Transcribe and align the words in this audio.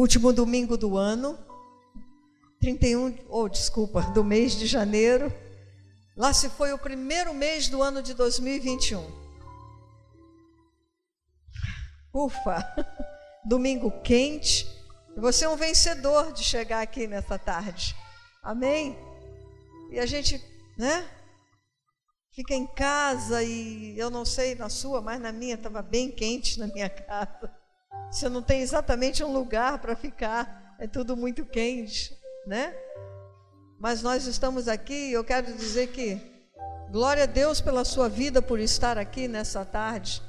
último 0.00 0.32
domingo 0.32 0.76
do 0.76 0.96
ano, 0.96 1.38
31, 2.60 3.18
ou 3.28 3.44
oh, 3.44 3.48
desculpa, 3.48 4.02
do 4.12 4.22
mês 4.22 4.52
de 4.52 4.66
janeiro. 4.66 5.32
Lá 6.16 6.32
se 6.32 6.50
foi 6.50 6.72
o 6.72 6.78
primeiro 6.78 7.32
mês 7.32 7.68
do 7.68 7.82
ano 7.82 8.02
de 8.02 8.12
2021. 8.14 9.04
Ufa! 12.12 12.64
Domingo 13.44 13.90
quente. 14.02 14.66
Você 15.16 15.44
é 15.44 15.48
um 15.48 15.56
vencedor 15.56 16.32
de 16.32 16.42
chegar 16.42 16.82
aqui 16.82 17.06
nessa 17.06 17.38
tarde. 17.38 17.94
Amém? 18.42 18.98
E 19.90 19.98
a 19.98 20.06
gente, 20.06 20.42
né? 20.76 21.08
Fica 22.32 22.54
em 22.54 22.66
casa 22.66 23.42
e 23.42 23.98
eu 23.98 24.10
não 24.10 24.24
sei 24.24 24.54
na 24.54 24.68
sua, 24.68 25.00
mas 25.00 25.20
na 25.20 25.32
minha 25.32 25.54
estava 25.54 25.80
bem 25.80 26.10
quente 26.10 26.58
na 26.58 26.66
minha 26.66 26.88
casa. 26.90 27.65
Você 28.10 28.28
não 28.28 28.42
tem 28.42 28.60
exatamente 28.60 29.22
um 29.22 29.32
lugar 29.32 29.78
para 29.78 29.94
ficar, 29.94 30.76
é 30.78 30.86
tudo 30.86 31.16
muito 31.16 31.44
quente, 31.44 32.16
né? 32.46 32.74
Mas 33.78 34.02
nós 34.02 34.26
estamos 34.26 34.68
aqui 34.68 35.10
e 35.10 35.12
eu 35.12 35.24
quero 35.24 35.52
dizer 35.54 35.88
que 35.88 36.20
glória 36.90 37.24
a 37.24 37.26
Deus 37.26 37.60
pela 37.60 37.84
sua 37.84 38.08
vida 38.08 38.40
por 38.40 38.58
estar 38.58 38.96
aqui 38.96 39.28
nessa 39.28 39.64
tarde, 39.64 40.22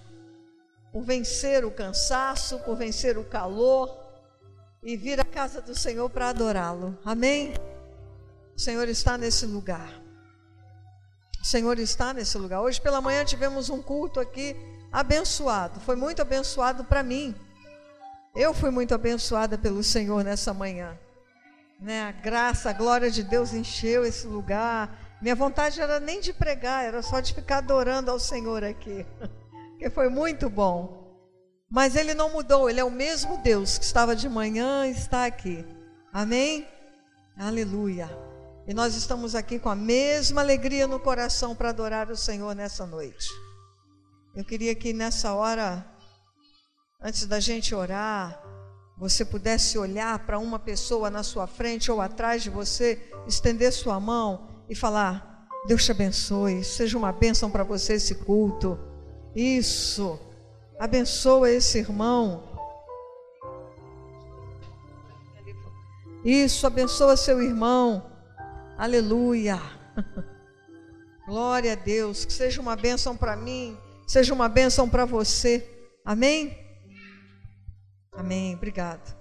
por 0.92 1.02
vencer 1.04 1.64
o 1.64 1.72
cansaço, 1.72 2.60
por 2.60 2.76
vencer 2.76 3.18
o 3.18 3.24
calor 3.24 3.98
e 4.84 4.98
vir 4.98 5.20
à 5.20 5.26
casa 5.26 5.62
do 5.62 5.74
Senhor 5.74 6.10
para 6.10 6.30
adorá-lo. 6.30 6.98
Amém? 7.06 7.54
O 8.56 8.60
Senhor 8.60 8.88
está 8.90 9.18
nesse 9.18 9.46
lugar. 9.46 10.02
O 11.42 11.46
Senhor 11.46 11.80
está 11.80 12.14
nesse 12.14 12.38
lugar. 12.38 12.62
Hoje 12.62 12.82
pela 12.82 13.00
manhã 13.00 13.24
tivemos 13.24 13.70
um 13.70 13.82
culto 13.82 14.20
aqui 14.20 14.56
abençoado. 14.92 15.80
Foi 15.80 15.96
muito 15.96 16.22
abençoado 16.22 16.84
para 16.84 17.04
mim. 17.04 17.36
Eu 18.38 18.54
fui 18.54 18.70
muito 18.70 18.94
abençoada 18.94 19.58
pelo 19.58 19.84
Senhor 19.84 20.24
nessa 20.24 20.54
manhã. 20.54 20.96
Né? 21.82 22.04
A 22.04 22.12
graça, 22.12 22.70
a 22.70 22.74
glória 22.74 23.10
de 23.10 23.24
Deus 23.24 23.52
encheu 23.52 24.06
esse 24.06 24.28
lugar. 24.28 24.96
Minha 25.20 25.34
vontade 25.34 25.82
era 25.82 26.00
nem 26.00 26.22
de 26.22 26.32
pregar, 26.32 26.86
era 26.86 27.02
só 27.02 27.20
de 27.20 27.34
ficar 27.34 27.58
adorando 27.58 28.12
ao 28.12 28.20
Senhor 28.20 28.64
aqui. 28.64 29.04
Porque 29.72 29.90
foi 29.90 30.08
muito 30.08 30.52
bom. 30.52 31.18
Mas 31.68 31.96
ele 31.96 32.14
não 32.14 32.32
mudou, 32.32 32.70
ele 32.70 32.80
é 32.80 32.84
o 32.84 32.92
mesmo 32.92 33.40
Deus 33.40 33.80
que 33.80 33.84
estava 33.84 34.16
de 34.16 34.30
manhã 34.30 34.86
e 34.86 34.92
está 34.92 35.26
aqui. 35.26 35.66
Amém? 36.14 36.68
Aleluia. 37.36 38.08
E 38.68 38.74
nós 38.74 38.94
estamos 38.94 39.34
aqui 39.34 39.58
com 39.58 39.70
a 39.70 39.76
mesma 39.76 40.42
alegria 40.42 40.86
no 40.86 41.00
coração 41.00 41.56
para 41.56 41.70
adorar 41.70 42.12
o 42.12 42.16
Senhor 42.16 42.54
nessa 42.54 42.86
noite. 42.86 43.28
Eu 44.36 44.46
queria 44.46 44.76
que 44.76 44.94
nessa 44.94 45.34
hora 45.34 45.84
antes 47.02 47.26
da 47.26 47.40
gente 47.40 47.76
orar, 47.76 48.42
você 48.98 49.24
pudesse 49.24 49.78
olhar 49.78 50.18
para 50.26 50.40
uma 50.40 50.58
pessoa 50.58 51.10
na 51.10 51.22
sua 51.22 51.46
frente 51.46 51.92
ou 51.92 52.02
atrás 52.02 52.42
de 52.42 52.50
você, 52.50 53.12
estender 53.28 53.72
sua 53.72 54.00
mão 54.00 54.64
e 54.68 54.76
falar: 54.76 55.48
Deus 55.68 55.86
te 55.86 55.92
abençoe, 55.92 56.64
seja 56.64 56.98
uma 56.98 57.12
bênção 57.12 57.52
para 57.52 57.64
você 57.64 57.94
esse 57.94 58.16
culto. 58.16 58.80
Isso, 59.36 60.20
abençoa 60.80 61.52
esse 61.52 61.78
irmão. 61.78 62.44
Isso, 66.26 66.66
abençoa 66.66 67.16
seu 67.16 67.42
irmão. 67.42 68.12
Aleluia. 68.78 69.62
Glória 71.28 71.74
a 71.74 71.76
Deus. 71.76 72.26
Que 72.26 72.34
seja 72.34 72.60
uma 72.60 72.76
bênção 72.76 73.16
para 73.16 73.36
mim, 73.36 73.78
seja 74.08 74.34
uma 74.34 74.50
bênção 74.50 74.90
para 74.90 75.06
você. 75.06 75.64
Amém? 76.04 76.67
Amém. 78.18 78.56
Obrigado. 78.56 79.16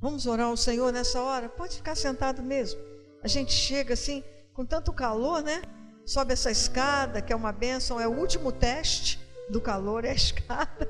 Vamos 0.00 0.26
orar 0.26 0.46
ao 0.46 0.56
Senhor 0.56 0.90
nessa 0.90 1.20
hora? 1.20 1.48
Pode 1.48 1.76
ficar 1.76 1.94
sentado 1.94 2.42
mesmo. 2.42 2.80
A 3.22 3.28
gente 3.28 3.52
chega 3.52 3.92
assim, 3.94 4.24
com 4.54 4.64
tanto 4.64 4.92
calor, 4.92 5.42
né? 5.42 5.62
Sobe 6.06 6.32
essa 6.32 6.50
escada, 6.50 7.20
que 7.20 7.32
é 7.32 7.36
uma 7.36 7.52
bênção, 7.52 8.00
é 8.00 8.08
o 8.08 8.12
último 8.12 8.50
teste 8.50 9.20
do 9.50 9.60
calor, 9.60 10.04
é 10.04 10.10
a 10.10 10.14
escada. 10.14 10.88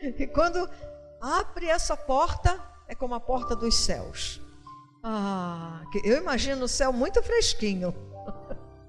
E 0.00 0.26
quando 0.28 0.68
abre 1.20 1.66
essa 1.66 1.96
porta, 1.96 2.60
é 2.86 2.94
como 2.94 3.14
a 3.14 3.20
porta 3.20 3.56
dos 3.56 3.74
céus. 3.74 4.40
Ah, 5.02 5.82
eu 6.04 6.18
imagino 6.18 6.64
o 6.66 6.68
céu 6.68 6.92
muito 6.92 7.20
fresquinho. 7.22 7.92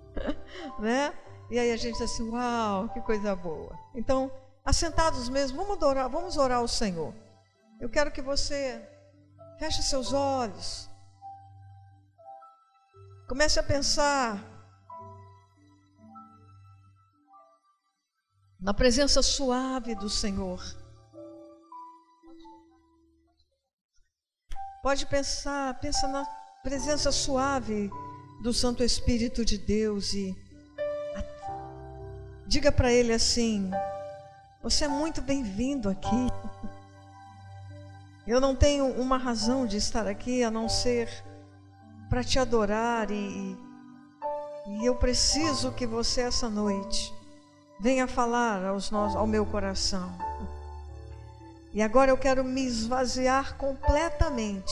né? 0.78 1.14
E 1.50 1.58
aí 1.58 1.72
a 1.72 1.78
gente 1.78 1.94
diz 1.94 2.02
assim, 2.02 2.30
uau, 2.30 2.90
que 2.90 3.02
coisa 3.02 3.36
boa. 3.36 3.76
Então, 3.96 4.32
assentados 4.64 5.30
mesmo, 5.30 5.58
vamos 5.58 5.82
orar, 5.82 6.10
vamos 6.10 6.38
orar 6.38 6.60
ao 6.60 6.68
Senhor. 6.68 7.14
Eu 7.84 7.90
quero 7.90 8.14
que 8.14 8.22
você 8.22 8.82
feche 9.60 9.84
seus 9.84 10.14
olhos. 10.14 10.90
Comece 13.28 13.60
a 13.60 13.64
pensar 13.64 14.42
na 18.58 18.74
presença 18.74 19.22
suave 19.22 19.96
do 19.96 20.10
Senhor. 20.10 20.62
Pode 24.82 25.06
pensar, 25.08 25.78
pensa 25.82 26.08
na 26.08 26.26
presença 26.64 27.12
suave 27.12 27.92
do 28.42 28.54
Santo 28.54 28.82
Espírito 28.82 29.44
de 29.44 29.58
Deus 29.58 30.14
e 30.14 30.34
diga 32.48 32.72
para 32.72 32.94
ele 32.94 33.12
assim: 33.12 33.70
Você 34.62 34.86
é 34.86 34.88
muito 34.88 35.22
bem-vindo 35.22 35.90
aqui. 35.90 36.53
Eu 38.26 38.40
não 38.40 38.56
tenho 38.56 38.88
uma 38.88 39.18
razão 39.18 39.66
de 39.66 39.76
estar 39.76 40.08
aqui 40.08 40.44
a 40.44 40.50
não 40.50 40.70
ser 40.70 41.10
para 42.10 42.24
te 42.24 42.40
adorar 42.40 43.12
e, 43.12 43.58
e 44.68 44.86
eu 44.86 44.96
preciso 44.96 45.74
que 45.74 45.86
você 45.86 46.22
essa 46.22 46.50
noite 46.50 47.14
venha 47.82 48.08
falar 48.08 48.64
aos 48.66 48.90
nós, 48.90 49.14
ao 49.14 49.28
meu 49.28 49.46
coração. 49.46 50.10
E 51.74 51.82
agora 51.82 52.12
eu 52.12 52.18
quero 52.18 52.46
me 52.46 52.64
esvaziar 52.64 53.58
completamente 53.58 54.72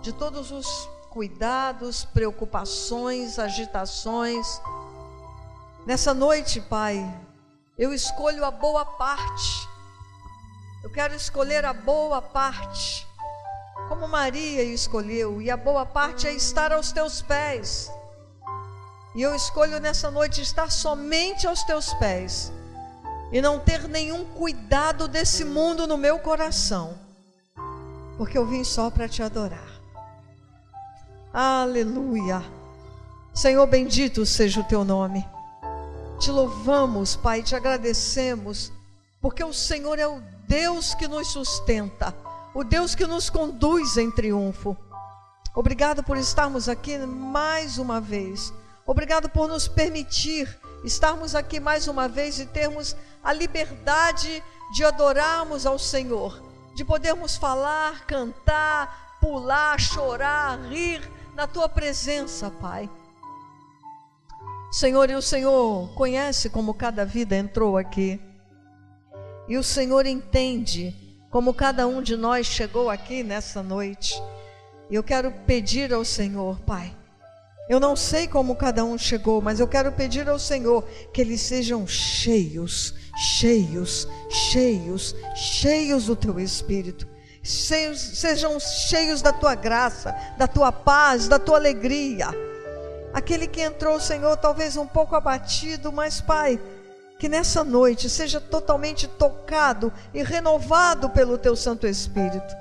de 0.00 0.12
todos 0.12 0.52
os 0.52 0.88
cuidados, 1.10 2.04
preocupações, 2.04 3.40
agitações. 3.40 4.60
Nessa 5.84 6.14
noite, 6.14 6.60
Pai, 6.60 7.02
eu 7.76 7.92
escolho 7.92 8.44
a 8.44 8.52
boa 8.52 8.84
parte 8.84 9.73
eu 10.84 10.90
quero 10.90 11.14
escolher 11.14 11.64
a 11.64 11.72
boa 11.72 12.20
parte, 12.20 13.08
como 13.88 14.06
Maria 14.06 14.62
escolheu, 14.62 15.40
e 15.40 15.50
a 15.50 15.56
boa 15.56 15.86
parte 15.86 16.26
é 16.26 16.32
estar 16.32 16.72
aos 16.72 16.92
teus 16.92 17.22
pés. 17.22 17.90
E 19.14 19.22
eu 19.22 19.34
escolho 19.34 19.80
nessa 19.80 20.10
noite 20.10 20.42
estar 20.42 20.70
somente 20.70 21.46
aos 21.46 21.62
teus 21.64 21.94
pés 21.94 22.52
e 23.32 23.40
não 23.40 23.58
ter 23.58 23.88
nenhum 23.88 24.26
cuidado 24.26 25.08
desse 25.08 25.42
mundo 25.42 25.86
no 25.86 25.96
meu 25.96 26.18
coração, 26.18 26.98
porque 28.18 28.36
eu 28.36 28.44
vim 28.44 28.62
só 28.62 28.90
para 28.90 29.08
te 29.08 29.22
adorar. 29.22 29.80
Aleluia. 31.32 32.44
Senhor, 33.32 33.66
bendito 33.66 34.26
seja 34.26 34.60
o 34.60 34.64
teu 34.64 34.84
nome. 34.84 35.26
Te 36.18 36.30
louvamos, 36.30 37.16
Pai, 37.16 37.42
te 37.42 37.56
agradecemos, 37.56 38.70
porque 39.18 39.42
o 39.42 39.52
Senhor 39.52 39.98
é 39.98 40.06
o 40.06 40.33
Deus 40.46 40.94
que 40.94 41.08
nos 41.08 41.28
sustenta, 41.28 42.14
o 42.54 42.62
Deus 42.62 42.94
que 42.94 43.06
nos 43.06 43.30
conduz 43.30 43.96
em 43.96 44.10
triunfo. 44.10 44.76
Obrigado 45.54 46.02
por 46.02 46.16
estarmos 46.16 46.68
aqui 46.68 46.98
mais 46.98 47.78
uma 47.78 48.00
vez. 48.00 48.52
Obrigado 48.86 49.28
por 49.28 49.48
nos 49.48 49.66
permitir 49.66 50.48
estarmos 50.84 51.34
aqui 51.34 51.58
mais 51.58 51.88
uma 51.88 52.08
vez 52.08 52.38
e 52.38 52.46
termos 52.46 52.94
a 53.22 53.32
liberdade 53.32 54.42
de 54.74 54.84
adorarmos 54.84 55.64
ao 55.64 55.78
Senhor, 55.78 56.42
de 56.74 56.84
podermos 56.84 57.36
falar, 57.36 58.04
cantar, 58.06 59.18
pular, 59.20 59.80
chorar, 59.80 60.58
rir 60.68 61.00
na 61.34 61.46
tua 61.46 61.68
presença, 61.68 62.50
Pai. 62.50 62.90
Senhor, 64.70 65.08
e 65.08 65.14
o 65.14 65.22
Senhor 65.22 65.94
conhece 65.94 66.50
como 66.50 66.74
cada 66.74 67.06
vida 67.06 67.36
entrou 67.36 67.78
aqui. 67.78 68.20
E 69.48 69.56
o 69.58 69.62
Senhor 69.62 70.06
entende 70.06 70.94
como 71.30 71.52
cada 71.52 71.86
um 71.86 72.00
de 72.00 72.16
nós 72.16 72.46
chegou 72.46 72.88
aqui 72.88 73.22
nessa 73.22 73.62
noite. 73.62 74.14
Eu 74.90 75.02
quero 75.02 75.30
pedir 75.46 75.92
ao 75.92 76.04
Senhor, 76.04 76.60
Pai. 76.60 76.94
Eu 77.68 77.80
não 77.80 77.96
sei 77.96 78.28
como 78.28 78.56
cada 78.56 78.84
um 78.84 78.96
chegou, 78.98 79.40
mas 79.40 79.58
eu 79.58 79.66
quero 79.66 79.90
pedir 79.90 80.28
ao 80.28 80.38
Senhor 80.38 80.82
que 81.12 81.20
eles 81.20 81.40
sejam 81.40 81.86
cheios, 81.86 82.94
cheios, 83.16 84.06
cheios, 84.28 85.14
cheios 85.34 86.06
do 86.06 86.14
teu 86.14 86.38
espírito. 86.38 87.08
Cheios, 87.42 88.00
sejam 88.00 88.60
cheios 88.60 89.22
da 89.22 89.32
tua 89.32 89.54
graça, 89.54 90.14
da 90.36 90.46
tua 90.46 90.70
paz, 90.72 91.26
da 91.26 91.38
tua 91.38 91.56
alegria. 91.56 92.28
Aquele 93.14 93.46
que 93.46 93.60
entrou, 93.60 93.98
Senhor, 93.98 94.36
talvez 94.36 94.76
um 94.76 94.86
pouco 94.86 95.14
abatido, 95.14 95.90
mas 95.92 96.20
Pai, 96.20 96.60
que 97.18 97.28
nessa 97.28 97.62
noite 97.62 98.10
seja 98.10 98.40
totalmente 98.40 99.06
tocado 99.06 99.92
e 100.12 100.22
renovado 100.22 101.08
pelo 101.10 101.38
teu 101.38 101.54
Santo 101.54 101.86
Espírito. 101.86 102.54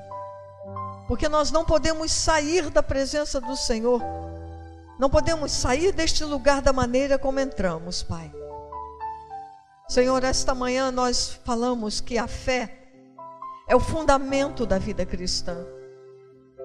Porque 1.08 1.28
nós 1.28 1.52
não 1.52 1.66
podemos 1.66 2.12
sair 2.12 2.70
da 2.70 2.82
presença 2.82 3.42
do 3.42 3.56
Senhor. 3.56 4.02
Não 4.98 5.10
podemos 5.10 5.52
sair 5.52 5.92
deste 5.92 6.24
lugar 6.24 6.62
da 6.62 6.72
maneira 6.72 7.18
como 7.18 7.40
entramos, 7.40 8.04
Pai. 8.04 8.32
Senhor, 9.90 10.24
esta 10.24 10.56
manhã 10.56 10.92
nós 10.92 11.40
falamos 11.44 12.00
que 12.00 12.18
a 12.18 12.28
fé 12.28 12.84
é 13.68 13.76
o 13.76 13.80
fundamento 13.80 14.66
da 14.66 14.78
vida 14.78 15.06
cristã. 15.06 15.58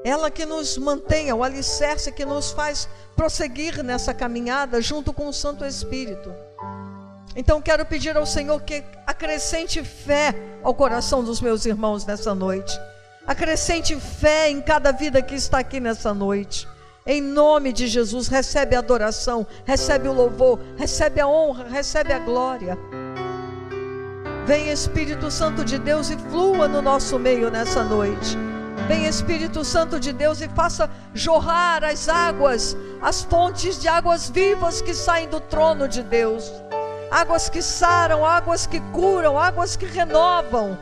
Ela 0.04 0.30
que 0.30 0.46
nos 0.46 0.78
mantém, 0.78 1.32
o 1.32 1.42
alicerce 1.42 2.12
que 2.12 2.24
nos 2.24 2.52
faz 2.52 2.88
prosseguir 3.16 3.82
nessa 3.82 4.14
caminhada 4.14 4.80
junto 4.80 5.12
com 5.12 5.28
o 5.28 5.32
Santo 5.32 5.64
Espírito. 5.64 6.32
Então 7.36 7.60
quero 7.60 7.84
pedir 7.84 8.16
ao 8.16 8.26
Senhor 8.26 8.60
que 8.62 8.82
acrescente 9.06 9.82
fé 9.84 10.34
ao 10.62 10.74
coração 10.74 11.22
dos 11.22 11.40
meus 11.40 11.66
irmãos 11.66 12.04
nessa 12.04 12.34
noite. 12.34 12.78
Acrescente 13.26 13.94
fé 13.96 14.50
em 14.50 14.60
cada 14.60 14.90
vida 14.90 15.20
que 15.20 15.34
está 15.34 15.58
aqui 15.58 15.80
nessa 15.80 16.14
noite. 16.14 16.66
Em 17.06 17.22
nome 17.22 17.72
de 17.72 17.86
Jesus, 17.86 18.28
recebe 18.28 18.76
a 18.76 18.80
adoração, 18.80 19.46
recebe 19.64 20.08
o 20.08 20.12
louvor, 20.12 20.58
recebe 20.76 21.20
a 21.20 21.28
honra, 21.28 21.64
recebe 21.64 22.12
a 22.12 22.18
glória. 22.18 22.76
Vem 24.46 24.70
Espírito 24.70 25.30
Santo 25.30 25.64
de 25.64 25.78
Deus 25.78 26.10
e 26.10 26.16
flua 26.16 26.66
no 26.68 26.80
nosso 26.80 27.18
meio 27.18 27.50
nessa 27.50 27.84
noite. 27.84 28.36
Vem 28.86 29.06
Espírito 29.06 29.64
Santo 29.64 30.00
de 30.00 30.12
Deus 30.12 30.40
e 30.40 30.48
faça 30.48 30.90
jorrar 31.12 31.84
as 31.84 32.08
águas, 32.08 32.76
as 33.02 33.22
fontes 33.22 33.78
de 33.80 33.88
águas 33.88 34.30
vivas 34.30 34.80
que 34.80 34.94
saem 34.94 35.28
do 35.28 35.40
trono 35.40 35.86
de 35.86 36.02
Deus. 36.02 36.50
Águas 37.10 37.48
que 37.48 37.62
saram, 37.62 38.24
águas 38.24 38.66
que 38.66 38.80
curam, 38.92 39.38
águas 39.38 39.76
que 39.76 39.86
renovam. 39.86 40.78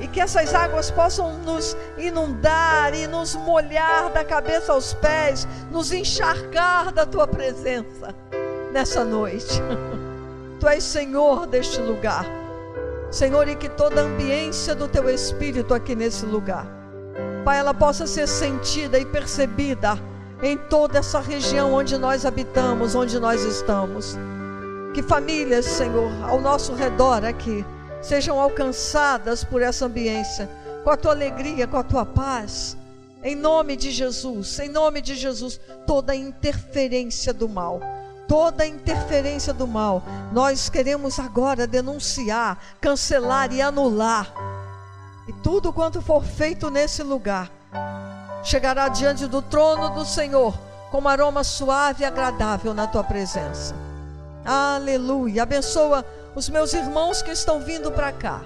E 0.00 0.06
que 0.06 0.20
essas 0.20 0.54
águas 0.54 0.90
possam 0.90 1.38
nos 1.38 1.76
inundar 1.96 2.94
e 2.94 3.06
nos 3.06 3.34
molhar 3.34 4.10
da 4.10 4.24
cabeça 4.24 4.72
aos 4.72 4.94
pés, 4.94 5.46
nos 5.70 5.92
encharcar 5.92 6.92
da 6.92 7.04
tua 7.04 7.26
presença 7.26 8.14
nessa 8.72 9.04
noite. 9.04 9.60
Tu 10.60 10.68
és 10.68 10.82
Senhor 10.82 11.46
deste 11.46 11.80
lugar. 11.80 12.24
Senhor, 13.10 13.48
e 13.48 13.56
que 13.56 13.68
toda 13.68 14.02
a 14.02 14.04
ambiência 14.04 14.74
do 14.74 14.86
teu 14.86 15.08
espírito 15.08 15.72
aqui 15.72 15.94
nesse 15.94 16.26
lugar 16.26 16.78
Pai, 17.48 17.58
ela 17.58 17.72
possa 17.72 18.06
ser 18.06 18.26
sentida 18.28 18.98
e 18.98 19.06
percebida 19.06 19.98
em 20.42 20.54
toda 20.54 20.98
essa 20.98 21.18
região 21.18 21.72
onde 21.72 21.96
nós 21.96 22.26
habitamos, 22.26 22.94
onde 22.94 23.18
nós 23.18 23.42
estamos. 23.42 24.18
Que 24.98 25.02
famílias, 25.04 25.64
Senhor, 25.64 26.10
ao 26.24 26.40
nosso 26.40 26.74
redor 26.74 27.24
aqui, 27.24 27.64
sejam 28.02 28.40
alcançadas 28.40 29.44
por 29.44 29.62
essa 29.62 29.86
ambiência, 29.86 30.50
com 30.82 30.90
a 30.90 30.96
tua 30.96 31.12
alegria, 31.12 31.68
com 31.68 31.76
a 31.76 31.84
tua 31.84 32.04
paz. 32.04 32.76
Em 33.22 33.36
nome 33.36 33.76
de 33.76 33.92
Jesus, 33.92 34.58
em 34.58 34.68
nome 34.68 35.00
de 35.00 35.14
Jesus, 35.14 35.60
toda 35.86 36.16
interferência 36.16 37.32
do 37.32 37.48
mal, 37.48 37.80
toda 38.26 38.66
interferência 38.66 39.54
do 39.54 39.68
mal, 39.68 40.02
nós 40.32 40.68
queremos 40.68 41.20
agora 41.20 41.64
denunciar, 41.64 42.58
cancelar 42.80 43.52
e 43.52 43.62
anular 43.62 44.34
e 45.28 45.32
tudo 45.32 45.72
quanto 45.72 46.02
for 46.02 46.24
feito 46.24 46.70
nesse 46.70 47.04
lugar 47.04 47.48
chegará 48.42 48.88
diante 48.88 49.28
do 49.28 49.40
trono 49.42 49.90
do 49.90 50.04
Senhor 50.04 50.58
como 50.90 51.08
aroma 51.08 51.44
suave 51.44 52.02
e 52.02 52.04
agradável 52.04 52.74
na 52.74 52.88
tua 52.88 53.04
presença. 53.04 53.87
Aleluia. 54.48 55.42
Abençoa 55.42 56.02
os 56.34 56.48
meus 56.48 56.72
irmãos 56.72 57.20
que 57.20 57.30
estão 57.30 57.60
vindo 57.60 57.92
para 57.92 58.10
cá. 58.10 58.40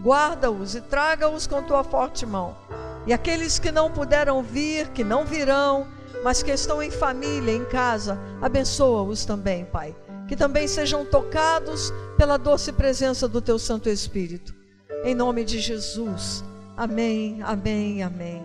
Guarda-os 0.00 0.76
e 0.76 0.80
traga-os 0.80 1.48
com 1.48 1.64
tua 1.64 1.82
forte 1.82 2.24
mão. 2.24 2.56
E 3.04 3.12
aqueles 3.12 3.58
que 3.58 3.72
não 3.72 3.90
puderam 3.90 4.40
vir, 4.40 4.86
que 4.90 5.02
não 5.02 5.24
virão, 5.24 5.88
mas 6.22 6.44
que 6.44 6.52
estão 6.52 6.80
em 6.80 6.92
família, 6.92 7.52
em 7.52 7.64
casa, 7.64 8.16
abençoa-os 8.40 9.24
também, 9.24 9.64
Pai. 9.64 9.96
Que 10.28 10.36
também 10.36 10.68
sejam 10.68 11.04
tocados 11.04 11.92
pela 12.16 12.36
doce 12.36 12.70
presença 12.70 13.26
do 13.26 13.40
teu 13.40 13.58
Santo 13.58 13.88
Espírito. 13.88 14.54
Em 15.02 15.12
nome 15.12 15.44
de 15.44 15.58
Jesus. 15.58 16.44
Amém, 16.76 17.42
amém, 17.42 18.00
amém. 18.00 18.40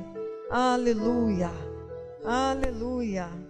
Aleluia, 0.50 1.52
aleluia. 2.26 3.47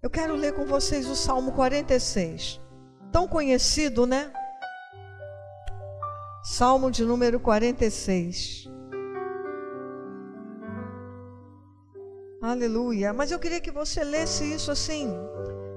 Eu 0.00 0.08
quero 0.08 0.36
ler 0.36 0.54
com 0.54 0.64
vocês 0.64 1.08
o 1.08 1.16
Salmo 1.16 1.50
46. 1.52 2.60
Tão 3.10 3.26
conhecido, 3.26 4.06
né? 4.06 4.32
Salmo 6.44 6.88
de 6.88 7.04
número 7.04 7.40
46. 7.40 8.68
Aleluia. 12.40 13.12
Mas 13.12 13.32
eu 13.32 13.40
queria 13.40 13.60
que 13.60 13.72
você 13.72 14.04
lesse 14.04 14.44
isso 14.44 14.70
assim, 14.70 15.12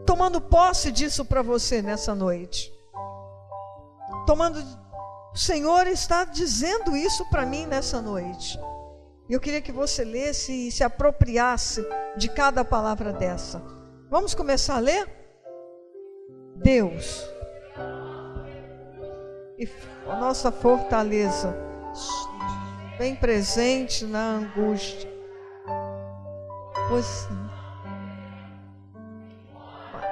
tomando 0.05 0.39
posse 0.39 0.91
disso 0.91 1.25
para 1.25 1.41
você 1.41 1.81
nessa 1.81 2.13
noite. 2.13 2.71
Tomando 4.27 4.59
o 5.33 5.37
Senhor 5.37 5.87
está 5.87 6.25
dizendo 6.25 6.95
isso 6.95 7.27
para 7.31 7.43
mim 7.43 7.65
nessa 7.65 7.99
noite. 7.99 8.59
Eu 9.27 9.39
queria 9.39 9.61
que 9.61 9.71
você 9.71 10.03
lesse 10.03 10.67
e 10.67 10.71
se 10.71 10.83
apropriasse 10.83 11.83
de 12.15 12.29
cada 12.29 12.63
palavra 12.63 13.11
dessa. 13.11 13.80
Vamos 14.11 14.35
começar 14.35 14.75
a 14.75 14.79
ler? 14.79 15.07
Deus, 16.57 17.25
e 19.57 19.65
a 20.05 20.17
nossa 20.17 20.51
fortaleza, 20.51 21.55
bem 22.97 23.15
presente 23.15 24.05
na 24.05 24.33
angústia. 24.33 25.09
Pois, 26.89 27.25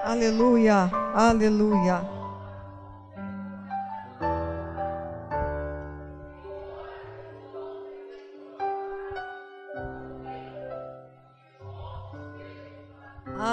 aleluia, 0.05 0.89
aleluia. 1.13 2.18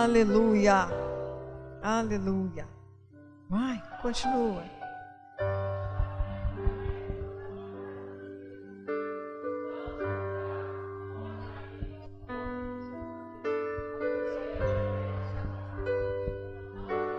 Aleluia. 0.06 0.87
Aleluia. 1.82 2.64
Vai, 3.50 3.82
continua. 4.00 4.62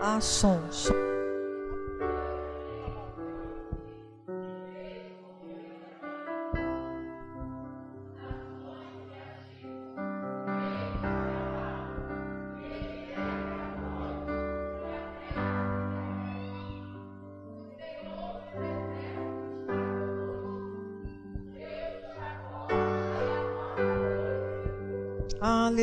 Ah, 0.00 0.18
som, 0.22 0.72
som. 0.72 1.07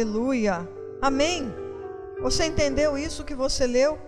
Aleluia. 0.06 0.70
Amém. 1.02 1.52
Você 2.22 2.46
entendeu 2.46 2.96
isso 2.96 3.24
que 3.24 3.34
você 3.34 3.66
leu? 3.66 4.00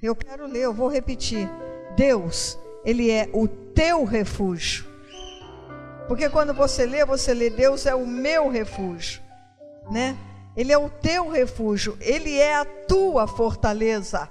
Eu 0.00 0.14
quero 0.14 0.46
ler, 0.46 0.60
eu 0.60 0.72
vou 0.72 0.86
repetir. 0.86 1.50
Deus, 1.96 2.56
Ele 2.84 3.10
é 3.10 3.28
o 3.32 3.48
teu 3.48 4.04
refúgio. 4.04 4.86
Porque 6.06 6.30
quando 6.30 6.54
você 6.54 6.86
lê, 6.86 7.04
você 7.04 7.34
lê 7.34 7.50
Deus 7.50 7.84
é 7.84 7.96
o 7.96 8.06
meu 8.06 8.48
refúgio, 8.48 9.20
né? 9.90 10.16
Ele 10.56 10.72
é 10.72 10.78
o 10.78 10.88
teu 10.88 11.28
refúgio, 11.28 11.96
ele 12.00 12.38
é 12.38 12.54
a 12.54 12.64
tua 12.64 13.26
fortaleza. 13.26 14.30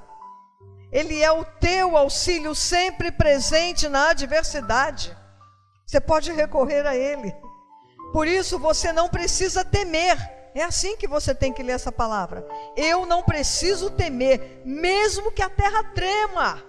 Ele 0.89 1.22
é 1.22 1.32
o 1.34 1.44
teu 1.44 1.98
auxílio 1.98 2.56
sempre 2.56 3.12
presente 3.12 3.89
na 3.89 4.12
adversidade. 4.12 5.18
Você 5.86 6.00
pode 6.00 6.32
recorrer 6.32 6.88
a 6.88 6.96
ele. 6.96 7.36
Por 8.13 8.27
isso 8.27 8.60
você 8.60 8.93
não 8.93 9.10
precisa 9.10 9.65
temer. 9.65 10.15
É 10.53 10.63
assim 10.63 10.96
que 10.96 11.08
você 11.08 11.34
tem 11.34 11.51
que 11.51 11.63
ler 11.63 11.72
essa 11.72 11.91
palavra. 11.91 12.48
Eu 12.77 13.08
não 13.08 13.24
preciso 13.24 13.89
temer, 13.89 14.62
mesmo 14.63 15.32
que 15.32 15.41
a 15.41 15.50
terra 15.50 15.84
trema, 15.96 16.63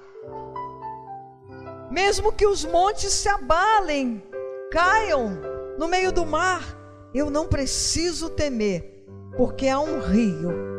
mesmo 1.91 2.33
que 2.33 2.47
os 2.47 2.65
montes 2.65 3.13
se 3.13 3.29
abalem, 3.29 4.23
caiam 4.73 5.39
no 5.79 5.87
meio 5.87 6.11
do 6.11 6.25
mar. 6.25 6.63
Eu 7.13 7.29
não 7.29 7.47
preciso 7.47 8.31
temer, 8.31 9.05
porque 9.37 9.69
há 9.69 9.79
um 9.79 10.01
rio 10.01 10.75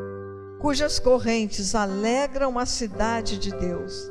cujas 0.60 0.98
correntes 0.98 1.76
alegram 1.76 2.58
a 2.58 2.66
cidade 2.66 3.38
de 3.38 3.52
Deus. 3.52 4.10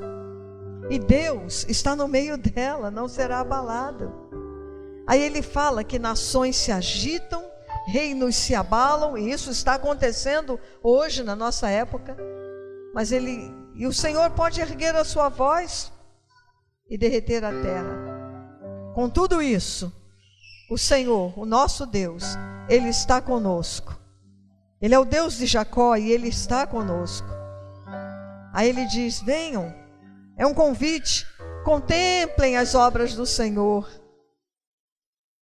E 0.89 1.01
Deus 1.01 1.67
está 1.69 1.97
no 1.97 2.07
meio 2.07 2.39
dela, 2.39 2.93
não 2.93 3.09
será 3.09 3.41
abalado. 3.41 4.24
Aí 5.07 5.21
ele 5.21 5.43
fala 5.43 5.85
que 5.85 5.99
nações 5.99 6.57
se 6.57 6.73
agitam, 6.73 7.45
reinos 7.87 8.37
se 8.37 8.55
abalam, 8.55 9.19
e 9.19 9.31
isso 9.31 9.51
está 9.51 9.75
acontecendo 9.75 10.59
hoje 10.83 11.23
na 11.23 11.37
nossa 11.37 11.69
época. 11.69 12.17
Mas 12.95 13.13
ele 13.13 13.53
e 13.75 13.87
o 13.87 13.93
Senhor 13.93 14.31
pode 14.31 14.61
erguer 14.61 14.95
a 14.95 15.05
sua 15.05 15.29
voz 15.29 15.93
e 16.89 16.97
derreter 16.97 17.45
a 17.45 17.51
terra. 17.51 18.93
Com 18.95 19.11
tudo 19.11 19.43
isso, 19.43 19.93
o 20.71 20.79
Senhor, 20.79 21.39
o 21.39 21.45
nosso 21.45 21.85
Deus, 21.85 22.25
ele 22.69 22.89
está 22.89 23.21
conosco. 23.21 23.99
Ele 24.81 24.95
é 24.95 24.99
o 24.99 25.05
Deus 25.05 25.37
de 25.37 25.47
Jacó 25.47 25.97
e 25.97 26.13
ele 26.13 26.29
está 26.29 26.67
conosco. 26.67 27.27
Aí 28.53 28.69
ele 28.69 28.87
diz: 28.87 29.21
"Venham". 29.21 29.75
É 30.37 30.47
um 30.47 30.55
convite. 30.55 31.27
Contemplem 31.65 32.57
as 32.57 32.75
obras 32.75 33.15
do 33.15 33.25
Senhor 33.25 33.89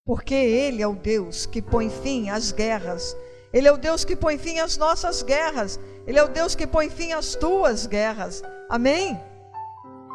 porque 0.04 0.34
Ele 0.34 0.82
é 0.82 0.86
o 0.86 0.94
Deus 0.94 1.46
que 1.46 1.62
põe 1.62 1.88
fim 1.88 2.28
às 2.28 2.52
guerras. 2.52 3.16
Ele 3.52 3.68
é 3.68 3.72
o 3.72 3.76
Deus 3.76 4.04
que 4.04 4.16
põe 4.16 4.38
fim 4.38 4.58
às 4.58 4.76
nossas 4.76 5.22
guerras. 5.22 5.78
Ele 6.06 6.18
é 6.18 6.24
o 6.24 6.28
Deus 6.28 6.54
que 6.54 6.66
põe 6.66 6.90
fim 6.90 7.12
às 7.12 7.34
tuas 7.34 7.86
guerras. 7.86 8.42
Amém? 8.68 9.20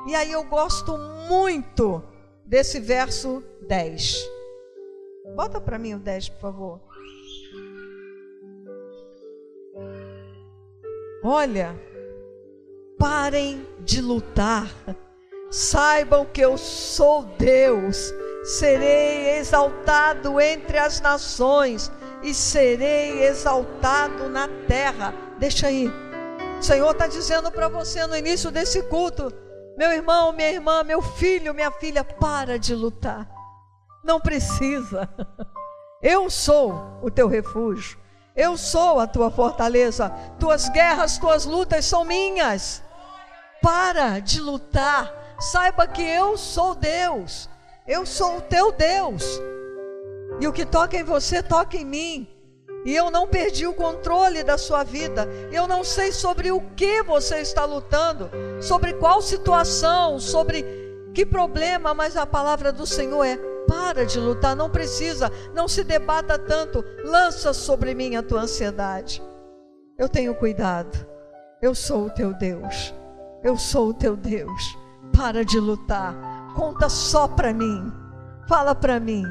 E 0.08 0.15
aí 0.15 0.32
eu 0.32 0.44
gosto 0.44 0.98
muito 1.29 2.03
desse 2.46 2.79
verso 2.79 3.44
10. 3.67 4.27
Bota 5.36 5.62
para 5.62 5.77
mim 5.77 5.94
o 5.94 6.00
10, 6.00 6.29
por 6.29 6.39
favor. 6.39 6.82
Olha, 11.24 11.75
parem 12.98 13.65
de 13.79 14.01
lutar. 14.01 14.70
Saibam 15.50 16.25
que 16.25 16.41
eu 16.41 16.58
sou 16.58 17.24
Deus 17.38 18.13
serei 18.48 19.38
exaltado 19.38 20.39
entre 20.39 20.77
as 20.77 21.01
nações 21.01 21.92
e 22.24 22.34
serei 22.34 23.25
exaltado 23.25 24.30
na 24.30 24.48
terra. 24.66 25.13
Deixa 25.38 25.68
aí. 25.68 25.92
O 26.58 26.63
Senhor 26.63 26.92
está 26.92 27.08
dizendo 27.08 27.51
para 27.51 27.68
você 27.68 28.08
no 28.08 28.16
início 28.16 28.50
desse 28.50 28.82
culto: 28.84 29.34
meu 29.77 29.92
irmão, 29.92 30.32
minha 30.32 30.50
irmã, 30.50 30.82
meu 30.82 31.01
filho, 31.01 31.54
minha 31.54 31.72
filha, 31.72 32.06
para 32.06 32.58
de 32.58 32.74
lutar. 32.74 33.30
Não 34.01 34.20
precisa. 34.20 35.10
Eu 36.01 36.30
sou 36.30 37.00
o 37.01 37.12
teu 37.12 37.27
refúgio. 37.27 38.00
Eu 38.36 38.56
sou 38.56 39.00
a 39.00 39.08
tua 39.08 39.32
fortaleza. 39.32 40.10
Tuas 40.39 40.70
guerras, 40.70 41.18
tuas 41.18 41.44
lutas 41.44 41.86
são 41.86 42.06
minhas. 42.06 42.84
Para 43.62 44.20
de 44.20 44.39
lutar. 44.39 45.12
Saiba 45.39 45.88
que 45.88 46.04
eu 46.04 46.38
sou 46.38 46.75
Deus. 46.75 47.50
Eu 47.88 48.06
sou 48.06 48.38
o 48.38 48.41
teu 48.41 48.72
Deus. 48.72 49.39
E 50.41 50.48
o 50.48 50.51
que 50.51 50.65
toca 50.65 50.98
em 50.98 51.03
você, 51.03 51.41
toca 51.41 51.77
em 51.77 51.86
mim. 51.86 52.27
E 52.86 52.96
eu 52.96 53.10
não 53.10 53.27
perdi 53.27 53.65
o 53.65 53.74
controle 53.74 54.44
da 54.44 54.58
sua 54.58 54.84
vida. 54.84 55.27
Eu 55.51 55.67
não 55.67 55.84
sei 55.84 56.12
sobre 56.12 56.51
o 56.51 56.62
que 56.75 57.01
você 57.01 57.38
está 57.38 57.65
lutando, 57.65 58.29
sobre 58.62 58.94
qual 58.94 59.22
situação, 59.22 60.20
sobre 60.20 60.65
que 61.13 61.25
problema, 61.25 61.94
mas 61.94 62.15
a 62.15 62.25
palavra 62.25 62.72
do 62.72 62.86
Senhor 62.86 63.24
é: 63.24 63.38
para 63.67 64.06
de 64.06 64.20
lutar, 64.20 64.56
não 64.56 64.70
precisa, 64.70 65.32
não 65.53 65.67
se 65.67 65.84
debata 65.84 66.38
tanto, 66.38 66.84
lança 67.03 67.53
sobre 67.53 67.96
mim 67.96 68.15
a 68.15 68.24
tua 68.24 68.41
ansiedade. 68.41 69.24
Eu 69.98 70.08
tenho 70.08 70.36
cuidado. 70.36 71.08
Eu 71.62 71.74
sou 71.74 72.06
o 72.06 72.10
teu 72.10 72.34
Deus. 72.34 72.94
Eu 73.44 73.58
sou 73.58 73.89
o 73.89 73.94
teu 73.94 74.15
Deus. 74.15 74.77
Para 75.12 75.44
de 75.44 75.60
lutar 75.60 76.37
conta 76.58 76.90
só 76.90 77.28
para 77.28 77.54
mim. 77.54 77.94
Fala 78.50 78.74
para 78.74 79.00
mim. 79.00 79.24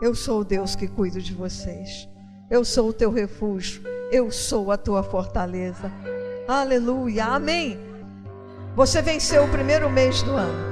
Eu 0.00 0.14
sou 0.14 0.40
o 0.40 0.44
Deus 0.44 0.74
que 0.74 0.88
cuido 0.88 1.20
de 1.20 1.34
vocês. 1.34 2.08
Eu 2.50 2.64
sou 2.64 2.88
o 2.88 2.92
teu 2.92 3.10
refúgio. 3.10 3.82
Eu 4.10 4.30
sou 4.30 4.72
a 4.72 4.78
tua 4.78 5.02
fortaleza. 5.02 5.92
Aleluia. 6.48 7.26
Amém. 7.26 7.78
Você 8.74 9.02
venceu 9.02 9.44
o 9.44 9.48
primeiro 9.50 9.90
mês 9.90 10.22
do 10.22 10.32
ano. 10.32 10.70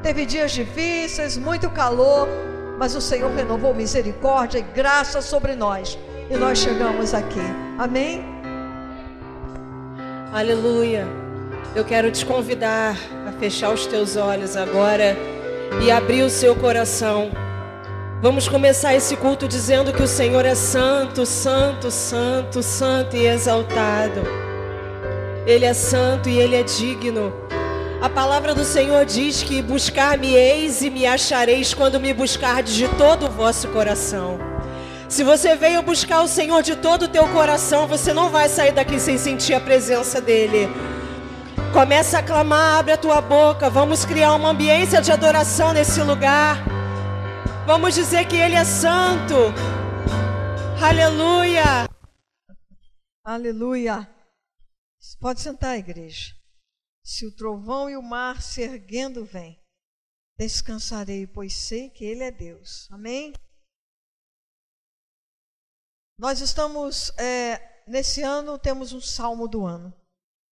Teve 0.00 0.24
dias 0.24 0.52
difíceis, 0.52 1.36
muito 1.36 1.68
calor, 1.70 2.28
mas 2.78 2.94
o 2.94 3.00
Senhor 3.00 3.32
renovou 3.32 3.74
misericórdia 3.74 4.60
e 4.60 4.62
graça 4.62 5.20
sobre 5.20 5.56
nós. 5.56 5.98
E 6.30 6.36
nós 6.36 6.58
chegamos 6.58 7.12
aqui. 7.14 7.42
Amém. 7.78 8.24
Aleluia. 10.32 11.27
Eu 11.74 11.84
quero 11.84 12.10
te 12.10 12.24
convidar 12.24 12.96
a 13.26 13.32
fechar 13.32 13.72
os 13.72 13.86
teus 13.86 14.16
olhos 14.16 14.56
agora 14.56 15.16
e 15.82 15.90
abrir 15.90 16.22
o 16.22 16.30
seu 16.30 16.56
coração. 16.56 17.30
Vamos 18.20 18.48
começar 18.48 18.94
esse 18.94 19.14
culto 19.16 19.46
dizendo 19.46 19.92
que 19.92 20.02
o 20.02 20.08
Senhor 20.08 20.44
é 20.44 20.54
santo, 20.54 21.24
santo, 21.24 21.90
santo, 21.90 22.62
santo 22.62 23.16
e 23.16 23.26
exaltado. 23.26 24.22
Ele 25.46 25.64
é 25.64 25.72
santo 25.72 26.28
e 26.28 26.38
ele 26.38 26.56
é 26.56 26.62
digno. 26.62 27.32
A 28.00 28.08
palavra 28.08 28.54
do 28.54 28.64
Senhor 28.64 29.04
diz 29.04 29.42
que 29.42 29.62
buscar-me-eis 29.62 30.82
e 30.82 30.90
me 30.90 31.06
achareis 31.06 31.74
quando 31.74 32.00
me 32.00 32.12
buscardes 32.12 32.74
de 32.74 32.88
todo 32.88 33.26
o 33.26 33.30
vosso 33.30 33.68
coração. 33.68 34.38
Se 35.08 35.24
você 35.24 35.56
veio 35.56 35.82
buscar 35.82 36.22
o 36.22 36.28
Senhor 36.28 36.62
de 36.62 36.76
todo 36.76 37.04
o 37.04 37.08
teu 37.08 37.26
coração, 37.28 37.86
você 37.86 38.12
não 38.12 38.28
vai 38.28 38.48
sair 38.48 38.72
daqui 38.72 39.00
sem 39.00 39.16
sentir 39.16 39.54
a 39.54 39.60
presença 39.60 40.20
dele. 40.20 40.68
Começa 41.78 42.18
a 42.18 42.22
clamar, 42.24 42.80
abre 42.80 42.90
a 42.90 42.98
tua 42.98 43.20
boca. 43.20 43.70
Vamos 43.70 44.04
criar 44.04 44.34
uma 44.34 44.48
ambiência 44.48 45.00
de 45.00 45.12
adoração 45.12 45.72
nesse 45.72 46.02
lugar. 46.02 46.56
Vamos 47.64 47.94
dizer 47.94 48.26
que 48.26 48.34
Ele 48.34 48.56
é 48.56 48.64
santo. 48.64 49.34
Aleluia. 50.82 51.88
Aleluia. 53.24 54.12
Pode 55.20 55.40
sentar, 55.40 55.78
igreja. 55.78 56.34
Se 57.04 57.24
o 57.24 57.36
trovão 57.36 57.88
e 57.88 57.96
o 57.96 58.02
mar 58.02 58.42
se 58.42 58.60
erguendo 58.60 59.24
vem, 59.24 59.56
descansarei, 60.36 61.28
pois 61.28 61.54
sei 61.54 61.90
que 61.90 62.04
Ele 62.04 62.24
é 62.24 62.32
Deus. 62.32 62.88
Amém? 62.90 63.32
Nós 66.18 66.40
estamos, 66.40 67.16
é, 67.16 67.84
nesse 67.86 68.20
ano, 68.20 68.58
temos 68.58 68.92
um 68.92 69.00
salmo 69.00 69.46
do 69.46 69.64
ano 69.64 69.94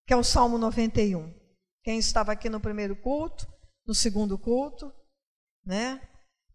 que 0.06 0.14
é 0.14 0.16
o 0.16 0.22
Salmo 0.22 0.56
91. 0.56 1.34
Quem 1.82 1.98
estava 1.98 2.32
aqui 2.32 2.48
no 2.48 2.60
primeiro 2.60 2.94
culto, 2.94 3.46
no 3.86 3.94
segundo 3.94 4.38
culto, 4.38 4.92
né? 5.64 6.00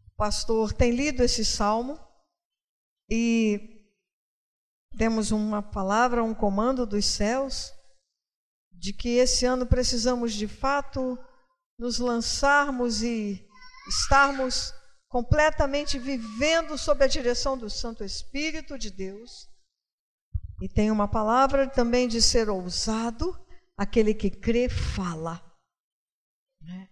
O 0.08 0.16
pastor 0.16 0.74
tem 0.74 0.92
lido 0.92 1.22
esse 1.22 1.44
salmo 1.44 2.00
e 3.10 3.82
temos 4.98 5.32
uma 5.32 5.62
palavra, 5.62 6.24
um 6.24 6.34
comando 6.34 6.86
dos 6.86 7.06
céus 7.06 7.74
de 8.72 8.94
que 8.94 9.18
esse 9.18 9.46
ano 9.46 9.66
precisamos 9.66 10.34
de 10.34 10.48
fato 10.48 11.18
nos 11.78 12.00
lançarmos 12.00 13.04
e 13.04 13.46
estarmos 13.88 14.74
completamente 15.10 16.00
vivendo 16.00 16.78
sob 16.78 17.04
a 17.04 17.08
direção 17.08 17.58
do 17.58 17.70
Santo 17.70 18.04
Espírito 18.04 18.78
de 18.78 18.90
Deus 18.90 19.51
e 20.62 20.70
tem 20.70 20.92
uma 20.92 21.08
palavra 21.08 21.68
também 21.68 22.08
de 22.08 22.22
ser 22.22 22.48
ousado, 22.48 23.36
aquele 23.76 24.14
que 24.14 24.30
crê, 24.30 24.70
fala. 24.70 25.42
Né? 26.62 26.88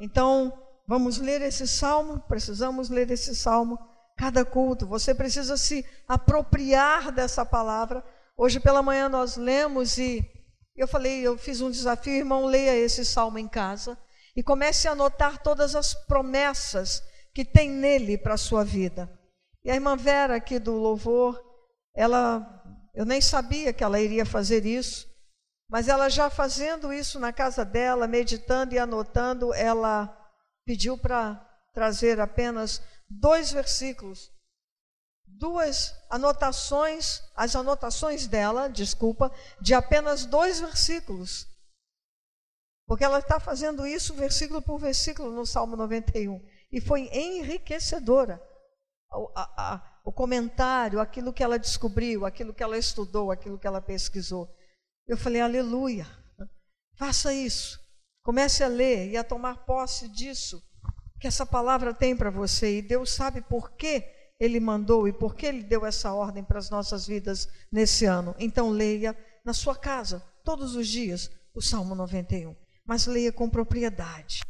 Então, 0.00 0.50
vamos 0.88 1.18
ler 1.18 1.42
esse 1.42 1.68
salmo, 1.68 2.18
precisamos 2.20 2.88
ler 2.88 3.10
esse 3.10 3.36
salmo 3.36 3.78
cada 4.16 4.42
culto. 4.42 4.86
Você 4.86 5.14
precisa 5.14 5.58
se 5.58 5.84
apropriar 6.08 7.12
dessa 7.12 7.44
palavra. 7.44 8.02
Hoje 8.38 8.58
pela 8.58 8.82
manhã 8.82 9.06
nós 9.06 9.36
lemos 9.36 9.98
e 9.98 10.24
eu 10.74 10.88
falei, 10.88 11.20
eu 11.20 11.36
fiz 11.36 11.60
um 11.60 11.70
desafio, 11.70 12.14
irmão, 12.14 12.46
leia 12.46 12.74
esse 12.74 13.04
salmo 13.04 13.38
em 13.38 13.46
casa 13.46 13.98
e 14.34 14.42
comece 14.42 14.88
a 14.88 14.92
anotar 14.92 15.42
todas 15.42 15.74
as 15.74 15.92
promessas 16.06 17.02
que 17.34 17.44
tem 17.44 17.68
nele 17.68 18.16
para 18.16 18.32
a 18.32 18.38
sua 18.38 18.64
vida. 18.64 19.10
E 19.62 19.70
a 19.70 19.74
irmã 19.74 19.94
Vera 19.94 20.36
aqui 20.36 20.58
do 20.58 20.72
louvor, 20.72 21.38
ela 21.94 22.60
eu 22.94 23.04
nem 23.04 23.20
sabia 23.20 23.72
que 23.72 23.84
ela 23.84 24.00
iria 24.00 24.26
fazer 24.26 24.66
isso, 24.66 25.08
mas 25.68 25.88
ela 25.88 26.08
já 26.08 26.28
fazendo 26.28 26.92
isso 26.92 27.20
na 27.20 27.32
casa 27.32 27.64
dela, 27.64 28.08
meditando 28.08 28.74
e 28.74 28.78
anotando, 28.78 29.54
ela 29.54 30.08
pediu 30.64 30.98
para 30.98 31.36
trazer 31.72 32.20
apenas 32.20 32.82
dois 33.08 33.52
versículos, 33.52 34.30
duas 35.24 35.94
anotações, 36.10 37.22
as 37.36 37.54
anotações 37.54 38.26
dela, 38.26 38.68
desculpa, 38.68 39.32
de 39.60 39.72
apenas 39.72 40.26
dois 40.26 40.60
versículos. 40.60 41.46
Porque 42.86 43.04
ela 43.04 43.20
está 43.20 43.38
fazendo 43.38 43.86
isso 43.86 44.14
versículo 44.14 44.60
por 44.60 44.78
versículo 44.78 45.30
no 45.30 45.46
Salmo 45.46 45.76
91. 45.76 46.44
E 46.72 46.80
foi 46.80 47.02
enriquecedora. 47.12 48.42
A, 49.34 49.74
a, 49.74 49.99
o 50.10 50.12
comentário, 50.12 50.98
aquilo 50.98 51.32
que 51.32 51.40
ela 51.40 51.56
descobriu, 51.56 52.26
aquilo 52.26 52.52
que 52.52 52.64
ela 52.64 52.76
estudou, 52.76 53.30
aquilo 53.30 53.56
que 53.56 53.66
ela 53.66 53.80
pesquisou. 53.80 54.52
Eu 55.06 55.16
falei, 55.16 55.40
aleluia, 55.40 56.04
faça 56.96 57.32
isso. 57.32 57.78
Comece 58.24 58.64
a 58.64 58.66
ler 58.66 59.08
e 59.08 59.16
a 59.16 59.22
tomar 59.22 59.64
posse 59.64 60.08
disso, 60.08 60.60
que 61.20 61.28
essa 61.28 61.46
palavra 61.46 61.94
tem 61.94 62.16
para 62.16 62.28
você 62.28 62.78
e 62.78 62.82
Deus 62.82 63.12
sabe 63.12 63.40
por 63.40 63.70
que 63.76 64.04
ele 64.40 64.58
mandou 64.58 65.06
e 65.06 65.12
por 65.12 65.36
que 65.36 65.46
ele 65.46 65.62
deu 65.62 65.86
essa 65.86 66.12
ordem 66.12 66.42
para 66.42 66.58
as 66.58 66.70
nossas 66.70 67.06
vidas 67.06 67.48
nesse 67.70 68.04
ano. 68.04 68.34
Então 68.36 68.68
leia 68.68 69.16
na 69.44 69.52
sua 69.52 69.76
casa 69.76 70.20
todos 70.44 70.74
os 70.74 70.88
dias 70.88 71.30
o 71.54 71.62
Salmo 71.62 71.94
91, 71.94 72.56
mas 72.84 73.06
leia 73.06 73.32
com 73.32 73.48
propriedade, 73.48 74.40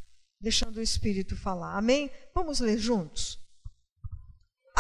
deixando 0.41 0.79
o 0.79 0.83
Espírito 0.83 1.37
falar. 1.37 1.77
Amém? 1.77 2.11
Vamos 2.35 2.61
ler 2.61 2.79
juntos. 2.79 3.39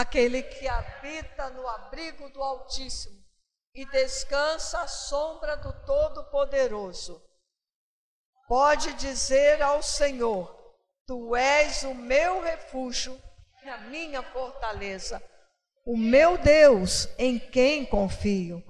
Aquele 0.01 0.43
que 0.43 0.67
habita 0.67 1.51
no 1.51 1.69
abrigo 1.69 2.31
do 2.31 2.43
Altíssimo 2.43 3.23
e 3.75 3.85
descansa 3.85 4.81
à 4.81 4.89
sombra 4.89 5.59
do 5.59 5.75
Todo-Poderoso, 5.85 7.23
pode 8.49 8.95
dizer 8.95 9.61
ao 9.61 9.83
Senhor: 9.83 10.75
Tu 11.07 11.37
és 11.37 11.83
o 11.83 11.95
meu 11.95 12.41
refúgio 12.41 13.21
e 13.63 13.69
a 13.69 13.77
minha 13.77 14.23
fortaleza, 14.23 15.23
o 15.85 15.99
meu 15.99 16.39
Deus 16.39 17.07
em 17.19 17.39
quem 17.39 17.85
confio. 17.85 18.65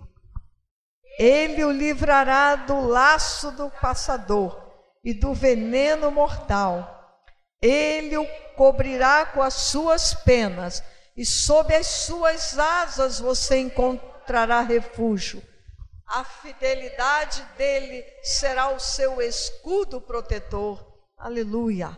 Ele 1.17 1.63
o 1.63 1.71
livrará 1.71 2.57
do 2.57 2.89
laço 2.89 3.53
do 3.53 3.71
passador 3.71 4.61
e 5.05 5.15
do 5.15 5.33
veneno 5.33 6.11
mortal. 6.11 7.23
Ele 7.63 8.17
o 8.17 8.27
cobrirá 8.57 9.27
com 9.27 9.41
as 9.41 9.55
suas 9.55 10.13
penas, 10.13 10.83
e 11.21 11.27
sob 11.27 11.77
as 11.77 11.87
suas 11.87 12.59
asas 12.59 13.21
você 13.21 13.59
encontrará 13.59 14.63
refúgio. 14.63 15.47
A 16.07 16.25
fidelidade 16.25 17.43
dele 17.59 18.03
será 18.23 18.71
o 18.71 18.81
seu 18.81 19.21
escudo 19.21 20.01
protetor. 20.01 20.83
Aleluia. 21.19 21.91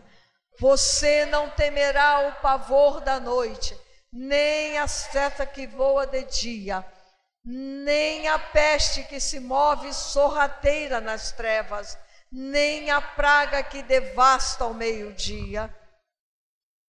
Você 0.59 1.25
não 1.27 1.49
temerá 1.51 2.27
o 2.27 2.41
pavor 2.41 2.99
da 2.99 3.17
noite, 3.17 3.79
nem 4.11 4.77
a 4.77 4.89
seta 4.89 5.45
que 5.45 5.65
voa 5.67 6.05
de 6.05 6.23
dia, 6.25 6.85
nem 7.45 8.27
a 8.27 8.37
peste 8.37 9.03
que 9.03 9.21
se 9.21 9.39
move 9.39 9.93
sorrateira 9.93 10.99
nas 10.99 11.31
trevas, 11.31 11.97
nem 12.29 12.91
a 12.91 13.01
praga 13.01 13.63
que 13.63 13.81
devasta 13.83 14.65
ao 14.65 14.73
meio-dia. 14.73 15.73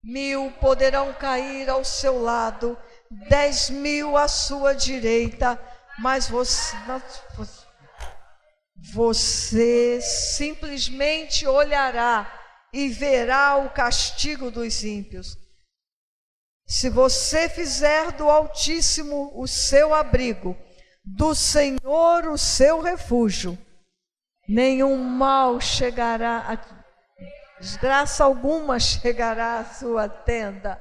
Mil 0.04 0.52
poderão 0.60 1.14
cair 1.14 1.70
ao 1.70 1.82
seu 1.82 2.20
lado, 2.20 2.76
dez 3.30 3.70
mil 3.70 4.18
à 4.18 4.28
sua 4.28 4.74
direita, 4.74 5.58
mas 5.98 6.28
você, 6.28 6.76
você 8.92 10.00
simplesmente 10.02 11.46
olhará 11.46 12.30
e 12.70 12.88
verá 12.90 13.56
o 13.56 13.70
castigo 13.70 14.50
dos 14.50 14.84
ímpios. 14.84 15.38
Se 16.66 16.90
você 16.90 17.48
fizer 17.48 18.12
do 18.12 18.28
Altíssimo 18.28 19.32
o 19.34 19.46
seu 19.46 19.94
abrigo, 19.94 20.54
do 21.02 21.34
Senhor 21.34 22.26
o 22.26 22.36
seu 22.36 22.80
refúgio, 22.80 23.56
nenhum 24.46 24.96
mal 24.96 25.60
chegará, 25.60 26.38
a, 26.38 26.83
desgraça 27.64 28.24
alguma 28.24 28.78
chegará 28.78 29.58
à 29.60 29.64
sua 29.64 30.06
tenda, 30.06 30.78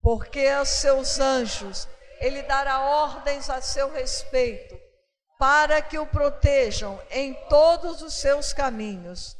porque 0.00 0.48
aos 0.48 0.68
seus 0.68 1.20
anjos 1.20 1.88
ele 2.18 2.42
dará 2.42 2.80
ordens 2.80 3.48
a 3.48 3.60
seu 3.60 3.92
respeito, 3.92 4.76
para 5.38 5.80
que 5.80 5.96
o 5.96 6.06
protejam 6.08 7.00
em 7.08 7.34
todos 7.48 8.02
os 8.02 8.14
seus 8.14 8.52
caminhos. 8.52 9.36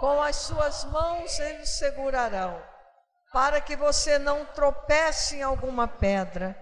Com 0.00 0.22
as 0.22 0.36
suas 0.36 0.84
mãos 0.84 1.38
eles 1.38 1.68
segurarão, 1.68 2.62
para 3.30 3.60
que 3.60 3.76
você 3.76 4.18
não 4.18 4.46
tropece 4.46 5.36
em 5.36 5.42
alguma 5.42 5.86
pedra. 5.86 6.58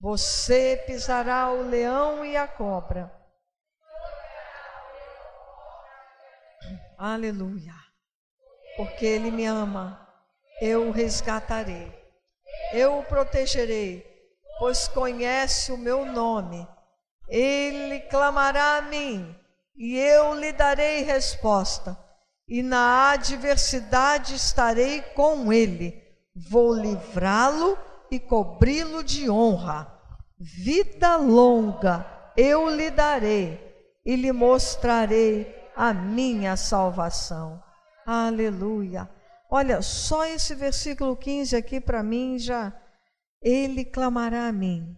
Você 0.00 0.82
pisará 0.86 1.50
o 1.50 1.62
leão 1.62 2.26
e 2.26 2.36
a 2.36 2.46
cobra. 2.46 3.10
Aleluia. 7.06 7.74
Porque 8.78 9.04
ele 9.04 9.30
me 9.30 9.44
ama, 9.44 10.08
eu 10.58 10.88
o 10.88 10.90
resgatarei. 10.90 11.92
Eu 12.72 12.98
o 12.98 13.02
protegerei, 13.04 14.02
pois 14.58 14.88
conhece 14.88 15.70
o 15.70 15.76
meu 15.76 16.06
nome. 16.06 16.66
Ele 17.28 18.00
clamará 18.00 18.78
a 18.78 18.82
mim, 18.82 19.36
e 19.76 19.98
eu 19.98 20.32
lhe 20.32 20.50
darei 20.50 21.02
resposta 21.02 21.94
e 22.48 22.62
na 22.62 23.10
adversidade 23.10 24.34
estarei 24.34 25.02
com 25.02 25.52
ele. 25.52 26.02
Vou 26.34 26.72
livrá-lo 26.72 27.76
e 28.10 28.18
cobri-lo 28.18 29.04
de 29.04 29.28
honra. 29.28 29.92
Vida 30.40 31.16
longa 31.16 32.06
eu 32.34 32.74
lhe 32.74 32.90
darei 32.90 33.60
e 34.06 34.16
lhe 34.16 34.32
mostrarei 34.32 35.63
a 35.74 35.92
minha 35.92 36.56
salvação. 36.56 37.62
Aleluia. 38.06 39.08
Olha, 39.50 39.82
só 39.82 40.24
esse 40.26 40.54
versículo 40.54 41.16
15 41.16 41.56
aqui 41.56 41.80
para 41.80 42.02
mim 42.02 42.38
já. 42.38 42.72
Ele 43.40 43.84
clamará 43.84 44.48
a 44.48 44.52
mim 44.52 44.96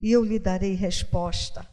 e 0.00 0.12
eu 0.12 0.24
lhe 0.24 0.38
darei 0.38 0.74
resposta. 0.74 1.68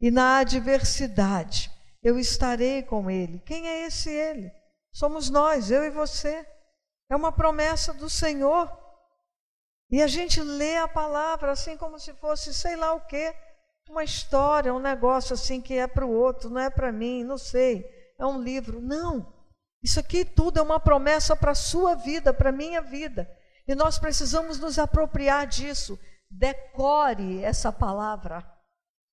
E 0.00 0.10
na 0.10 0.38
adversidade, 0.38 1.70
eu 2.02 2.18
estarei 2.18 2.82
com 2.82 3.10
ele. 3.10 3.38
Quem 3.40 3.68
é 3.68 3.86
esse 3.86 4.10
ele? 4.10 4.50
Somos 4.92 5.28
nós, 5.30 5.70
eu 5.70 5.84
e 5.84 5.90
você. 5.90 6.46
É 7.08 7.16
uma 7.16 7.32
promessa 7.32 7.92
do 7.92 8.08
Senhor. 8.08 8.70
E 9.90 10.02
a 10.02 10.06
gente 10.06 10.40
lê 10.40 10.76
a 10.76 10.88
palavra 10.88 11.52
assim 11.52 11.76
como 11.76 11.98
se 11.98 12.12
fosse 12.14 12.54
sei 12.54 12.76
lá 12.76 12.94
o 12.94 13.00
quê, 13.06 13.34
uma 13.90 14.04
história, 14.04 14.72
um 14.72 14.78
negócio 14.78 15.34
assim 15.34 15.60
que 15.60 15.74
é 15.74 15.86
para 15.86 16.06
o 16.06 16.12
outro, 16.12 16.48
não 16.48 16.60
é 16.60 16.70
para 16.70 16.92
mim, 16.92 17.24
não 17.24 17.36
sei. 17.36 17.84
É 18.18 18.24
um 18.24 18.40
livro. 18.40 18.80
Não. 18.80 19.34
Isso 19.82 19.98
aqui 19.98 20.24
tudo 20.24 20.58
é 20.58 20.62
uma 20.62 20.78
promessa 20.78 21.34
para 21.34 21.52
a 21.52 21.54
sua 21.54 21.94
vida, 21.94 22.32
para 22.32 22.50
a 22.50 22.52
minha 22.52 22.80
vida. 22.80 23.28
E 23.66 23.74
nós 23.74 23.98
precisamos 23.98 24.58
nos 24.58 24.78
apropriar 24.78 25.46
disso. 25.46 25.98
Decore 26.30 27.42
essa 27.42 27.72
palavra. 27.72 28.46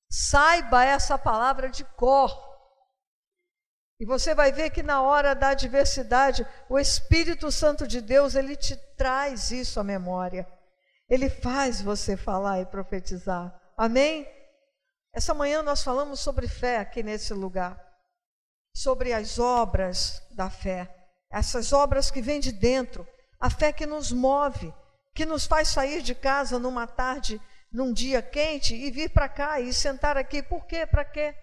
Saiba 0.10 0.86
essa 0.86 1.18
palavra 1.18 1.70
de 1.70 1.84
cor. 1.84 2.32
E 4.00 4.06
você 4.06 4.36
vai 4.36 4.52
ver 4.52 4.70
que 4.70 4.84
na 4.84 5.02
hora 5.02 5.34
da 5.34 5.50
adversidade, 5.50 6.46
o 6.70 6.78
Espírito 6.78 7.52
Santo 7.52 7.88
de 7.88 8.00
Deus, 8.00 8.36
ele 8.36 8.56
te 8.56 8.76
traz 8.96 9.50
isso 9.50 9.80
à 9.80 9.84
memória. 9.84 10.48
Ele 11.10 11.30
faz 11.30 11.82
você 11.82 12.16
falar 12.16 12.62
e 12.62 12.66
profetizar. 12.66 13.60
Amém? 13.76 14.37
Essa 15.18 15.34
manhã 15.34 15.64
nós 15.64 15.82
falamos 15.82 16.20
sobre 16.20 16.48
fé 16.48 16.78
aqui 16.78 17.02
nesse 17.02 17.34
lugar. 17.34 17.76
Sobre 18.72 19.14
as 19.14 19.40
obras 19.40 20.22
da 20.36 20.48
fé. 20.48 20.88
Essas 21.32 21.74
obras 21.74 22.12
que 22.12 22.22
vêm 22.22 22.40
de 22.40 22.52
dentro. 22.52 23.04
A 23.40 23.50
fé 23.50 23.74
que 23.74 23.88
nos 23.88 24.12
move, 24.12 24.72
que 25.16 25.26
nos 25.26 25.48
faz 25.48 25.70
sair 25.70 26.04
de 26.04 26.14
casa 26.14 26.60
numa 26.60 26.86
tarde, 26.86 27.42
num 27.72 27.92
dia 27.92 28.22
quente 28.22 28.76
e 28.76 28.92
vir 28.92 29.10
para 29.10 29.28
cá 29.28 29.60
e 29.60 29.74
sentar 29.74 30.18
aqui. 30.18 30.44
Por 30.44 30.68
quê? 30.68 30.86
Para 30.86 31.04
quê? 31.04 31.34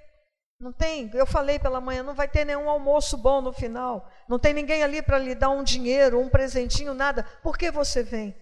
Não 0.60 0.72
tem, 0.72 1.10
eu 1.12 1.26
falei 1.26 1.58
pela 1.58 1.80
manhã, 1.80 2.04
não 2.04 2.14
vai 2.14 2.28
ter 2.28 2.44
nenhum 2.44 2.70
almoço 2.70 3.16
bom 3.16 3.40
no 3.40 3.52
final. 3.52 4.08
Não 4.28 4.38
tem 4.38 4.54
ninguém 4.54 4.84
ali 4.84 5.02
para 5.02 5.18
lhe 5.18 5.34
dar 5.34 5.50
um 5.50 5.64
dinheiro, 5.64 6.20
um 6.20 6.28
presentinho, 6.28 6.94
nada. 6.94 7.24
Por 7.42 7.58
que 7.58 7.72
você 7.72 8.04
vem? 8.04 8.36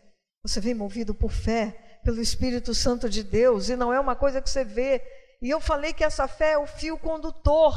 Você 0.46 0.60
vem 0.60 0.74
movido 0.74 1.14
por 1.14 1.30
fé, 1.30 2.00
pelo 2.04 2.20
Espírito 2.20 2.74
Santo 2.74 3.08
de 3.08 3.22
Deus, 3.22 3.70
e 3.70 3.76
não 3.76 3.90
é 3.94 3.98
uma 3.98 4.14
coisa 4.14 4.42
que 4.42 4.50
você 4.50 4.62
vê. 4.62 5.02
E 5.42 5.50
eu 5.50 5.60
falei 5.60 5.92
que 5.92 6.04
essa 6.04 6.28
fé 6.28 6.52
é 6.52 6.58
o 6.58 6.66
fio 6.68 6.96
condutor 6.96 7.74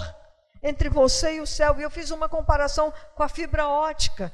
entre 0.62 0.88
você 0.88 1.34
e 1.34 1.41
o 1.41 1.47
céu. 1.47 1.80
E 1.80 1.82
eu 1.82 1.89
fiz 1.89 2.12
uma 2.12 2.30
comparação 2.30 2.93
com 3.15 3.23
a 3.23 3.28
fibra 3.28 3.67
ótica, 3.67 4.32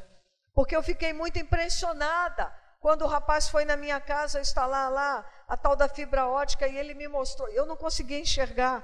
porque 0.54 0.76
eu 0.76 0.84
fiquei 0.84 1.14
muito 1.14 1.40
impressionada 1.40 2.54
quando 2.82 3.04
o 3.04 3.08
rapaz 3.08 3.48
foi 3.48 3.64
na 3.64 3.78
minha 3.78 4.02
casa 4.02 4.42
instalar 4.42 4.92
lá 4.92 5.26
a 5.48 5.56
tal 5.56 5.78
da 5.78 5.88
fibra 5.88 6.28
ótica 6.28 6.68
e 6.68 6.78
ele 6.78 6.94
me 6.94 7.08
mostrou. 7.08 7.48
Eu 7.50 7.66
não 7.66 7.78
conseguia 7.78 8.20
enxergar 8.20 8.84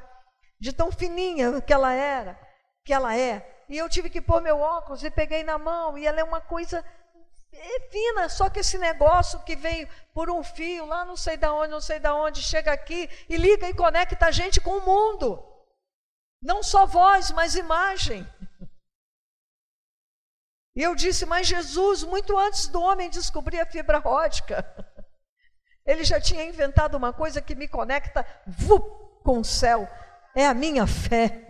de 0.58 0.72
tão 0.72 0.92
fininha 0.94 1.60
que 1.60 1.74
ela 1.74 1.92
era, 1.92 2.40
que 2.86 2.94
ela 2.94 3.18
é. 3.18 3.66
E 3.68 3.78
eu 3.78 3.90
tive 3.90 4.10
que 4.10 4.22
pôr 4.22 4.40
meu 4.42 4.60
óculos 4.60 5.04
e 5.04 5.12
peguei 5.12 5.44
na 5.44 5.58
mão, 5.58 5.98
e 5.98 6.08
ela 6.08 6.22
é 6.22 6.24
uma 6.24 6.40
coisa 6.40 6.86
é 7.60 7.90
fina, 7.90 8.30
só 8.30 8.50
que 8.50 8.60
esse 8.60 8.78
negócio 8.78 9.44
que 9.44 9.56
veio 9.56 9.88
por 10.14 10.30
um 10.30 10.44
fio, 10.44 10.86
lá 10.86 11.06
não 11.06 11.18
sei 11.18 11.38
da 11.38 11.54
onde, 11.54 11.72
não 11.72 11.82
sei 11.82 12.00
da 12.00 12.14
onde, 12.14 12.42
chega 12.42 12.72
aqui 12.72 13.10
e 13.28 13.38
liga 13.38 13.68
e 13.70 13.74
conecta 13.74 14.28
a 14.28 14.32
gente 14.32 14.62
com 14.62 14.78
o 14.78 14.86
mundo. 14.86 15.44
Não 16.42 16.62
só 16.62 16.86
voz, 16.86 17.32
mas 17.32 17.56
imagem. 17.56 18.26
E 20.76 20.84
eu 20.84 20.94
disse, 20.94 21.26
mas 21.26 21.48
Jesus, 21.48 22.04
muito 22.04 22.38
antes 22.38 22.68
do 22.68 22.82
homem 22.82 23.10
descobrir 23.10 23.60
a 23.60 23.66
fibra 23.66 24.00
ótica, 24.06 24.64
ele 25.86 26.04
já 26.04 26.22
tinha 26.22 26.44
inventado 26.44 26.96
uma 26.96 27.12
coisa 27.12 27.42
que 27.42 27.56
me 27.56 27.68
conecta 27.68 28.26
vup, 28.46 28.86
com 29.24 29.40
o 29.40 29.46
céu 29.46 29.90
é 30.38 30.46
a 30.46 30.54
minha 30.54 30.86
fé. 30.86 31.48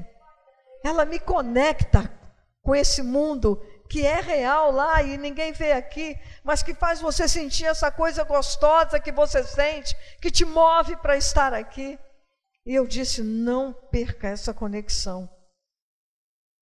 Ela 0.84 1.04
me 1.04 1.20
conecta 1.20 2.10
com 2.62 2.74
esse 2.74 3.04
mundo 3.04 3.62
que 3.90 4.06
é 4.06 4.20
real 4.20 4.72
lá 4.72 5.02
e 5.02 5.18
ninguém 5.18 5.52
vê 5.52 5.72
aqui, 5.72 6.20
mas 6.44 6.62
que 6.62 6.74
faz 6.74 7.00
você 7.00 7.28
sentir 7.28 7.66
essa 7.66 7.92
coisa 7.92 8.24
gostosa 8.24 9.00
que 9.00 9.12
você 9.12 9.44
sente, 9.44 9.96
que 10.22 10.30
te 10.30 10.46
move 10.46 10.96
para 10.98 11.18
estar 11.18 11.54
aqui. 11.54 11.98
E 12.66 12.76
eu 12.76 12.86
disse: 12.86 13.24
não 13.24 13.74
perca 13.74 14.28
essa 14.28 14.54
conexão. 14.54 15.30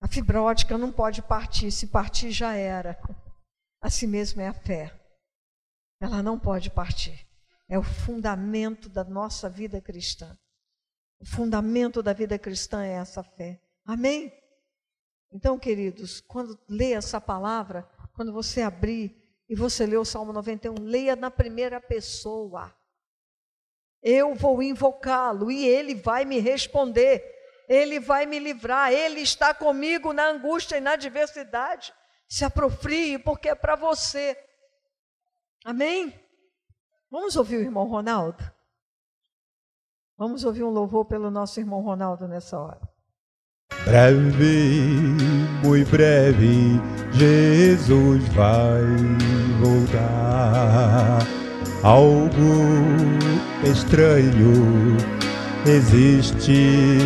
A 0.02 0.08
fibra 0.08 0.42
ótica 0.42 0.78
não 0.78 0.92
pode 0.92 1.22
partir, 1.22 1.72
se 1.72 1.88
partir 1.88 2.32
já 2.32 2.54
era. 2.54 2.98
Assim 3.82 4.06
mesmo 4.06 4.42
é 4.42 4.48
a 4.48 4.54
fé. 4.54 4.94
Ela 6.00 6.22
não 6.22 6.40
pode 6.40 6.70
partir. 6.70 7.26
É 7.68 7.80
o 7.80 7.84
fundamento 7.84 8.88
da 8.88 9.04
nossa 9.04 9.50
vida 9.50 9.82
cristã. 9.82 10.38
O 11.20 11.26
fundamento 11.26 12.04
da 12.04 12.14
vida 12.14 12.38
cristã 12.38 12.84
é 12.84 12.94
essa 12.94 13.24
fé. 13.24 13.60
Amém? 13.84 14.32
Então, 15.32 15.60
queridos, 15.60 16.22
quando 16.22 16.58
lê 16.68 16.94
essa 16.94 17.20
palavra, 17.20 17.88
quando 18.14 18.32
você 18.32 18.62
abrir 18.62 19.16
e 19.50 19.56
você 19.56 19.86
lê 19.86 19.98
o 19.98 20.06
Salmo 20.06 20.32
91, 20.32 20.76
leia 20.82 21.16
na 21.16 21.30
primeira 21.30 21.80
pessoa. 21.80 22.74
Eu 24.02 24.34
vou 24.36 24.62
invocá-lo 24.62 25.52
e 25.52 25.66
ele 25.66 25.96
vai 25.96 26.26
me 26.26 26.40
responder. 26.40 27.24
Ele 27.68 28.00
vai 28.00 28.26
me 28.26 28.40
livrar. 28.40 28.92
Ele 28.92 29.22
está 29.22 29.54
comigo 29.54 30.14
na 30.14 30.28
angústia 30.30 30.78
e 30.78 30.82
na 30.82 30.92
adversidade. 30.92 31.94
Se 32.28 32.46
aproprie, 32.46 33.20
porque 33.20 33.50
é 33.50 33.56
para 33.56 33.76
você. 33.76 34.38
Amém? 35.64 36.14
Vamos 37.10 37.36
ouvir 37.36 37.58
o 37.58 37.62
irmão 37.62 37.88
Ronaldo? 37.88 38.44
Vamos 40.18 40.44
ouvir 40.44 40.64
um 40.64 40.70
louvor 40.70 41.06
pelo 41.06 41.30
nosso 41.30 41.60
irmão 41.60 41.82
Ronaldo 41.82 42.28
nessa 42.28 42.60
hora. 42.60 42.95
Breve, 43.86 44.80
muito 45.64 45.90
breve, 45.92 46.82
Jesus 47.14 48.24
vai 48.30 48.84
voltar. 49.60 51.20
Algo 51.84 52.30
estranho 53.64 54.98
existe 55.68 56.98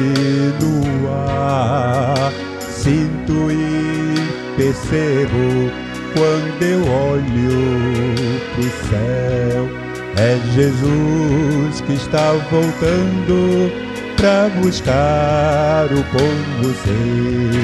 no 0.62 1.10
ar. 1.14 2.32
Sinto 2.62 3.52
e 3.52 4.56
percebo 4.56 5.72
quando 6.14 6.64
eu 6.64 6.82
olho 6.90 8.16
pro 8.56 8.64
céu. 8.90 9.70
É 10.16 10.38
Jesus 10.54 11.82
que 11.82 11.94
está 11.94 12.32
voltando 12.50 13.89
pra 14.20 14.50
buscar 14.62 15.86
o 15.86 16.04
povo 16.12 16.74
seu. 16.84 17.60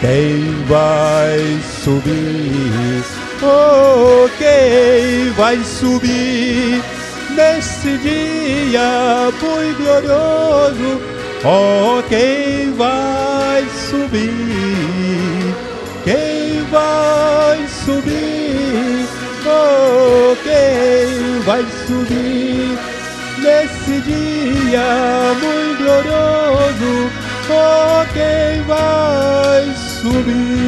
Quem 0.00 0.64
vai 0.66 1.38
subir? 1.84 3.04
Oh, 3.40 4.28
quem 4.36 5.30
vai 5.32 5.58
subir 5.62 6.82
nesse 7.36 7.98
dia 7.98 9.32
muito 9.40 9.76
glorioso? 9.76 11.00
Oh, 11.44 12.02
quem 12.08 12.72
vai 12.72 13.64
subir? 13.88 15.54
Quem 16.04 16.62
vai 16.70 17.64
subir? 17.84 19.06
Oh, 19.46 20.36
quem 20.42 21.40
vai 21.42 21.64
subir 21.86 22.87
nesse 23.40 24.00
dia 24.02 25.34
muito 25.40 25.78
glorioso? 25.78 27.10
Oh, 27.50 28.04
quem 28.12 28.62
vai 28.64 29.64
subir? 30.02 30.58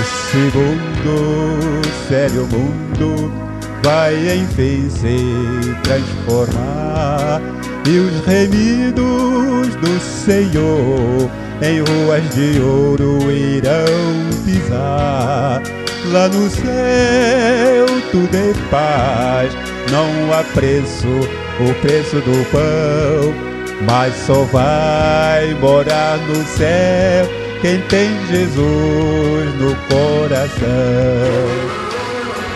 Esse 0.00 0.38
mundo, 0.56 1.82
sério 2.08 2.46
mundo, 2.46 3.32
vai 3.82 4.14
enfim 4.36 4.90
se 4.90 5.16
transformar 5.84 7.40
e 7.86 7.98
os 7.98 8.26
remidos 8.26 9.76
do 9.76 10.00
Senhor 10.00 11.30
em 11.62 11.80
ruas 11.80 12.34
de 12.34 12.60
ouro 12.60 13.30
irão 13.30 13.86
pisar. 14.44 15.62
Lá 16.12 16.28
no 16.28 16.50
céu 16.50 17.86
tudo 18.10 18.36
é 18.36 18.52
paz, 18.70 19.52
não 19.90 20.32
há 20.32 20.42
preço, 20.44 21.08
o 21.60 21.74
preço 21.80 22.16
do 22.16 22.50
pão, 22.50 23.34
mas 23.86 24.14
só 24.26 24.44
vai 24.44 25.54
morar 25.54 26.18
no 26.28 26.44
céu 26.44 27.26
quem 27.62 27.80
tem 27.82 28.10
Jesus 28.28 29.54
no 29.58 29.74
coração. 29.88 30.66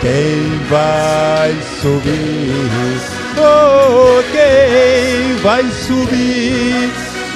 Quem 0.01 0.57
vai 0.69 1.55
subir? 1.81 3.11
Oh, 3.37 4.21
quem 4.31 5.35
vai 5.43 5.63
subir 5.71 6.89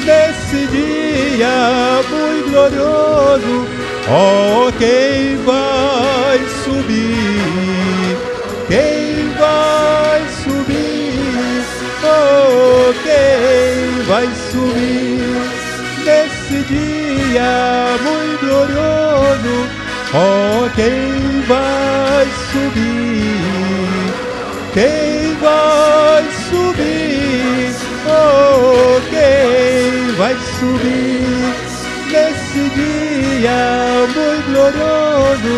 nesse 0.03 0.67
dia 0.67 2.01
muito 2.09 2.49
glorioso? 2.51 3.67
Oh, 4.07 4.71
quem 4.79 5.37
vai 5.43 6.39
subir? 6.63 7.24
Quem 13.03 14.03
vai 14.03 14.27
subir 14.51 15.55
nesse 16.05 16.57
dia 16.67 17.97
muito 18.03 18.39
glorioso? 18.45 19.55
Oh, 20.13 20.69
quem 20.75 21.41
vai 21.47 22.25
subir? 22.51 24.13
Quem 24.73 25.35
vai 25.41 26.23
subir? 26.49 27.75
Oh, 28.07 29.01
quem 29.09 30.11
vai 30.15 30.35
subir 30.59 31.53
nesse 32.11 32.63
dia 32.75 33.59
muito 34.15 34.45
glorioso? 34.51 35.55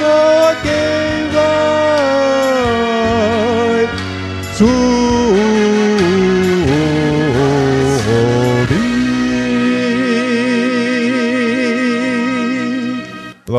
Oh, 0.00 0.50
quem 0.62 1.28
vai 1.32 1.52
subir? 4.56 5.01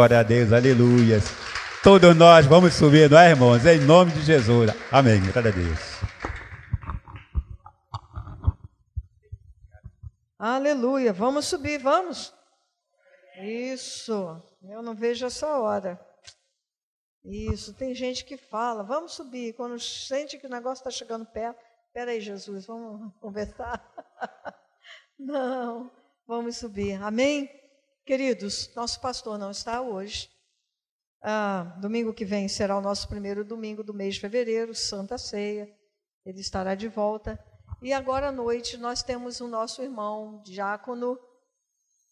Glória 0.04 0.20
a 0.20 0.24
Deus, 0.24 0.52
aleluias. 0.52 1.24
Todos 1.82 2.14
nós 2.14 2.46
vamos 2.46 2.74
subir, 2.74 3.10
não 3.10 3.18
é, 3.18 3.30
irmãos? 3.30 3.66
Em 3.66 3.80
nome 3.80 4.12
de 4.12 4.22
Jesus. 4.22 4.70
Amém. 4.92 5.22
Glória 5.32 5.50
a 5.50 5.56
Deus. 5.56 5.80
Aleluia. 10.38 11.14
Vamos 11.14 11.46
subir, 11.46 11.78
vamos. 11.78 12.34
Isso. 13.42 14.44
Eu 14.62 14.84
não 14.84 14.94
vejo 14.94 15.26
essa 15.26 15.48
hora. 15.58 15.98
Isso. 17.24 17.74
Tem 17.74 17.96
gente 17.96 18.26
que 18.26 18.36
fala, 18.36 18.84
vamos 18.84 19.14
subir. 19.14 19.54
Quando 19.54 19.80
sente 19.80 20.38
que 20.38 20.48
o 20.48 20.50
negócio 20.50 20.82
está 20.82 20.92
chegando 20.92 21.26
perto, 21.26 21.64
espera 21.88 22.12
aí, 22.12 22.20
Jesus, 22.20 22.66
vamos 22.66 23.10
conversar. 23.22 23.82
Não, 25.18 25.90
vamos 26.28 26.58
subir. 26.58 27.02
Amém? 27.02 27.63
Queridos, 28.06 28.70
nosso 28.76 29.00
pastor 29.00 29.38
não 29.38 29.52
está 29.52 29.82
hoje. 29.82 30.30
Ah, 31.22 31.74
domingo 31.80 32.14
que 32.14 32.26
vem 32.26 32.50
será 32.50 32.78
o 32.78 32.82
nosso 32.82 33.08
primeiro 33.08 33.46
domingo 33.46 33.82
do 33.82 33.94
mês 33.94 34.16
de 34.16 34.20
fevereiro, 34.20 34.76
Santa 34.76 35.18
Ceia. 35.18 35.74
Ele 36.26 36.42
estará 36.42 36.76
de 36.76 36.90
volta. 36.90 37.40
E 37.82 37.94
agora 37.94 38.28
à 38.28 38.32
noite 38.32 38.76
nós 38.76 39.04
temos 39.04 39.40
o 39.40 39.48
nosso 39.48 39.82
irmão 39.82 40.42
diácono 40.44 41.18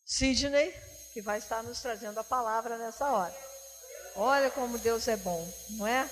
Sidney, 0.05 0.73
que 1.13 1.21
vai 1.21 1.39
estar 1.39 1.61
nos 1.61 1.81
trazendo 1.81 2.19
a 2.19 2.23
palavra 2.23 2.77
nessa 2.77 3.11
hora. 3.11 3.35
Olha 4.15 4.49
como 4.49 4.79
Deus 4.79 5.09
é 5.09 5.17
bom, 5.17 5.45
não 5.71 5.85
é? 5.85 6.09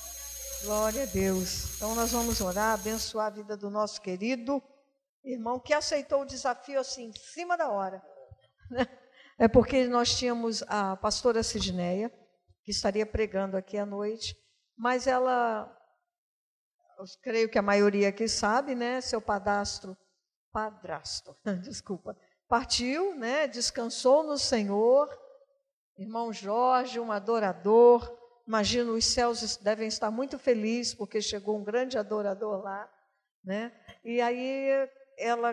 Glória 0.64 1.02
a 1.02 1.06
Deus. 1.06 1.76
Então 1.76 1.94
nós 1.94 2.12
vamos 2.12 2.40
orar, 2.40 2.74
abençoar 2.74 3.26
a 3.26 3.30
vida 3.30 3.58
do 3.58 3.68
nosso 3.68 4.00
querido 4.00 4.62
irmão 5.22 5.60
que 5.60 5.74
aceitou 5.74 6.22
o 6.22 6.26
desafio 6.26 6.80
assim, 6.80 7.10
em 7.10 7.12
cima 7.12 7.58
da 7.58 7.68
hora. 7.68 8.02
É 9.42 9.48
porque 9.48 9.88
nós 9.88 10.16
tínhamos 10.16 10.62
a 10.68 10.96
pastora 10.96 11.42
Sidneia, 11.42 12.12
que 12.62 12.70
estaria 12.70 13.04
pregando 13.04 13.56
aqui 13.56 13.76
à 13.76 13.84
noite, 13.84 14.36
mas 14.78 15.08
ela, 15.08 15.68
creio 17.20 17.48
que 17.48 17.58
a 17.58 17.62
maioria 17.62 18.10
aqui 18.10 18.28
sabe, 18.28 18.76
né? 18.76 19.00
Seu 19.00 19.20
padastro, 19.20 19.96
padrasto, 20.52 21.36
desculpa, 21.60 22.16
partiu, 22.46 23.16
né? 23.16 23.48
Descansou 23.48 24.22
no 24.22 24.38
Senhor. 24.38 25.08
Irmão 25.98 26.32
Jorge, 26.32 27.00
um 27.00 27.10
adorador. 27.10 28.16
Imagino 28.46 28.94
os 28.94 29.06
céus 29.06 29.56
devem 29.56 29.88
estar 29.88 30.12
muito 30.12 30.38
felizes 30.38 30.94
porque 30.94 31.20
chegou 31.20 31.58
um 31.58 31.64
grande 31.64 31.98
adorador 31.98 32.62
lá, 32.62 32.88
né? 33.42 33.72
E 34.04 34.20
aí 34.20 34.88
ela 35.18 35.52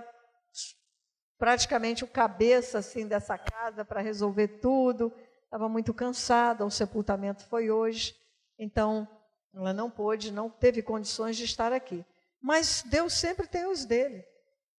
praticamente 1.39 2.04
o 2.04 2.08
cabeça 2.08 2.78
assim 2.80 3.08
dessa 3.08 3.38
casa 3.38 3.86
para 3.86 4.02
resolver 4.02 4.60
tudo. 4.60 5.12
Estava 5.45 5.67
muito 5.67 5.93
cansada, 5.93 6.65
o 6.65 6.69
sepultamento 6.69 7.43
foi 7.45 7.71
hoje, 7.71 8.15
então 8.60 9.08
ela 9.56 9.73
não 9.73 9.89
pôde, 9.89 10.32
não 10.32 10.47
teve 10.47 10.84
condições 10.84 11.36
de 11.36 11.45
estar 11.45 11.73
aqui. 11.73 12.06
Mas 12.39 12.84
Deus 12.86 13.13
sempre 13.13 13.47
tem 13.47 13.65
os 13.65 13.84
dele. 13.84 14.23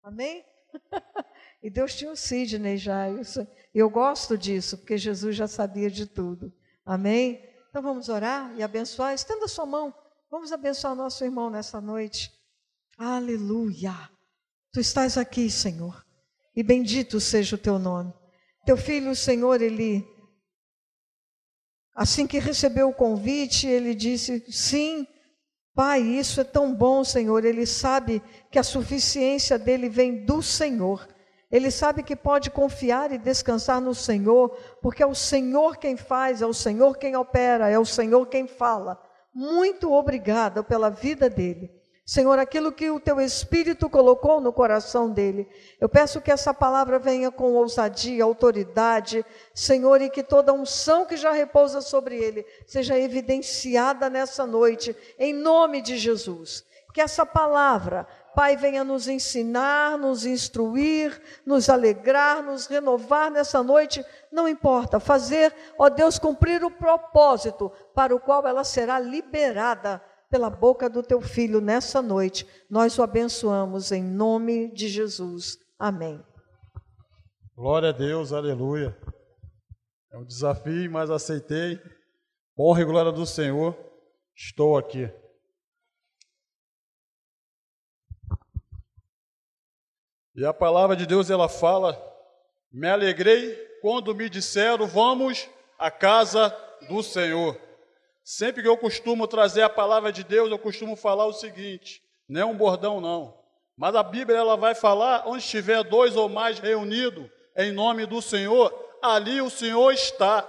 Amém? 0.02 0.44
e 1.60 1.68
Deus 1.68 1.94
tinha 1.96 2.12
o 2.12 2.16
Sidney 2.16 2.76
já. 2.76 3.10
Isso, 3.10 3.44
eu 3.74 3.90
gosto 3.90 4.38
disso, 4.38 4.78
porque 4.78 4.96
Jesus 4.96 5.34
já 5.34 5.48
sabia 5.48 5.90
de 5.90 6.06
tudo. 6.06 6.52
Amém? 6.84 7.44
Então 7.68 7.82
vamos 7.82 8.08
orar 8.08 8.54
e 8.56 8.62
abençoar. 8.62 9.12
Estenda 9.12 9.48
sua 9.48 9.66
mão. 9.66 9.92
Vamos 10.30 10.52
abençoar 10.52 10.94
nosso 10.94 11.24
irmão 11.24 11.50
nessa 11.50 11.80
noite. 11.80 12.32
Aleluia. 12.96 13.94
Tu 14.72 14.78
estás 14.78 15.18
aqui, 15.18 15.50
Senhor. 15.50 16.04
E 16.54 16.62
bendito 16.62 17.20
seja 17.20 17.56
o 17.56 17.58
teu 17.58 17.78
nome. 17.78 18.12
Teu 18.64 18.76
filho, 18.76 19.14
Senhor, 19.14 19.60
ele 19.60 20.06
assim 21.94 22.26
que 22.26 22.38
recebeu 22.38 22.88
o 22.88 22.94
convite, 22.94 23.66
ele 23.66 23.94
disse: 23.94 24.44
"Sim, 24.50 25.06
Pai, 25.74 26.00
isso 26.00 26.40
é 26.40 26.44
tão 26.44 26.74
bom, 26.74 27.04
Senhor. 27.04 27.44
Ele 27.44 27.64
sabe 27.64 28.22
que 28.50 28.58
a 28.58 28.62
suficiência 28.62 29.58
dele 29.58 29.88
vem 29.88 30.24
do 30.24 30.42
Senhor. 30.42 31.08
Ele 31.50 31.70
sabe 31.70 32.02
que 32.02 32.14
pode 32.14 32.50
confiar 32.50 33.10
e 33.12 33.18
descansar 33.18 33.80
no 33.80 33.94
Senhor, 33.94 34.50
porque 34.82 35.02
é 35.02 35.06
o 35.06 35.14
Senhor 35.14 35.78
quem 35.78 35.96
faz, 35.96 36.42
é 36.42 36.46
o 36.46 36.54
Senhor 36.54 36.96
quem 36.96 37.16
opera, 37.16 37.68
é 37.68 37.78
o 37.78 37.84
Senhor 37.84 38.26
quem 38.26 38.46
fala. 38.46 39.00
Muito 39.34 39.92
obrigada 39.92 40.62
pela 40.62 40.90
vida 40.90 41.28
dele. 41.30 41.70
Senhor, 42.10 42.40
aquilo 42.40 42.72
que 42.72 42.90
o 42.90 42.98
teu 42.98 43.20
Espírito 43.20 43.88
colocou 43.88 44.40
no 44.40 44.52
coração 44.52 45.08
dele. 45.08 45.48
Eu 45.80 45.88
peço 45.88 46.20
que 46.20 46.32
essa 46.32 46.52
palavra 46.52 46.98
venha 46.98 47.30
com 47.30 47.52
ousadia, 47.52 48.24
autoridade, 48.24 49.24
Senhor, 49.54 50.02
e 50.02 50.10
que 50.10 50.24
toda 50.24 50.52
unção 50.52 51.06
que 51.06 51.16
já 51.16 51.30
repousa 51.30 51.80
sobre 51.80 52.16
ele 52.16 52.44
seja 52.66 52.98
evidenciada 52.98 54.10
nessa 54.10 54.44
noite, 54.44 54.96
em 55.20 55.32
nome 55.32 55.80
de 55.80 55.96
Jesus. 55.96 56.64
Que 56.92 57.00
essa 57.00 57.24
palavra, 57.24 58.08
Pai, 58.34 58.56
venha 58.56 58.82
nos 58.82 59.06
ensinar, 59.06 59.96
nos 59.96 60.26
instruir, 60.26 61.22
nos 61.46 61.70
alegrar, 61.70 62.42
nos 62.42 62.66
renovar 62.66 63.30
nessa 63.30 63.62
noite, 63.62 64.04
não 64.32 64.48
importa, 64.48 64.98
fazer, 64.98 65.54
ó 65.78 65.88
Deus, 65.88 66.18
cumprir 66.18 66.64
o 66.64 66.72
propósito 66.72 67.70
para 67.94 68.12
o 68.12 68.18
qual 68.18 68.44
ela 68.48 68.64
será 68.64 68.98
liberada 68.98 70.02
pela 70.30 70.48
boca 70.48 70.88
do 70.88 71.02
teu 71.02 71.20
filho 71.20 71.60
nessa 71.60 72.00
noite. 72.00 72.46
Nós 72.70 72.96
o 72.96 73.02
abençoamos 73.02 73.90
em 73.90 74.02
nome 74.02 74.72
de 74.72 74.88
Jesus. 74.88 75.58
Amém. 75.76 76.24
Glória 77.56 77.88
a 77.88 77.92
Deus, 77.92 78.32
aleluia. 78.32 78.96
É 80.12 80.16
um 80.16 80.24
desafio, 80.24 80.90
mas 80.90 81.10
aceitei. 81.10 81.80
Honra 82.58 82.82
e 82.82 82.84
glória 82.84 83.12
do 83.12 83.26
Senhor. 83.26 83.76
Estou 84.34 84.78
aqui. 84.78 85.12
E 90.34 90.44
a 90.44 90.54
palavra 90.54 90.96
de 90.96 91.06
Deus 91.06 91.28
ela 91.28 91.48
fala: 91.48 92.00
Me 92.72 92.88
alegrei 92.88 93.54
quando 93.82 94.14
me 94.14 94.30
disseram, 94.30 94.86
vamos 94.86 95.48
à 95.78 95.90
casa 95.90 96.48
do 96.88 97.02
Senhor. 97.02 97.60
Sempre 98.32 98.62
que 98.62 98.68
eu 98.68 98.76
costumo 98.76 99.26
trazer 99.26 99.62
a 99.62 99.68
palavra 99.68 100.12
de 100.12 100.22
Deus, 100.22 100.48
eu 100.48 100.58
costumo 100.58 100.94
falar 100.94 101.26
o 101.26 101.32
seguinte: 101.32 102.00
não 102.28 102.40
é 102.40 102.44
um 102.44 102.56
bordão, 102.56 103.00
não. 103.00 103.36
Mas 103.76 103.96
a 103.96 104.04
Bíblia 104.04 104.38
ela 104.38 104.56
vai 104.56 104.72
falar: 104.72 105.24
onde 105.26 105.42
estiver 105.42 105.82
dois 105.82 106.14
ou 106.14 106.28
mais 106.28 106.60
reunidos 106.60 107.28
em 107.56 107.72
nome 107.72 108.06
do 108.06 108.22
Senhor, 108.22 108.72
ali 109.02 109.42
o 109.42 109.50
Senhor 109.50 109.90
está. 109.90 110.48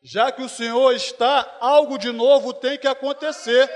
Já 0.00 0.30
que 0.30 0.42
o 0.42 0.48
Senhor 0.48 0.92
está, 0.92 1.56
algo 1.58 1.98
de 1.98 2.12
novo 2.12 2.52
tem 2.52 2.78
que 2.78 2.86
acontecer. 2.86 3.68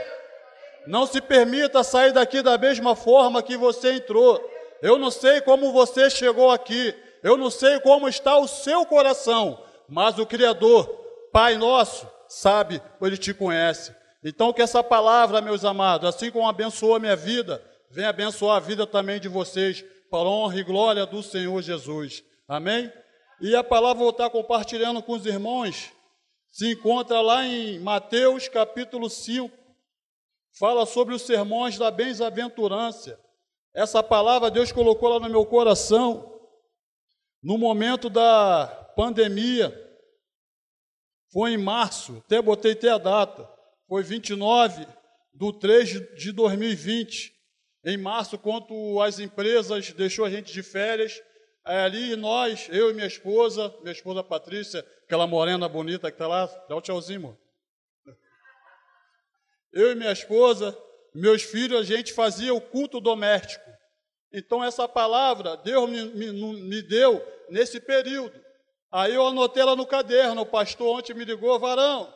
Não 0.87 1.05
se 1.05 1.21
permita 1.21 1.83
sair 1.83 2.13
daqui 2.13 2.43
da 2.43 2.57
mesma 2.57 2.95
forma 2.95 3.43
que 3.43 3.57
você 3.57 3.95
entrou. 3.95 4.41
Eu 4.81 4.97
não 4.99 5.11
sei 5.11 5.41
como 5.41 5.73
você 5.73 6.09
chegou 6.09 6.49
aqui, 6.53 6.95
eu 7.25 7.37
não 7.37 7.51
sei 7.51 7.81
como 7.81 8.09
está 8.09 8.39
o 8.39 8.47
seu 8.47 8.87
coração, 8.87 9.61
mas 9.89 10.17
o 10.17 10.27
Criador, 10.27 10.87
Pai 11.33 11.57
nosso, 11.57 12.07
sabe, 12.33 12.81
ele 13.01 13.17
te 13.17 13.35
conhece. 13.35 13.95
Então, 14.25 14.53
que 14.53 14.63
essa 14.63 14.83
palavra, 14.83 15.41
meus 15.41 15.65
amados, 15.65 16.09
assim 16.09 16.31
como 16.31 16.49
abençoou 16.49 16.95
a 16.95 16.99
minha 16.99 17.17
vida, 17.17 17.63
venha 17.91 18.09
abençoar 18.09 18.57
a 18.57 18.61
vida 18.61 18.87
também 18.87 19.21
de 19.21 19.29
vocês, 19.29 19.85
para 20.11 20.21
a 20.21 20.31
honra 20.31 20.59
e 20.59 20.63
glória 20.63 21.05
do 21.05 21.23
Senhor 21.23 21.61
Jesus. 21.63 22.23
Amém? 22.49 22.93
E 23.41 23.57
a 23.57 23.65
palavra 23.65 23.99
vou 23.99 24.11
estar 24.11 24.31
compartilhando 24.31 25.03
com 25.03 25.13
os 25.13 25.27
irmãos, 25.27 25.91
se 26.51 26.73
encontra 26.73 27.21
lá 27.21 27.45
em 27.45 27.79
Mateus 27.81 28.47
capítulo 28.49 29.11
5, 29.11 29.51
fala 30.59 30.87
sobre 30.87 31.15
os 31.15 31.23
sermões 31.23 31.77
da 31.77 31.91
bem-aventurança. 31.91 33.19
Essa 33.75 34.03
palavra 34.03 34.51
Deus 34.51 34.71
colocou 34.71 35.09
lá 35.09 35.19
no 35.19 35.29
meu 35.29 35.45
coração, 35.47 36.39
no 37.43 37.59
momento 37.59 38.09
da 38.09 38.67
pandemia, 38.95 39.71
foi 41.33 41.53
em 41.53 41.59
março, 41.59 42.19
até 42.19 42.43
botei 42.43 42.73
até 42.73 42.91
a 42.91 42.99
data, 42.99 43.49
foi 43.89 44.03
29 44.03 44.87
do 45.33 45.51
3 45.53 46.15
de 46.15 46.31
2020. 46.31 47.33
Em 47.85 47.97
março, 47.97 48.39
quando 48.39 49.01
as 49.01 49.19
empresas 49.19 49.93
deixou 49.93 50.27
a 50.27 50.31
gente 50.31 50.53
de 50.53 50.63
férias, 50.63 51.21
ali 51.65 52.15
nós, 52.17 52.69
eu 52.71 52.91
e 52.91 52.95
minha 52.95 53.07
esposa, 53.07 53.75
minha 53.81 53.93
esposa 53.93 54.23
Patrícia, 54.23 54.87
aquela 55.05 55.27
morena 55.27 55.69
bonita 55.69 56.11
que 56.11 56.17
está 56.17 56.29
lá, 56.29 56.47
dá 56.69 56.77
um 56.77 56.81
tchauzinho, 56.81 57.21
amor. 57.21 57.39
Eu 59.73 59.91
e 59.93 59.95
minha 59.95 60.13
esposa, 60.13 60.77
meus 61.15 61.43
filhos, 61.43 61.81
a 61.81 61.83
gente 61.83 62.13
fazia 62.13 62.53
o 62.53 62.61
culto 62.61 63.01
doméstico. 63.01 63.65
Então, 64.31 64.63
essa 64.63 64.87
palavra 64.87 65.57
Deus 65.57 65.89
me, 65.89 66.05
me, 66.11 66.33
me 66.33 66.83
deu 66.83 67.27
nesse 67.49 67.81
período. 67.81 68.39
Aí 68.93 69.15
eu 69.15 69.27
anotei 69.27 69.65
lá 69.65 69.75
no 69.75 69.87
caderno, 69.87 70.43
o 70.43 70.47
pastor 70.47 70.99
ontem 70.99 71.15
me 71.15 71.25
ligou, 71.25 71.59
varão, 71.59 72.13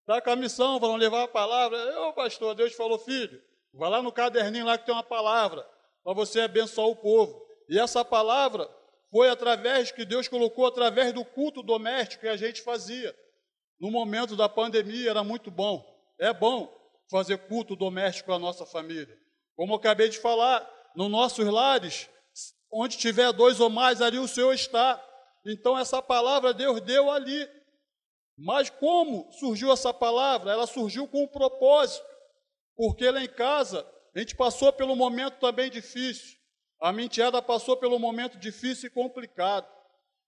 está 0.00 0.20
com 0.20 0.30
a 0.30 0.36
missão, 0.36 0.78
vão 0.78 0.94
levar 0.94 1.24
a 1.24 1.28
palavra. 1.28 1.76
Eu, 1.76 2.12
pastor, 2.12 2.54
Deus 2.54 2.72
falou, 2.74 2.96
filho, 2.96 3.42
vai 3.72 3.90
lá 3.90 4.00
no 4.00 4.12
caderninho 4.12 4.64
lá 4.64 4.78
que 4.78 4.86
tem 4.86 4.94
uma 4.94 5.02
palavra, 5.02 5.68
para 6.04 6.14
você 6.14 6.42
abençoar 6.42 6.86
o 6.86 6.94
povo. 6.94 7.44
E 7.68 7.76
essa 7.76 8.04
palavra 8.04 8.70
foi 9.10 9.28
através 9.28 9.90
que 9.90 10.04
Deus 10.04 10.28
colocou 10.28 10.64
através 10.64 11.12
do 11.12 11.24
culto 11.24 11.60
doméstico 11.60 12.22
que 12.22 12.28
a 12.28 12.36
gente 12.36 12.62
fazia. 12.62 13.12
No 13.80 13.90
momento 13.90 14.36
da 14.36 14.48
pandemia 14.48 15.10
era 15.10 15.24
muito 15.24 15.50
bom. 15.50 15.84
É 16.20 16.32
bom 16.32 16.72
fazer 17.10 17.38
culto 17.48 17.74
doméstico 17.74 18.28
com 18.28 18.34
a 18.34 18.38
nossa 18.38 18.64
família. 18.64 19.18
Como 19.56 19.72
eu 19.72 19.76
acabei 19.76 20.08
de 20.08 20.18
falar, 20.18 20.68
nos 20.94 21.10
nossos 21.10 21.44
lares, 21.46 22.08
onde 22.72 22.96
tiver 22.96 23.32
dois 23.32 23.58
ou 23.58 23.68
mais, 23.68 24.00
ali 24.00 24.18
o 24.18 24.28
Senhor 24.28 24.52
está. 24.52 25.02
Então, 25.44 25.78
essa 25.78 26.00
palavra 26.00 26.54
Deus 26.54 26.80
deu 26.80 27.10
ali. 27.10 27.48
Mas 28.36 28.70
como 28.70 29.30
surgiu 29.32 29.72
essa 29.72 29.92
palavra? 29.92 30.52
Ela 30.52 30.66
surgiu 30.66 31.06
com 31.06 31.24
um 31.24 31.28
propósito. 31.28 32.04
Porque 32.76 33.08
lá 33.10 33.22
em 33.22 33.28
casa, 33.28 33.86
a 34.14 34.18
gente 34.18 34.34
passou 34.34 34.72
pelo 34.72 34.96
momento 34.96 35.38
também 35.38 35.70
difícil. 35.70 36.36
A 36.80 36.92
menteada 36.92 37.40
passou 37.40 37.76
pelo 37.76 37.98
momento 37.98 38.38
difícil 38.38 38.88
e 38.88 38.90
complicado. 38.90 39.66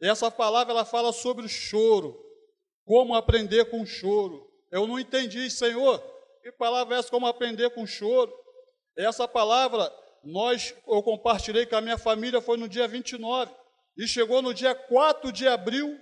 E 0.01 0.09
essa 0.09 0.31
palavra 0.31 0.73
ela 0.73 0.85
fala 0.85 1.13
sobre 1.13 1.45
o 1.45 1.49
choro. 1.49 2.17
Como 2.85 3.15
aprender 3.15 3.65
com 3.71 3.81
o 3.83 3.87
choro. 3.87 4.47
Eu 4.71 4.87
não 4.87 4.99
entendi, 4.99 5.51
Senhor, 5.51 5.99
que 6.43 6.53
palavra 6.53 6.97
é 6.97 6.99
essa, 6.99 7.11
como 7.11 7.27
aprender 7.27 7.71
com 7.71 7.87
choro? 7.87 8.33
Essa 8.97 9.27
palavra, 9.27 9.93
nós, 10.23 10.75
eu 10.87 11.03
compartilhei 11.03 11.67
com 11.67 11.77
a 11.77 11.81
minha 11.81 11.99
família, 11.99 12.41
foi 12.41 12.57
no 12.57 12.69
dia 12.69 12.87
29. 12.87 13.53
E 13.97 14.07
chegou 14.07 14.43
no 14.43 14.53
dia 14.53 14.75
4 14.75 15.33
de 15.33 15.49
abril, 15.49 15.99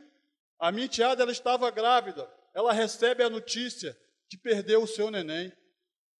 a 0.58 0.72
minha 0.72 0.86
enteada 0.86 1.22
ela 1.22 1.32
estava 1.32 1.70
grávida. 1.70 2.28
Ela 2.54 2.72
recebe 2.72 3.22
a 3.22 3.30
notícia 3.30 3.96
de 4.28 4.38
perder 4.38 4.78
o 4.78 4.86
seu 4.86 5.10
neném. 5.10 5.52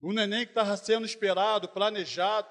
O 0.00 0.12
neném 0.12 0.44
que 0.44 0.52
estava 0.52 0.76
sendo 0.76 1.06
esperado, 1.06 1.68
planejado. 1.68 2.48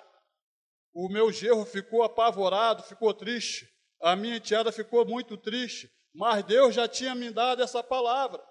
O 0.94 1.08
meu 1.10 1.32
gerro 1.32 1.66
ficou 1.66 2.04
apavorado, 2.04 2.84
ficou 2.84 3.14
triste. 3.14 3.68
A 4.02 4.16
minha 4.16 4.38
enteada 4.38 4.72
ficou 4.72 5.06
muito 5.06 5.38
triste. 5.38 5.90
Mas 6.14 6.44
Deus 6.44 6.76
já 6.76 6.88
tinha 6.88 7.16
me 7.16 7.32
dado 7.32 7.64
essa 7.64 7.82
palavra. 7.82 8.44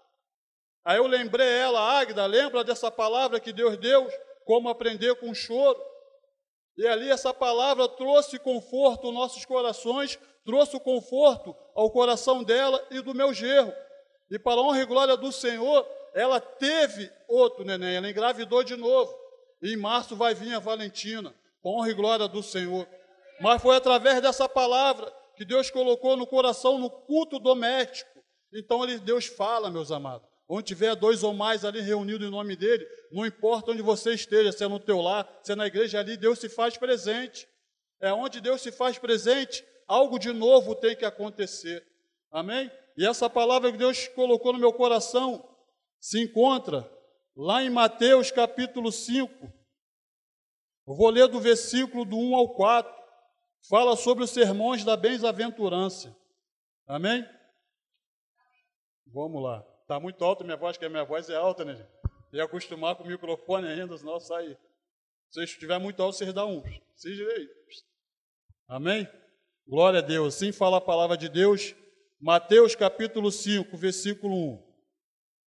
Aí 0.84 0.96
eu 0.96 1.06
lembrei 1.06 1.48
ela, 1.48 1.80
Águida, 1.98 2.26
lembra 2.26 2.64
dessa 2.64 2.90
palavra 2.90 3.38
que 3.38 3.52
Deus 3.52 3.76
deu? 3.76 4.08
Como 4.44 4.68
aprender 4.68 5.14
com 5.16 5.32
choro. 5.34 5.80
E 6.76 6.86
ali 6.86 7.10
essa 7.10 7.32
palavra 7.32 7.88
trouxe 7.88 8.38
conforto 8.38 9.06
aos 9.06 9.14
nossos 9.14 9.44
corações, 9.44 10.18
trouxe 10.44 10.76
o 10.76 10.80
conforto 10.80 11.54
ao 11.74 11.90
coração 11.90 12.42
dela 12.42 12.84
e 12.90 13.00
do 13.00 13.14
meu 13.14 13.32
gerro. 13.32 13.72
E 14.30 14.38
para 14.38 14.60
a 14.60 14.64
honra 14.64 14.80
e 14.80 14.86
glória 14.86 15.16
do 15.16 15.30
Senhor, 15.30 15.86
ela 16.14 16.40
teve 16.40 17.10
outro 17.28 17.64
neném, 17.64 17.96
ela 17.96 18.10
engravidou 18.10 18.62
de 18.62 18.76
novo. 18.76 19.14
E 19.62 19.72
em 19.72 19.76
março 19.76 20.16
vai 20.16 20.34
vir 20.34 20.54
a 20.54 20.58
Valentina, 20.58 21.34
para 21.62 21.70
a 21.70 21.74
honra 21.74 21.90
e 21.90 21.94
glória 21.94 22.28
do 22.28 22.42
Senhor. 22.42 22.86
Mas 23.40 23.62
foi 23.62 23.76
através 23.76 24.20
dessa 24.20 24.48
palavra 24.48 25.12
que 25.36 25.44
Deus 25.44 25.70
colocou 25.70 26.16
no 26.16 26.26
coração 26.26 26.78
no 26.78 26.90
culto 26.90 27.38
doméstico. 27.38 28.22
Então 28.52 28.84
ele, 28.84 28.98
Deus 28.98 29.26
fala, 29.26 29.70
meus 29.70 29.90
amados. 29.90 30.26
Onde 30.48 30.64
tiver 30.64 30.94
dois 30.94 31.22
ou 31.22 31.32
mais 31.32 31.64
ali 31.64 31.80
reunidos 31.80 32.26
em 32.26 32.30
nome 32.30 32.54
dele, 32.54 32.86
não 33.10 33.24
importa 33.24 33.70
onde 33.70 33.80
você 33.80 34.12
esteja, 34.12 34.52
se 34.52 34.62
é 34.62 34.68
no 34.68 34.78
teu 34.78 35.00
lar, 35.00 35.26
se 35.42 35.52
é 35.52 35.54
na 35.54 35.66
igreja 35.66 35.98
ali, 35.98 36.16
Deus 36.16 36.38
se 36.38 36.48
faz 36.48 36.76
presente. 36.76 37.48
É 38.00 38.12
onde 38.12 38.40
Deus 38.40 38.60
se 38.60 38.70
faz 38.70 38.98
presente, 38.98 39.64
algo 39.92 40.18
de 40.18 40.32
novo 40.32 40.74
tem 40.74 40.96
que 40.96 41.04
acontecer. 41.04 41.86
Amém? 42.30 42.70
E 42.96 43.06
essa 43.06 43.28
palavra 43.28 43.70
que 43.70 43.76
Deus 43.76 44.08
colocou 44.08 44.52
no 44.52 44.58
meu 44.58 44.72
coração 44.72 45.46
se 46.00 46.22
encontra 46.22 46.90
lá 47.36 47.62
em 47.62 47.68
Mateus 47.68 48.30
capítulo 48.30 48.90
5. 48.90 49.52
Eu 50.86 50.94
vou 50.94 51.10
ler 51.10 51.28
do 51.28 51.38
versículo 51.40 52.06
do 52.06 52.16
1 52.16 52.34
ao 52.34 52.54
4. 52.54 53.02
Fala 53.68 53.94
sobre 53.94 54.24
os 54.24 54.30
sermões 54.30 54.82
da 54.82 54.96
bem-aventurança. 54.96 56.16
Amém? 56.86 57.24
Vamos 59.06 59.42
lá. 59.42 59.64
Está 59.82 60.00
muito 60.00 60.24
alta 60.24 60.42
minha 60.42 60.56
voz, 60.56 60.78
que 60.78 60.84
a 60.86 60.88
minha 60.88 61.04
voz 61.04 61.28
é 61.28 61.36
alta, 61.36 61.64
né? 61.64 61.86
E 62.32 62.40
acostumar 62.40 62.96
com 62.96 63.04
o 63.04 63.06
microfone 63.06 63.68
ainda, 63.68 63.96
senão 63.96 64.18
sai. 64.18 64.56
Se 65.28 65.44
estiver 65.44 65.78
muito 65.78 66.02
alto, 66.02 66.16
vocês 66.16 66.32
dão 66.32 66.58
um. 66.58 66.62
Se 66.96 67.14
direito. 67.14 67.52
Amém? 68.66 69.06
Glória 69.66 70.00
a 70.00 70.02
Deus. 70.02 70.34
Sim 70.34 70.52
fala 70.52 70.78
a 70.78 70.80
palavra 70.80 71.16
de 71.16 71.28
Deus. 71.28 71.74
Mateus 72.20 72.74
capítulo 72.74 73.30
5, 73.30 73.76
versículo 73.76 74.34
1. 74.34 74.62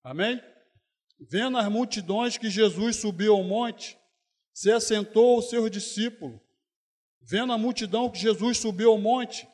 Amém? 0.04 0.42
Vendo 1.20 1.58
as 1.58 1.68
multidões 1.70 2.38
que 2.38 2.50
Jesus 2.50 2.98
subiu 2.98 3.34
ao 3.34 3.44
monte, 3.44 3.98
se 4.54 4.72
assentou 4.72 5.38
os 5.38 5.50
seus 5.50 5.70
discípulos. 5.70 6.40
Vendo 7.22 7.54
a 7.54 7.58
multidão 7.58 8.10
que 8.10 8.20
Jesus 8.20 8.58
subiu 8.58 8.92
ao 8.92 8.98
monte, 8.98 9.48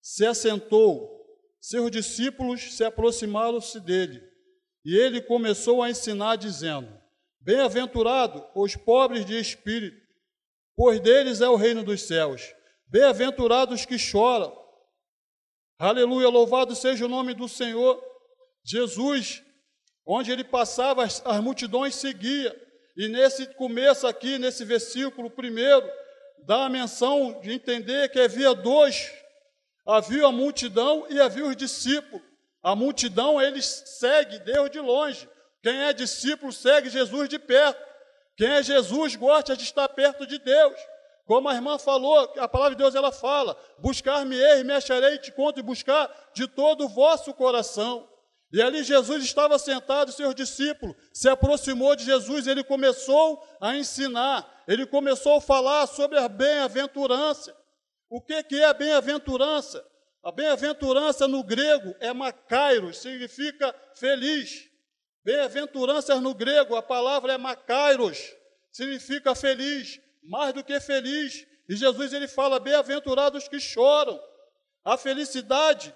se 0.00 0.24
assentou. 0.24 1.14
Seus 1.60 1.90
discípulos 1.90 2.74
se 2.74 2.84
aproximaram-se 2.84 3.80
dele. 3.80 4.22
E 4.84 4.96
ele 4.96 5.20
começou 5.20 5.82
a 5.82 5.90
ensinar, 5.90 6.36
dizendo: 6.36 6.88
Bem-aventurado 7.40 8.46
os 8.54 8.76
pobres 8.76 9.26
de 9.26 9.38
espírito, 9.38 10.00
pois 10.74 11.00
deles 11.00 11.40
é 11.40 11.48
o 11.48 11.56
reino 11.56 11.82
dos 11.82 12.02
céus. 12.02 12.54
Bem-aventurados 12.88 13.84
que 13.84 13.98
choram. 13.98 14.56
Aleluia, 15.76 16.28
louvado 16.28 16.76
seja 16.76 17.04
o 17.04 17.08
nome 17.08 17.34
do 17.34 17.48
Senhor. 17.48 18.00
Jesus, 18.64 19.42
onde 20.06 20.30
ele 20.30 20.44
passava, 20.44 21.04
as, 21.04 21.20
as 21.26 21.40
multidões 21.40 21.96
seguia. 21.96 22.54
E 22.96 23.08
nesse 23.08 23.46
começo 23.54 24.06
aqui, 24.06 24.38
nesse 24.38 24.64
versículo 24.64 25.28
primeiro, 25.28 25.84
dá 26.46 26.66
a 26.66 26.68
menção 26.68 27.40
de 27.40 27.52
entender 27.52 28.08
que 28.08 28.20
havia 28.20 28.54
dois: 28.54 29.12
havia 29.84 30.26
a 30.26 30.32
multidão 30.32 31.06
e 31.10 31.20
havia 31.20 31.44
os 31.44 31.56
discípulos. 31.56 32.24
A 32.62 32.76
multidão, 32.76 33.42
eles 33.42 33.66
segue 33.98 34.38
Deus 34.38 34.70
de 34.70 34.78
longe. 34.78 35.28
Quem 35.60 35.76
é 35.82 35.92
discípulo 35.92 36.52
segue 36.52 36.88
Jesus 36.88 37.28
de 37.28 37.38
perto. 37.38 37.84
Quem 38.36 38.48
é 38.48 38.62
Jesus 38.62 39.16
gosta 39.16 39.56
de 39.56 39.64
estar 39.64 39.88
perto 39.88 40.24
de 40.24 40.38
Deus. 40.38 40.76
Como 41.26 41.48
a 41.48 41.54
irmã 41.54 41.76
falou, 41.76 42.16
a 42.38 42.48
palavra 42.48 42.76
de 42.76 42.82
Deus 42.82 42.94
ela 42.94 43.10
fala: 43.10 43.58
buscar-me-ei, 43.78 44.62
me 44.62 44.72
acharei, 44.72 45.18
te 45.18 45.32
conto 45.32 45.58
e 45.58 45.62
buscar 45.62 46.08
de 46.32 46.46
todo 46.46 46.84
o 46.84 46.88
vosso 46.88 47.34
coração. 47.34 48.08
E 48.52 48.62
ali 48.62 48.84
Jesus 48.84 49.24
estava 49.24 49.58
sentado, 49.58 50.12
seus 50.12 50.34
discípulos 50.34 50.94
se 51.12 51.28
aproximou 51.28 51.96
de 51.96 52.04
Jesus, 52.04 52.46
ele 52.46 52.62
começou 52.62 53.44
a 53.60 53.76
ensinar, 53.76 54.62
ele 54.68 54.86
começou 54.86 55.36
a 55.36 55.40
falar 55.40 55.88
sobre 55.88 56.16
a 56.16 56.28
bem-aventurança. 56.28 57.54
O 58.08 58.22
que, 58.22 58.40
que 58.44 58.60
é 58.60 58.66
a 58.66 58.72
bem-aventurança? 58.72 59.84
A 60.22 60.30
bem-aventurança 60.30 61.26
no 61.26 61.42
grego 61.42 61.92
é 61.98 62.12
makairos, 62.12 62.98
significa 62.98 63.74
feliz. 63.96 64.70
Bem-aventuranças 65.24 66.20
no 66.22 66.32
grego, 66.32 66.76
a 66.76 66.82
palavra 66.82 67.32
é 67.32 67.38
makairos, 67.38 68.32
significa 68.70 69.34
feliz, 69.34 70.00
mais 70.28 70.52
do 70.52 70.64
que 70.64 70.78
feliz. 70.80 71.46
E 71.68 71.76
Jesus 71.76 72.12
ele 72.12 72.28
fala: 72.28 72.60
bem-aventurados 72.60 73.48
que 73.48 73.58
choram. 73.58 74.20
A 74.84 74.96
felicidade 74.96 75.92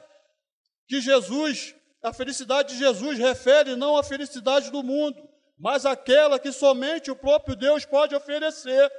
que 0.88 1.00
Jesus, 1.00 1.74
a 2.02 2.12
felicidade 2.12 2.74
de 2.74 2.78
Jesus 2.78 3.18
refere 3.18 3.76
não 3.76 3.96
à 3.96 4.02
felicidade 4.02 4.70
do 4.70 4.82
mundo, 4.82 5.28
mas 5.56 5.86
aquela 5.86 6.38
que 6.38 6.50
somente 6.50 7.10
o 7.10 7.16
próprio 7.16 7.54
Deus 7.54 7.84
pode 7.84 8.14
oferecer. 8.14 8.90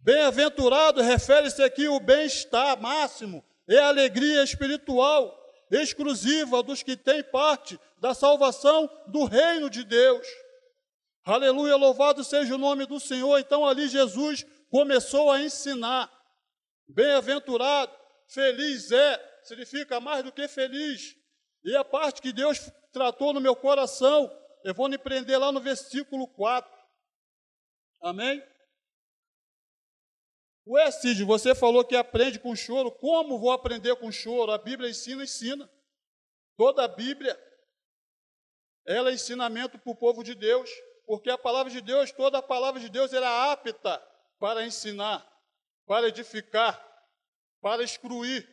Bem-aventurado 0.00 1.00
refere-se 1.00 1.62
aqui 1.62 1.86
ao 1.86 2.00
bem-estar 2.00 2.80
máximo, 2.80 3.44
é 3.68 3.78
a 3.78 3.88
alegria 3.88 4.42
espiritual 4.42 5.36
exclusiva 5.70 6.62
dos 6.62 6.82
que 6.82 6.96
têm 6.96 7.22
parte 7.22 7.78
da 7.98 8.14
salvação 8.14 8.88
do 9.06 9.24
reino 9.24 9.68
de 9.68 9.84
Deus. 9.84 10.26
Aleluia, 11.26 11.74
louvado 11.74 12.22
seja 12.22 12.54
o 12.54 12.58
nome 12.58 12.86
do 12.86 13.00
Senhor. 13.00 13.36
Então 13.40 13.66
ali 13.66 13.88
Jesus 13.88 14.46
começou 14.70 15.28
a 15.28 15.42
ensinar. 15.42 16.08
Bem-aventurado, 16.86 17.92
feliz 18.28 18.92
é, 18.92 19.40
significa 19.42 19.98
mais 19.98 20.22
do 20.22 20.30
que 20.30 20.46
feliz. 20.46 21.16
E 21.64 21.74
a 21.74 21.82
parte 21.82 22.22
que 22.22 22.32
Deus 22.32 22.70
tratou 22.92 23.32
no 23.32 23.40
meu 23.40 23.56
coração, 23.56 24.30
eu 24.62 24.72
vou 24.72 24.88
me 24.88 24.96
prender 24.96 25.36
lá 25.36 25.50
no 25.50 25.60
versículo 25.60 26.28
4. 26.28 26.72
Amém? 28.02 28.40
Ué, 30.64 30.88
Cid, 30.92 31.24
você 31.24 31.56
falou 31.56 31.84
que 31.84 31.96
aprende 31.96 32.38
com 32.38 32.54
choro. 32.54 32.92
Como 32.92 33.40
vou 33.40 33.50
aprender 33.50 33.96
com 33.96 34.12
choro? 34.12 34.52
A 34.52 34.58
Bíblia 34.58 34.90
ensina, 34.90 35.24
ensina. 35.24 35.68
Toda 36.56 36.84
a 36.84 36.88
Bíblia, 36.88 37.36
ela 38.86 39.10
é 39.10 39.14
ensinamento 39.14 39.76
para 39.76 39.90
o 39.90 39.96
povo 39.96 40.22
de 40.22 40.36
Deus. 40.36 40.70
Porque 41.06 41.30
a 41.30 41.38
palavra 41.38 41.70
de 41.72 41.80
Deus, 41.80 42.10
toda 42.10 42.38
a 42.38 42.42
palavra 42.42 42.80
de 42.80 42.88
Deus 42.88 43.12
era 43.12 43.52
apta 43.52 44.02
para 44.38 44.64
ensinar, 44.64 45.26
para 45.86 46.08
edificar, 46.08 46.84
para 47.60 47.82
excluir. 47.82 48.46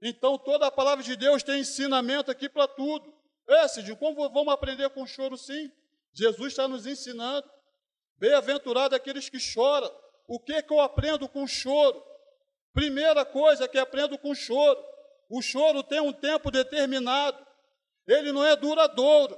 Então, 0.00 0.38
toda 0.38 0.66
a 0.66 0.70
palavra 0.70 1.04
de 1.04 1.14
Deus 1.16 1.42
tem 1.42 1.60
ensinamento 1.60 2.30
aqui 2.30 2.48
para 2.48 2.66
tudo. 2.66 3.12
É, 3.48 3.68
Cid, 3.68 3.94
como 3.96 4.28
vamos 4.30 4.52
aprender 4.52 4.88
com 4.90 5.06
choro 5.06 5.36
sim? 5.36 5.70
Jesus 6.12 6.52
está 6.52 6.66
nos 6.66 6.86
ensinando. 6.86 7.48
Bem-aventurado 8.16 8.96
aqueles 8.96 9.28
que 9.28 9.38
choram 9.38 9.92
o 10.28 10.38
que, 10.38 10.62
que 10.62 10.72
eu 10.72 10.80
aprendo 10.80 11.26
com 11.26 11.46
choro? 11.46 12.04
Primeira 12.74 13.24
coisa 13.24 13.66
que 13.66 13.78
aprendo 13.78 14.18
com 14.18 14.34
choro: 14.34 14.78
o 15.30 15.40
choro 15.40 15.82
tem 15.82 16.00
um 16.00 16.12
tempo 16.12 16.50
determinado, 16.50 17.44
ele 18.06 18.30
não 18.30 18.44
é 18.44 18.54
duradouro. 18.54 19.36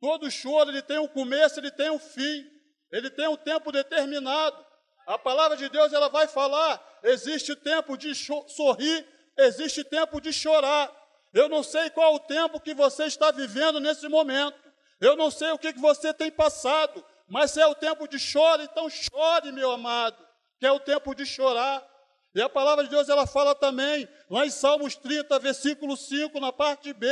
Todo 0.00 0.30
choro 0.30 0.70
ele 0.70 0.82
tem 0.82 0.98
um 0.98 1.08
começo, 1.08 1.58
ele 1.58 1.70
tem 1.70 1.90
um 1.90 1.98
fim, 1.98 2.46
ele 2.90 3.10
tem 3.10 3.28
um 3.28 3.36
tempo 3.36 3.72
determinado. 3.72 4.64
A 5.06 5.18
palavra 5.18 5.56
de 5.56 5.68
Deus 5.68 5.92
ela 5.92 6.08
vai 6.08 6.28
falar: 6.28 6.80
existe 7.02 7.56
tempo 7.56 7.96
de 7.96 8.14
sorrir, 8.14 9.06
existe 9.36 9.82
tempo 9.82 10.20
de 10.20 10.32
chorar. 10.32 10.94
Eu 11.34 11.48
não 11.48 11.62
sei 11.62 11.90
qual 11.90 12.14
o 12.14 12.20
tempo 12.20 12.60
que 12.60 12.74
você 12.74 13.04
está 13.04 13.30
vivendo 13.30 13.80
nesse 13.80 14.08
momento. 14.08 14.58
Eu 15.00 15.16
não 15.16 15.30
sei 15.30 15.50
o 15.50 15.58
que, 15.58 15.72
que 15.72 15.80
você 15.80 16.12
tem 16.12 16.30
passado. 16.30 17.04
Mas 17.28 17.50
se 17.50 17.60
é 17.60 17.66
o 17.66 17.74
tempo 17.74 18.08
de 18.08 18.18
choro, 18.18 18.62
então 18.62 18.88
chore, 18.88 19.52
meu 19.52 19.70
amado, 19.70 20.16
que 20.58 20.66
é 20.66 20.72
o 20.72 20.80
tempo 20.80 21.14
de 21.14 21.26
chorar. 21.26 21.86
E 22.34 22.40
a 22.40 22.48
palavra 22.48 22.84
de 22.84 22.90
Deus 22.90 23.08
ela 23.08 23.26
fala 23.26 23.54
também, 23.54 24.08
lá 24.30 24.46
em 24.46 24.50
Salmos 24.50 24.96
30, 24.96 25.38
versículo 25.38 25.96
5, 25.96 26.40
na 26.40 26.52
parte 26.52 26.92
B, 26.92 27.06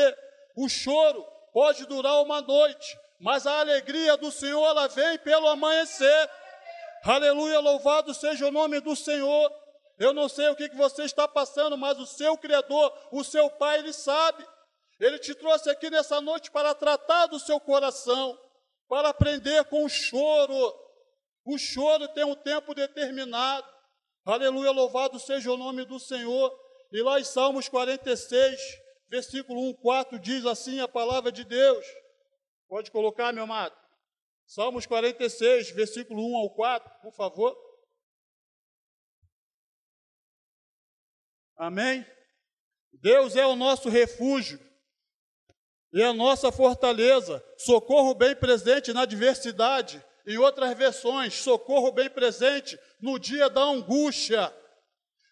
o 0.57 0.68
choro 0.68 1.25
pode 1.56 1.86
durar 1.86 2.20
uma 2.20 2.42
noite, 2.42 2.98
mas 3.18 3.46
a 3.46 3.60
alegria 3.60 4.14
do 4.18 4.30
Senhor 4.30 4.62
ela 4.62 4.88
vem 4.88 5.18
pelo 5.20 5.48
amanhecer. 5.48 6.30
Aleluia, 7.02 7.58
louvado 7.60 8.12
seja 8.12 8.46
o 8.46 8.50
nome 8.50 8.78
do 8.78 8.94
Senhor. 8.94 9.50
Eu 9.98 10.12
não 10.12 10.28
sei 10.28 10.50
o 10.50 10.54
que 10.54 10.68
você 10.76 11.04
está 11.04 11.26
passando, 11.26 11.78
mas 11.78 11.98
o 11.98 12.04
seu 12.04 12.36
Criador, 12.36 12.92
o 13.11 13.24
seu 13.24 13.48
Pai, 13.48 13.78
Ele 13.78 13.94
sabe. 13.94 14.46
Ele 15.00 15.18
te 15.18 15.34
trouxe 15.34 15.70
aqui 15.70 15.88
nessa 15.88 16.20
noite 16.20 16.50
para 16.50 16.74
tratar 16.74 17.24
do 17.28 17.40
seu 17.40 17.59
coração 17.59 18.38
para 18.86 19.09
aprender 19.09 19.64
com 19.64 19.82
o 19.82 19.88
choro. 19.88 20.74
O 21.42 21.57
choro 21.57 22.07
tem 22.09 22.24
um 22.24 22.34
tempo 22.34 22.74
determinado. 22.74 23.66
Aleluia, 24.26 24.72
louvado 24.72 25.18
seja 25.18 25.50
o 25.50 25.57
nome 25.57 25.86
do 25.86 25.98
Senhor. 25.98 26.54
E 26.92 27.00
lá 27.00 27.18
em 27.18 27.24
Salmos 27.24 27.66
46, 27.66 28.61
versículo 29.09 29.70
1, 29.70 29.74
4, 29.74 30.18
diz 30.18 30.44
assim 30.44 30.80
a 30.80 30.88
palavra 30.88 31.30
de 31.30 31.44
Deus. 31.44 31.84
Pode 32.68 32.90
colocar, 32.90 33.32
meu 33.32 33.44
amado. 33.44 33.76
Salmos 34.46 34.86
46, 34.86 35.70
versículo 35.70 36.22
1 36.32 36.36
ao 36.36 36.50
4, 36.54 36.90
por 37.02 37.12
favor. 37.12 37.57
Amém? 41.57 42.07
Deus 42.92 43.36
é 43.36 43.46
o 43.46 43.57
nosso 43.57 43.88
refúgio 43.88 44.61
e 45.92 46.02
a 46.02 46.12
nossa 46.12 46.52
fortaleza, 46.52 47.42
socorro 47.57 48.14
bem 48.14 48.36
presente 48.36 48.92
na 48.92 49.02
adversidade. 49.02 50.04
Em 50.26 50.36
outras 50.38 50.76
versões, 50.76 51.34
socorro 51.34 51.92
bem 51.92 52.11
presente 52.11 52.78
no 53.00 53.18
dia 53.18 53.48
da 53.48 53.62
angústia. 53.62 54.52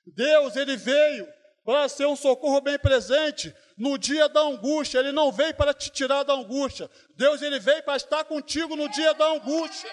Deus, 0.07 0.57
ele 0.57 0.77
veio 0.77 1.27
para 1.65 1.89
ser 1.89 2.07
um 2.07 2.15
socorro 2.15 2.61
bem 2.61 2.79
presente 2.79 3.55
no 3.77 3.97
dia 3.97 4.29
da 4.29 4.41
angústia. 4.41 4.99
Ele 4.99 5.13
não 5.13 5.33
veio 5.33 5.55
para 5.55 5.73
te 5.73 5.91
tirar 5.91 6.23
da 6.23 6.35
angústia. 6.35 6.91
Deus, 7.17 7.41
ele 7.41 7.59
veio 7.59 7.83
para 7.83 7.97
estar 7.97 8.23
contigo 8.25 8.77
no 8.77 8.89
dia 8.89 9.15
da 9.15 9.27
angústia. 9.27 9.91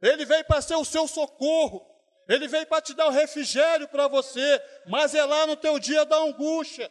Ele 0.00 0.24
veio 0.24 0.44
para 0.46 0.62
ser 0.62 0.76
o 0.76 0.84
seu 0.84 1.06
socorro. 1.06 1.86
Ele 2.26 2.48
veio 2.48 2.66
para 2.66 2.80
te 2.80 2.94
dar 2.94 3.06
o 3.06 3.10
refrigério 3.10 3.88
para 3.88 4.06
você, 4.06 4.62
mas 4.86 5.14
é 5.14 5.24
lá 5.24 5.46
no 5.46 5.56
teu 5.56 5.78
dia 5.78 6.04
da 6.04 6.16
angústia. 6.16 6.90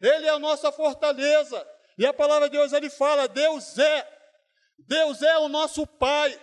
Ele 0.00 0.26
é 0.26 0.30
a 0.30 0.38
nossa 0.38 0.72
fortaleza. 0.72 1.66
E 1.96 2.06
a 2.06 2.12
palavra 2.12 2.48
de 2.48 2.56
Deus 2.56 2.72
ele 2.72 2.90
fala: 2.90 3.28
Deus 3.28 3.78
é. 3.78 4.08
Deus 4.78 5.22
é 5.22 5.38
o 5.38 5.48
nosso 5.48 5.86
Pai. 5.86 6.38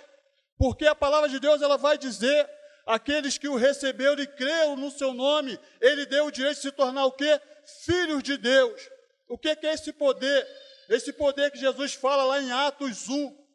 Porque 0.57 0.85
a 0.85 0.95
palavra 0.95 1.27
de 1.27 1.39
Deus 1.39 1.61
ela 1.61 1.77
vai 1.77 1.97
dizer: 1.97 2.49
aqueles 2.85 3.37
que 3.37 3.47
o 3.47 3.55
receberam 3.55 4.21
e 4.21 4.27
creram 4.27 4.75
no 4.75 4.91
seu 4.91 5.13
nome, 5.13 5.59
ele 5.81 6.05
deu 6.05 6.25
o 6.25 6.31
direito 6.31 6.57
de 6.57 6.61
se 6.61 6.71
tornar 6.71 7.05
o 7.05 7.11
quê? 7.11 7.39
Filhos 7.83 8.21
de 8.21 8.37
Deus. 8.37 8.81
O 9.27 9.37
que 9.37 9.49
é 9.49 9.73
esse 9.73 9.91
poder? 9.91 10.47
Esse 10.89 11.11
poder 11.11 11.51
que 11.51 11.57
Jesus 11.57 11.93
fala 11.95 12.23
lá 12.25 12.41
em 12.41 12.51
Atos 12.51 13.09
1. 13.09 13.45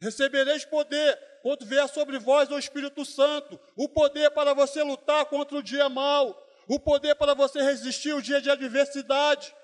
Recebereis 0.00 0.64
poder 0.64 1.18
quando 1.42 1.64
vier 1.64 1.88
sobre 1.88 2.18
vós 2.18 2.50
o 2.50 2.58
Espírito 2.58 3.04
Santo, 3.04 3.58
o 3.76 3.88
poder 3.88 4.30
para 4.32 4.52
você 4.52 4.82
lutar 4.82 5.26
contra 5.26 5.56
o 5.56 5.62
dia 5.62 5.88
mau, 5.88 6.36
o 6.68 6.80
poder 6.80 7.14
para 7.14 7.34
você 7.34 7.62
resistir 7.62 8.12
o 8.12 8.20
dia 8.20 8.40
de 8.40 8.50
adversidade, 8.50 9.54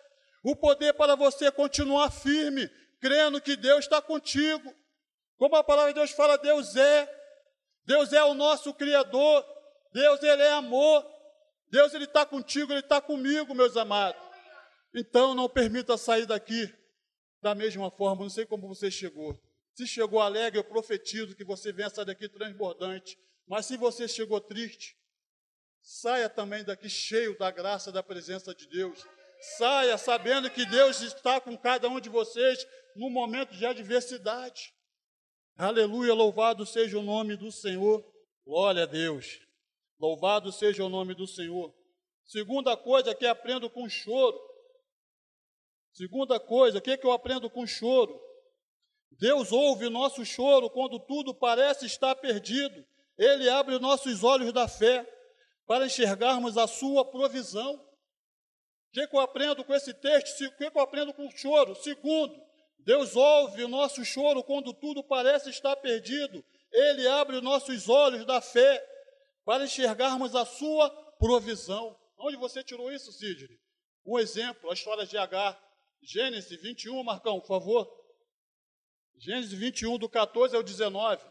o 0.44 0.54
poder 0.54 0.94
para 0.94 1.16
você 1.16 1.50
continuar 1.50 2.10
firme, 2.12 2.70
crendo 3.00 3.40
que 3.40 3.56
Deus 3.56 3.80
está 3.80 4.00
contigo. 4.00 4.72
Como 5.36 5.56
a 5.56 5.64
palavra 5.64 5.92
de 5.92 5.98
Deus 5.98 6.12
fala, 6.12 6.38
Deus 6.38 6.76
é, 6.76 7.08
Deus 7.84 8.12
é 8.12 8.22
o 8.22 8.34
nosso 8.34 8.72
Criador, 8.74 9.44
Deus 9.92 10.22
Ele 10.22 10.42
é 10.42 10.52
amor, 10.52 11.04
Deus 11.68 11.92
Ele 11.94 12.04
está 12.04 12.24
contigo, 12.24 12.72
Ele 12.72 12.80
está 12.80 13.00
comigo, 13.00 13.54
meus 13.54 13.76
amados. 13.76 14.20
Então 14.94 15.34
não 15.34 15.48
permita 15.48 15.96
sair 15.96 16.26
daqui 16.26 16.72
da 17.40 17.54
mesma 17.54 17.90
forma, 17.90 18.22
não 18.22 18.30
sei 18.30 18.46
como 18.46 18.68
você 18.68 18.90
chegou. 18.90 19.38
Se 19.74 19.86
chegou 19.86 20.20
alegre, 20.20 20.58
eu 20.58 20.64
profetizo 20.64 21.34
que 21.34 21.44
você 21.44 21.72
venha 21.72 21.90
sair 21.90 22.04
daqui 22.04 22.28
transbordante. 22.28 23.18
Mas 23.48 23.66
se 23.66 23.76
você 23.76 24.06
chegou 24.06 24.40
triste, 24.40 24.96
saia 25.82 26.28
também 26.28 26.62
daqui 26.62 26.88
cheio 26.88 27.36
da 27.38 27.50
graça 27.50 27.90
da 27.90 28.02
presença 28.02 28.54
de 28.54 28.68
Deus. 28.68 29.04
Saia 29.56 29.98
sabendo 29.98 30.50
que 30.50 30.64
Deus 30.66 31.00
está 31.00 31.40
com 31.40 31.56
cada 31.56 31.88
um 31.88 31.98
de 31.98 32.08
vocês 32.08 32.64
no 32.94 33.10
momento 33.10 33.56
de 33.56 33.66
adversidade. 33.66 34.72
Aleluia, 35.62 36.12
louvado 36.12 36.66
seja 36.66 36.98
o 36.98 37.04
nome 37.04 37.36
do 37.36 37.52
Senhor. 37.52 38.04
Glória 38.44 38.82
a 38.82 38.86
Deus. 38.86 39.38
Louvado 39.96 40.50
seja 40.50 40.84
o 40.84 40.88
nome 40.88 41.14
do 41.14 41.24
Senhor. 41.24 41.72
Segunda 42.24 42.76
coisa 42.76 43.14
que 43.14 43.24
aprendo 43.24 43.70
com 43.70 43.88
choro. 43.88 44.36
Segunda 45.92 46.40
coisa, 46.40 46.78
o 46.78 46.80
que, 46.80 46.96
que 46.96 47.06
eu 47.06 47.12
aprendo 47.12 47.48
com 47.48 47.64
choro? 47.64 48.20
Deus 49.12 49.52
ouve 49.52 49.86
o 49.86 49.90
nosso 49.90 50.24
choro 50.24 50.68
quando 50.68 50.98
tudo 50.98 51.32
parece 51.32 51.86
estar 51.86 52.16
perdido. 52.16 52.84
Ele 53.16 53.48
abre 53.48 53.78
nossos 53.78 54.24
olhos 54.24 54.52
da 54.52 54.66
fé 54.66 55.08
para 55.64 55.86
enxergarmos 55.86 56.58
a 56.58 56.66
sua 56.66 57.04
provisão. 57.04 57.74
O 57.74 58.92
que, 58.94 59.06
que 59.06 59.14
eu 59.14 59.20
aprendo 59.20 59.62
com 59.62 59.72
esse 59.72 59.94
texto? 59.94 60.44
O 60.44 60.56
que, 60.56 60.72
que 60.72 60.76
eu 60.76 60.82
aprendo 60.82 61.14
com 61.14 61.28
o 61.28 61.30
choro? 61.30 61.76
Segundo, 61.76 62.34
Deus 62.84 63.14
ouve 63.14 63.64
o 63.64 63.68
nosso 63.68 64.04
choro 64.04 64.42
quando 64.42 64.72
tudo 64.74 65.04
parece 65.04 65.50
estar 65.50 65.76
perdido. 65.76 66.44
Ele 66.72 67.06
abre 67.06 67.40
nossos 67.40 67.88
olhos 67.88 68.24
da 68.24 68.40
fé 68.40 68.84
para 69.44 69.64
enxergarmos 69.64 70.34
a 70.34 70.44
sua 70.44 70.90
provisão. 71.18 71.96
Onde 72.18 72.36
você 72.36 72.62
tirou 72.62 72.92
isso, 72.92 73.12
Sidney? 73.12 73.58
Um 74.04 74.18
exemplo, 74.18 74.70
a 74.70 74.74
história 74.74 75.06
de 75.06 75.16
Agar. 75.16 75.60
Gênesis 76.02 76.60
21, 76.60 77.02
Marcão, 77.04 77.38
por 77.38 77.46
favor. 77.46 77.88
Gênesis 79.16 79.52
21, 79.52 79.98
do 79.98 80.08
14 80.08 80.56
ao 80.56 80.62
19. 80.62 81.22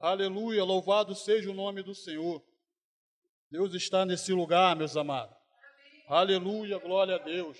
Aleluia, 0.00 0.64
louvado 0.64 1.14
seja 1.14 1.50
o 1.50 1.54
nome 1.54 1.82
do 1.82 1.94
Senhor. 1.94 2.42
Deus 3.50 3.74
está 3.74 4.06
nesse 4.06 4.32
lugar, 4.32 4.74
meus 4.74 4.96
amados. 4.96 5.36
Aleluia, 6.08 6.78
glória 6.78 7.16
a 7.16 7.18
Deus. 7.18 7.58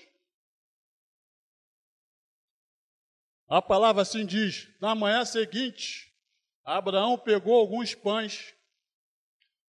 A 3.47 3.61
palavra 3.61 4.01
assim 4.01 4.25
diz: 4.25 4.67
na 4.81 4.95
manhã 4.95 5.23
seguinte, 5.23 6.11
Abraão 6.63 7.17
pegou 7.17 7.55
alguns 7.55 7.93
pães, 7.93 8.55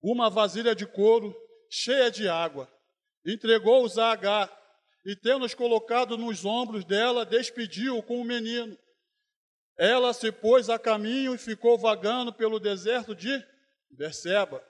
uma 0.01 0.31
vasilha 0.31 0.75
de 0.75 0.87
couro 0.87 1.35
cheia 1.69 2.11
de 2.11 2.29
água, 2.29 2.71
entregou-os 3.27 3.99
a 3.99 4.13
Agar 4.13 4.65
e, 5.05 5.17
tendo-os 5.17 5.55
colocado 5.55 6.17
nos 6.17 6.45
ombros 6.45 6.85
dela, 6.85 7.27
despediu 7.27 8.03
com 8.03 8.21
o 8.21 8.25
menino. 8.25 8.79
Ela 9.77 10.13
se 10.13 10.31
pôs 10.31 10.71
a 10.71 10.79
caminho 10.79 11.35
e 11.35 11.39
ficou 11.39 11.77
vagando 11.77 12.33
pelo 12.33 12.61
deserto 12.61 13.15
de 13.15 13.45
Berseba. 13.91 14.65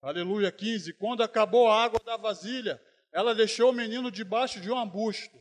Aleluia 0.00 0.50
15. 0.50 0.94
Quando 0.94 1.22
acabou 1.22 1.68
a 1.68 1.84
água 1.84 2.00
da 2.02 2.16
vasilha, 2.16 2.80
ela 3.12 3.34
deixou 3.34 3.70
o 3.70 3.74
menino 3.74 4.10
debaixo 4.10 4.60
de 4.60 4.70
um 4.70 4.78
arbusto. 4.78 5.38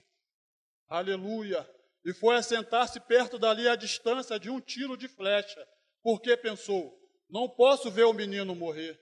Aleluia. 0.89 1.67
E 2.05 2.13
foi 2.13 2.35
assentar-se 2.35 2.99
perto 2.99 3.39
dali 3.39 3.67
à 3.67 3.75
distância 3.75 4.39
de 4.39 4.49
um 4.49 4.61
tiro 4.61 4.95
de 4.95 5.07
flecha, 5.07 5.67
porque 6.03 6.37
pensou: 6.37 6.95
não 7.27 7.49
posso 7.49 7.89
ver 7.89 8.03
o 8.03 8.13
menino 8.13 8.55
morrer. 8.55 8.99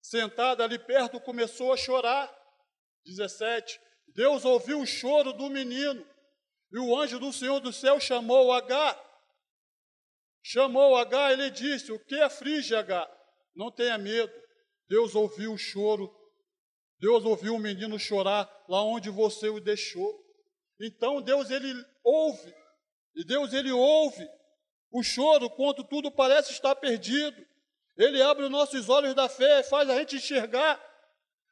Sentada 0.00 0.64
ali 0.64 0.78
perto, 0.78 1.20
começou 1.20 1.72
a 1.72 1.76
chorar. 1.76 2.34
17. 3.04 3.78
Deus 4.08 4.44
ouviu 4.44 4.80
o 4.80 4.86
choro 4.86 5.32
do 5.32 5.48
menino 5.50 6.06
e 6.72 6.78
o 6.78 6.98
anjo 6.98 7.18
do 7.18 7.32
Senhor 7.32 7.60
do 7.60 7.72
céu 7.72 8.00
chamou 8.00 8.52
H. 8.52 9.06
Chamou 10.42 10.96
H, 10.96 11.32
ele 11.32 11.50
disse: 11.50 11.92
O 11.92 11.98
que 11.98 12.16
aflige 12.20 12.74
H? 12.74 13.08
Não 13.54 13.70
tenha 13.70 13.98
medo. 13.98 14.32
Deus 14.88 15.14
ouviu 15.14 15.52
o 15.52 15.58
choro. 15.58 16.10
Deus 16.98 17.24
ouviu 17.24 17.54
o 17.54 17.58
menino 17.58 17.98
chorar 17.98 18.50
lá 18.68 18.82
onde 18.82 19.10
você 19.10 19.48
o 19.48 19.60
deixou. 19.60 20.18
Então 20.80 21.20
Deus 21.20 21.50
ele 21.50 21.72
ouve. 22.04 22.54
E 23.14 23.24
Deus 23.24 23.52
ele 23.52 23.72
ouve 23.72 24.28
o 24.92 25.02
choro 25.02 25.50
quando 25.50 25.84
tudo 25.84 26.10
parece 26.10 26.52
estar 26.52 26.74
perdido. 26.74 27.44
Ele 27.96 28.22
abre 28.22 28.44
os 28.44 28.50
nossos 28.50 28.88
olhos 28.88 29.14
da 29.14 29.28
fé, 29.28 29.62
faz 29.62 29.88
a 29.90 29.98
gente 29.98 30.16
enxergar 30.16 30.80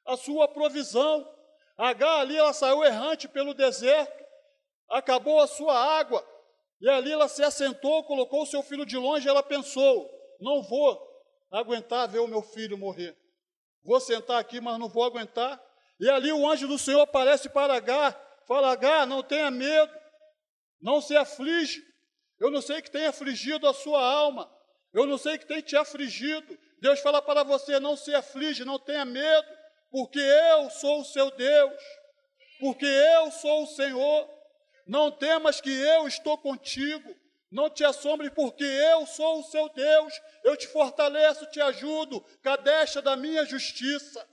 a 0.07 0.16
sua 0.16 0.49
provisão. 0.49 1.28
H 1.76 2.20
ali 2.20 2.36
ela 2.36 2.53
saiu 2.53 2.82
errante 2.82 3.28
pelo 3.28 3.55
deserto 3.55 4.28
acabou 4.88 5.40
a 5.40 5.46
sua 5.46 5.74
água. 5.99 6.24
E 6.80 6.88
ali 6.88 7.12
ela 7.12 7.28
se 7.28 7.42
assentou, 7.42 8.05
colocou 8.05 8.42
o 8.42 8.46
seu 8.46 8.62
filho 8.62 8.86
de 8.86 8.96
longe, 8.96 9.28
ela 9.28 9.42
pensou: 9.42 10.09
não 10.40 10.62
vou 10.62 10.99
aguentar 11.51 12.09
ver 12.09 12.20
o 12.20 12.28
meu 12.28 12.42
filho 12.42 12.78
morrer. 12.78 13.16
Vou 13.84 14.01
sentar 14.01 14.38
aqui, 14.38 14.61
mas 14.61 14.78
não 14.78 14.88
vou 14.88 15.05
aguentar. 15.05 15.61
E 16.01 16.09
ali 16.09 16.32
o 16.32 16.49
anjo 16.49 16.68
do 16.68 16.78
Senhor 16.78 17.01
aparece 17.01 17.49
para 17.49 17.74
Agar, 17.74 18.18
fala: 18.46 18.70
Agar, 18.70 19.07
não 19.07 19.22
tenha 19.22 19.51
medo, 19.51 19.92
não 20.81 21.01
se 21.01 21.16
aflige. 21.16 21.83
Eu 22.39 22.51
não 22.51 22.62
sei 22.62 22.81
que 22.81 22.91
tem 22.91 23.07
afligido 23.07 23.66
a 23.66 23.74
sua 23.74 24.01
alma, 24.01 24.49
eu 24.93 25.07
não 25.07 25.18
sei 25.18 25.39
que 25.39 25.47
tem 25.47 25.61
te 25.61 25.76
afligido. 25.76 26.59
Deus 26.81 27.01
fala 27.01 27.20
para 27.20 27.43
você: 27.43 27.79
não 27.79 27.97
se 27.97 28.14
aflige, 28.14 28.64
não 28.64 28.79
tenha 28.79 29.05
medo, 29.05 29.49
porque 29.91 30.18
eu 30.18 30.70
sou 30.70 31.01
o 31.01 31.05
seu 31.05 31.31
Deus, 31.33 31.83
porque 32.61 32.87
eu 32.87 33.31
sou 33.31 33.64
o 33.64 33.66
Senhor. 33.66 34.39
Não 34.87 35.11
temas 35.11 35.61
que 35.61 35.70
eu 35.70 36.09
estou 36.09 36.39
contigo. 36.39 37.14
Não 37.51 37.70
te 37.70 37.85
assombres, 37.85 38.31
porque 38.35 38.64
eu 38.64 39.07
sou 39.07 39.41
o 39.41 39.45
seu 39.45 39.68
Deus. 39.70 40.12
Eu 40.45 40.57
te 40.57 40.66
fortaleço, 40.66 41.47
te 41.47 41.61
ajudo, 41.61 42.20
cadecha 42.43 43.01
da 43.01 43.16
minha 43.16 43.45
justiça. 43.45 44.26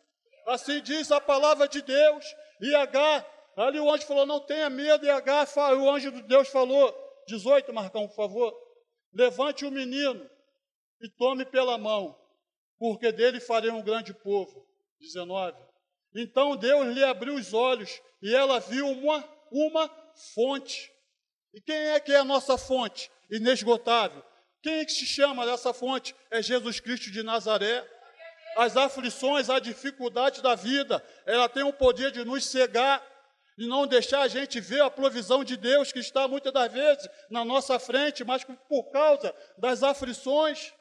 Assim 0.47 0.81
diz 0.81 1.11
a 1.11 1.19
palavra 1.19 1.67
de 1.67 1.81
Deus. 1.81 2.25
E 2.61 2.73
H, 2.73 3.25
ali 3.55 3.79
o 3.79 3.91
anjo 3.91 4.05
falou: 4.05 4.25
Não 4.25 4.39
tenha 4.39 4.69
medo. 4.69 5.05
E 5.05 5.09
o 5.09 5.89
anjo 5.89 6.11
de 6.11 6.21
Deus 6.23 6.47
falou: 6.49 6.93
18, 7.27 7.73
Marcão, 7.73 8.07
por 8.07 8.15
favor. 8.15 8.53
Levante 9.13 9.65
o 9.65 9.71
menino 9.71 10.29
e 11.01 11.09
tome 11.09 11.45
pela 11.45 11.77
mão, 11.77 12.17
porque 12.77 13.11
dele 13.11 13.39
farei 13.39 13.71
um 13.71 13.81
grande 13.81 14.13
povo. 14.13 14.65
19. 14.99 15.57
Então 16.15 16.55
Deus 16.55 16.87
lhe 16.93 17.03
abriu 17.03 17.35
os 17.35 17.53
olhos 17.53 18.01
e 18.21 18.33
ela 18.33 18.59
viu 18.59 18.87
uma, 18.87 19.23
uma 19.51 19.89
fonte. 20.33 20.91
E 21.53 21.61
quem 21.61 21.75
é 21.75 21.99
que 21.99 22.11
é 22.11 22.17
a 22.17 22.23
nossa 22.23 22.57
fonte 22.57 23.11
inesgotável? 23.29 24.23
Quem 24.61 24.79
é 24.79 24.85
que 24.85 24.91
se 24.91 25.05
chama 25.05 25.45
dessa 25.45 25.73
fonte? 25.73 26.15
É 26.31 26.41
Jesus 26.41 26.79
Cristo 26.79 27.11
de 27.11 27.21
Nazaré. 27.21 27.87
As 28.57 28.75
aflições, 28.77 29.49
a 29.49 29.59
dificuldade 29.59 30.41
da 30.41 30.55
vida, 30.55 31.05
ela 31.25 31.47
tem 31.47 31.63
o 31.63 31.73
poder 31.73 32.11
de 32.11 32.23
nos 32.23 32.45
cegar 32.45 33.05
e 33.57 33.67
não 33.67 33.87
deixar 33.87 34.21
a 34.21 34.27
gente 34.27 34.59
ver 34.59 34.81
a 34.81 34.89
provisão 34.89 35.43
de 35.43 35.55
Deus 35.55 35.91
que 35.91 35.99
está 35.99 36.27
muitas 36.27 36.51
das 36.51 36.71
vezes 36.71 37.07
na 37.29 37.45
nossa 37.45 37.79
frente, 37.79 38.23
mas 38.23 38.43
por 38.43 38.91
causa 38.91 39.33
das 39.57 39.81
aflições. 39.81 40.73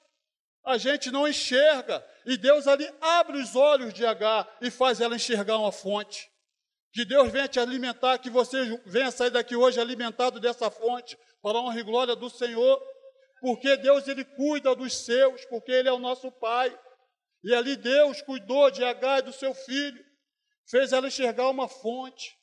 A 0.65 0.79
gente 0.79 1.11
não 1.11 1.29
enxerga. 1.29 2.05
E 2.25 2.37
Deus 2.37 2.67
ali 2.67 2.91
abre 3.01 3.39
os 3.39 3.55
olhos 3.55 3.93
de 3.93 4.05
H 4.05 4.49
e 4.63 4.71
faz 4.71 5.01
ela 5.01 5.15
enxergar 5.15 5.59
uma 5.59 5.71
fonte. 5.71 6.29
Que 6.93 7.05
Deus 7.05 7.31
venha 7.31 7.47
te 7.47 7.61
alimentar, 7.61 8.19
que 8.19 8.31
você 8.31 8.81
venha 8.87 9.11
sair 9.11 9.31
daqui 9.31 9.55
hoje 9.55 9.81
alimentado 9.81 10.41
dessa 10.41 10.71
fonte, 10.71 11.19
para 11.43 11.59
a 11.59 11.61
honra 11.61 11.81
e 11.81 11.83
glória 11.83 12.17
do 12.17 12.31
Senhor. 12.31 12.83
Porque 13.41 13.77
Deus, 13.77 14.09
Ele 14.09 14.25
cuida 14.25 14.75
dos 14.75 15.05
seus, 15.05 15.45
porque 15.47 15.71
Ele 15.71 15.89
é 15.89 15.93
o 15.93 15.99
nosso 15.99 16.33
Pai. 16.33 16.77
E 17.43 17.55
ali 17.55 17.77
Deus 17.77 18.23
cuidou 18.23 18.71
de 18.71 18.83
H 18.83 19.19
e 19.19 19.23
do 19.23 19.33
seu 19.33 19.53
filho, 19.53 20.03
fez 20.71 20.93
ela 20.93 21.09
enxergar 21.09 21.51
uma 21.51 21.69
fonte. 21.69 22.35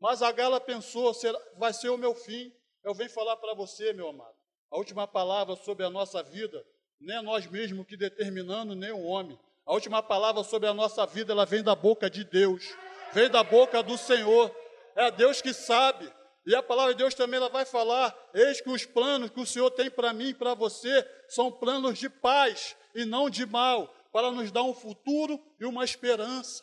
Mas 0.00 0.22
H 0.22 0.42
ela 0.42 0.60
pensou, 0.60 1.12
vai 1.56 1.72
ser 1.72 1.88
o 1.88 1.96
meu 1.96 2.14
fim. 2.14 2.52
Eu 2.84 2.94
venho 2.94 3.10
falar 3.10 3.36
para 3.36 3.54
você, 3.54 3.92
meu 3.92 4.08
amado. 4.08 4.34
A 4.70 4.76
última 4.76 5.06
palavra 5.06 5.56
sobre 5.56 5.84
a 5.84 5.90
nossa 5.90 6.22
vida, 6.22 6.64
nem 7.00 7.16
é 7.16 7.22
nós 7.22 7.46
mesmos 7.46 7.86
que 7.86 7.96
determinando, 7.96 8.74
nem 8.74 8.92
o 8.92 9.02
homem. 9.02 9.38
A 9.64 9.72
última 9.72 10.02
palavra 10.02 10.44
sobre 10.44 10.68
a 10.68 10.74
nossa 10.74 11.04
vida, 11.06 11.32
ela 11.32 11.44
vem 11.44 11.62
da 11.62 11.74
boca 11.74 12.08
de 12.08 12.24
Deus, 12.24 12.64
vem 13.12 13.28
da 13.28 13.42
boca 13.42 13.82
do 13.82 13.96
Senhor. 13.96 14.54
É 14.94 15.10
Deus 15.10 15.42
que 15.42 15.52
sabe. 15.52 16.12
E 16.46 16.54
a 16.54 16.62
palavra 16.62 16.94
de 16.94 16.98
Deus 16.98 17.14
também 17.14 17.38
ela 17.38 17.48
vai 17.48 17.64
falar: 17.64 18.16
eis 18.32 18.60
que 18.60 18.70
os 18.70 18.86
planos 18.86 19.30
que 19.30 19.40
o 19.40 19.46
Senhor 19.46 19.70
tem 19.70 19.90
para 19.90 20.12
mim 20.12 20.28
e 20.28 20.34
para 20.34 20.54
você 20.54 21.04
são 21.28 21.50
planos 21.50 21.98
de 21.98 22.08
paz 22.08 22.76
e 22.94 23.04
não 23.04 23.28
de 23.28 23.44
mal, 23.44 23.92
para 24.12 24.30
nos 24.30 24.52
dar 24.52 24.62
um 24.62 24.72
futuro 24.72 25.40
e 25.58 25.66
uma 25.66 25.84
esperança. 25.84 26.62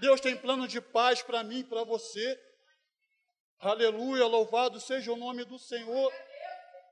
Deus 0.00 0.20
tem 0.20 0.36
plano 0.36 0.66
de 0.66 0.80
paz 0.80 1.22
para 1.22 1.44
mim 1.44 1.60
e 1.60 1.64
para 1.64 1.84
você. 1.84 2.40
Aleluia, 3.58 4.26
louvado 4.26 4.80
seja 4.80 5.12
o 5.12 5.16
nome 5.16 5.44
do 5.44 5.58
Senhor. 5.58 6.12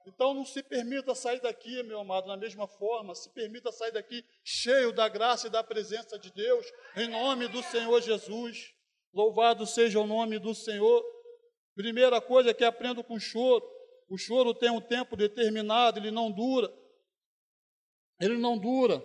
Então 0.06 0.34
não 0.34 0.44
se 0.44 0.62
permita 0.62 1.14
sair 1.14 1.40
daqui, 1.40 1.82
meu 1.82 2.00
amado, 2.00 2.28
na 2.28 2.36
mesma 2.36 2.66
forma, 2.66 3.14
se 3.14 3.30
permita 3.30 3.72
sair 3.72 3.92
daqui 3.92 4.24
cheio 4.44 4.92
da 4.92 5.08
graça 5.08 5.46
e 5.46 5.50
da 5.50 5.62
presença 5.62 6.18
de 6.18 6.30
Deus, 6.32 6.66
em 6.96 7.08
nome 7.08 7.48
do 7.48 7.62
Senhor 7.62 8.00
Jesus. 8.00 8.72
Louvado 9.12 9.66
seja 9.66 9.98
o 9.98 10.06
nome 10.06 10.38
do 10.38 10.54
Senhor. 10.54 11.04
Primeira 11.74 12.20
coisa 12.20 12.54
que 12.54 12.64
aprendo 12.64 13.02
com 13.02 13.18
choro. 13.18 13.64
O 14.08 14.16
choro 14.16 14.54
tem 14.54 14.70
um 14.70 14.80
tempo 14.80 15.16
determinado, 15.16 15.98
ele 15.98 16.10
não 16.10 16.30
dura. 16.30 16.72
Ele 18.20 18.36
não 18.36 18.58
dura. 18.58 19.02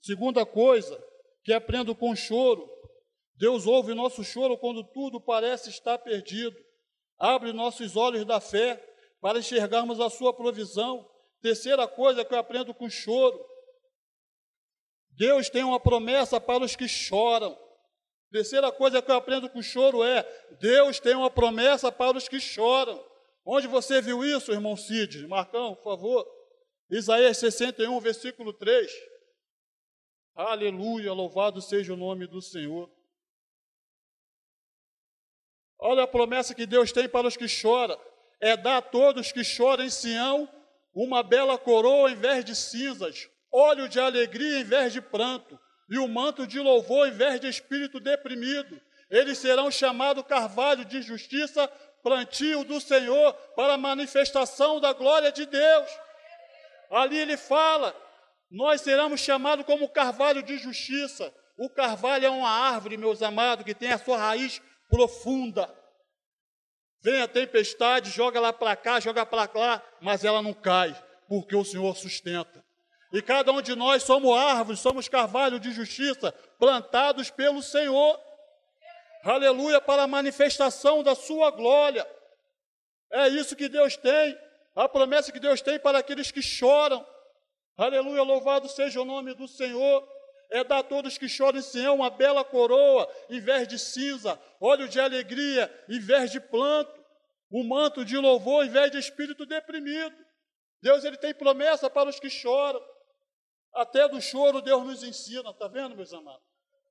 Segunda 0.00 0.46
coisa 0.46 1.02
que 1.44 1.52
aprendo 1.52 1.94
com 1.94 2.14
choro, 2.14 2.68
Deus 3.36 3.66
ouve 3.66 3.94
nosso 3.94 4.24
choro 4.24 4.56
quando 4.56 4.82
tudo 4.82 5.20
parece 5.20 5.68
estar 5.68 5.98
perdido. 5.98 6.56
Abre 7.18 7.52
nossos 7.52 7.96
olhos 7.96 8.24
da 8.24 8.40
fé 8.40 8.76
para 9.20 9.38
enxergarmos 9.38 10.00
a 10.00 10.08
sua 10.08 10.32
provisão. 10.32 11.08
Terceira 11.40 11.86
coisa 11.86 12.24
que 12.24 12.32
eu 12.32 12.38
aprendo 12.38 12.72
com 12.74 12.88
choro. 12.88 13.38
Deus 15.10 15.48
tem 15.48 15.64
uma 15.64 15.80
promessa 15.80 16.40
para 16.40 16.64
os 16.64 16.74
que 16.74 16.88
choram. 16.88 17.56
Terceira 18.30 18.72
coisa 18.72 19.00
que 19.00 19.10
eu 19.10 19.16
aprendo 19.16 19.48
com 19.48 19.62
choro 19.62 20.02
é: 20.02 20.22
Deus 20.60 20.98
tem 20.98 21.14
uma 21.14 21.30
promessa 21.30 21.92
para 21.92 22.16
os 22.16 22.28
que 22.28 22.40
choram. 22.40 23.02
Onde 23.44 23.66
você 23.66 24.00
viu 24.00 24.24
isso, 24.24 24.52
irmão 24.52 24.76
Cid? 24.76 25.26
Marcão, 25.26 25.74
por 25.76 25.84
favor. 25.84 26.26
Isaías 26.90 27.38
61, 27.38 27.98
versículo 28.00 28.52
3. 28.52 28.90
Aleluia, 30.34 31.12
louvado 31.12 31.62
seja 31.62 31.94
o 31.94 31.96
nome 31.96 32.26
do 32.26 32.42
Senhor. 32.42 32.90
Olha 35.78 36.04
a 36.04 36.06
promessa 36.06 36.54
que 36.54 36.66
Deus 36.66 36.92
tem 36.92 37.08
para 37.08 37.26
os 37.26 37.36
que 37.36 37.48
choram: 37.48 37.98
é 38.40 38.56
dar 38.56 38.78
a 38.78 38.82
todos 38.82 39.32
que 39.32 39.44
choram 39.44 39.84
em 39.84 39.90
Sião 39.90 40.48
uma 40.94 41.22
bela 41.22 41.58
coroa 41.58 42.10
em 42.10 42.14
vez 42.14 42.44
de 42.44 42.54
cinzas, 42.54 43.28
óleo 43.52 43.88
de 43.88 44.00
alegria 44.00 44.60
em 44.60 44.64
vez 44.64 44.92
de 44.92 45.00
pranto, 45.00 45.58
e 45.90 45.98
o 45.98 46.08
manto 46.08 46.46
de 46.46 46.58
louvor 46.58 47.08
em 47.08 47.12
vez 47.12 47.40
de 47.40 47.48
espírito 47.48 48.00
deprimido. 48.00 48.80
Eles 49.10 49.38
serão 49.38 49.70
chamados 49.70 50.24
carvalho 50.24 50.84
de 50.84 51.02
justiça, 51.02 51.68
plantio 52.02 52.64
do 52.64 52.80
Senhor, 52.80 53.32
para 53.54 53.74
a 53.74 53.78
manifestação 53.78 54.80
da 54.80 54.92
glória 54.92 55.30
de 55.30 55.44
Deus. 55.44 55.90
Ali 56.90 57.18
ele 57.18 57.36
fala 57.36 57.94
nós 58.50 58.80
seremos 58.80 59.20
chamados 59.20 59.66
como 59.66 59.88
carvalho 59.88 60.42
de 60.42 60.56
justiça. 60.58 61.32
O 61.58 61.68
carvalho 61.68 62.26
é 62.26 62.30
uma 62.30 62.48
árvore, 62.48 62.96
meus 62.96 63.22
amados, 63.22 63.64
que 63.64 63.74
tem 63.74 63.92
a 63.92 63.98
sua 63.98 64.18
raiz 64.18 64.62
profunda. 64.88 65.72
Vem 67.00 67.22
a 67.22 67.28
tempestade, 67.28 68.10
joga 68.10 68.40
lá 68.40 68.52
para 68.52 68.74
cá, 68.74 68.98
joga 68.98 69.24
para 69.24 69.50
lá, 69.54 69.82
mas 70.00 70.24
ela 70.24 70.42
não 70.42 70.52
cai, 70.52 70.94
porque 71.28 71.54
o 71.54 71.64
Senhor 71.64 71.96
sustenta. 71.96 72.64
E 73.12 73.22
cada 73.22 73.52
um 73.52 73.62
de 73.62 73.74
nós 73.74 74.02
somos 74.02 74.36
árvores, 74.36 74.80
somos 74.80 75.08
carvalho 75.08 75.60
de 75.60 75.70
justiça, 75.70 76.32
plantados 76.58 77.30
pelo 77.30 77.62
Senhor. 77.62 78.20
Aleluia, 79.22 79.80
para 79.80 80.02
a 80.02 80.06
manifestação 80.06 81.02
da 81.02 81.14
sua 81.14 81.50
glória. 81.50 82.06
É 83.10 83.28
isso 83.28 83.54
que 83.54 83.68
Deus 83.68 83.96
tem, 83.96 84.36
a 84.74 84.88
promessa 84.88 85.32
que 85.32 85.40
Deus 85.40 85.60
tem 85.60 85.78
para 85.78 85.98
aqueles 85.98 86.30
que 86.30 86.42
choram. 86.42 87.06
Aleluia, 87.76 88.22
louvado 88.22 88.68
seja 88.68 89.00
o 89.00 89.04
nome 89.04 89.34
do 89.34 89.46
Senhor. 89.46 90.06
É 90.50 90.62
dar 90.62 90.78
a 90.78 90.82
todos 90.82 91.18
que 91.18 91.28
choram 91.28 91.58
em 91.58 91.62
Sião 91.62 91.96
uma 91.96 92.10
bela 92.10 92.44
coroa, 92.44 93.08
em 93.28 93.40
vez 93.40 93.66
de 93.66 93.78
cinza, 93.78 94.40
óleo 94.60 94.88
de 94.88 95.00
alegria, 95.00 95.72
em 95.88 95.98
vez 95.98 96.30
de 96.30 96.40
planto, 96.40 96.92
o 97.50 97.60
um 97.60 97.64
manto 97.64 98.04
de 98.04 98.16
louvor, 98.16 98.64
em 98.64 98.70
vez 98.70 98.90
de 98.90 98.98
espírito 98.98 99.44
deprimido. 99.44 100.14
Deus 100.80 101.04
ele 101.04 101.16
tem 101.16 101.34
promessa 101.34 101.90
para 101.90 102.08
os 102.08 102.20
que 102.20 102.30
choram. 102.30 102.80
Até 103.74 104.08
do 104.08 104.20
choro 104.20 104.62
Deus 104.62 104.84
nos 104.84 105.02
ensina, 105.02 105.50
está 105.50 105.68
vendo, 105.68 105.96
meus 105.96 106.12
amados? 106.12 106.42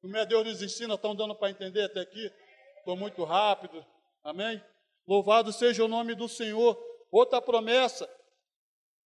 Como 0.02 0.16
é 0.18 0.26
Deus 0.26 0.46
nos 0.46 0.62
ensina, 0.62 0.96
estão 0.96 1.16
dando 1.16 1.36
para 1.36 1.50
entender 1.50 1.84
até 1.84 2.02
aqui? 2.02 2.32
Estou 2.78 2.96
muito 2.96 3.24
rápido, 3.24 3.84
amém? 4.24 4.64
Louvado 5.08 5.52
seja 5.52 5.84
o 5.84 5.88
nome 5.88 6.14
do 6.14 6.28
Senhor. 6.28 6.80
Outra 7.12 7.42
promessa, 7.42 8.08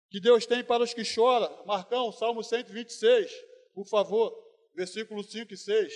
que 0.10 0.20
Deus 0.20 0.46
tem 0.46 0.64
para 0.64 0.84
os 0.84 0.94
que 0.94 1.06
choram. 1.06 1.66
Marcão, 1.66 2.12
Salmo 2.12 2.44
126, 2.44 3.32
por 3.74 3.86
favor, 3.88 4.34
versículo 4.76 5.24
5 5.24 5.54
e 5.54 5.58
6. 5.58 5.94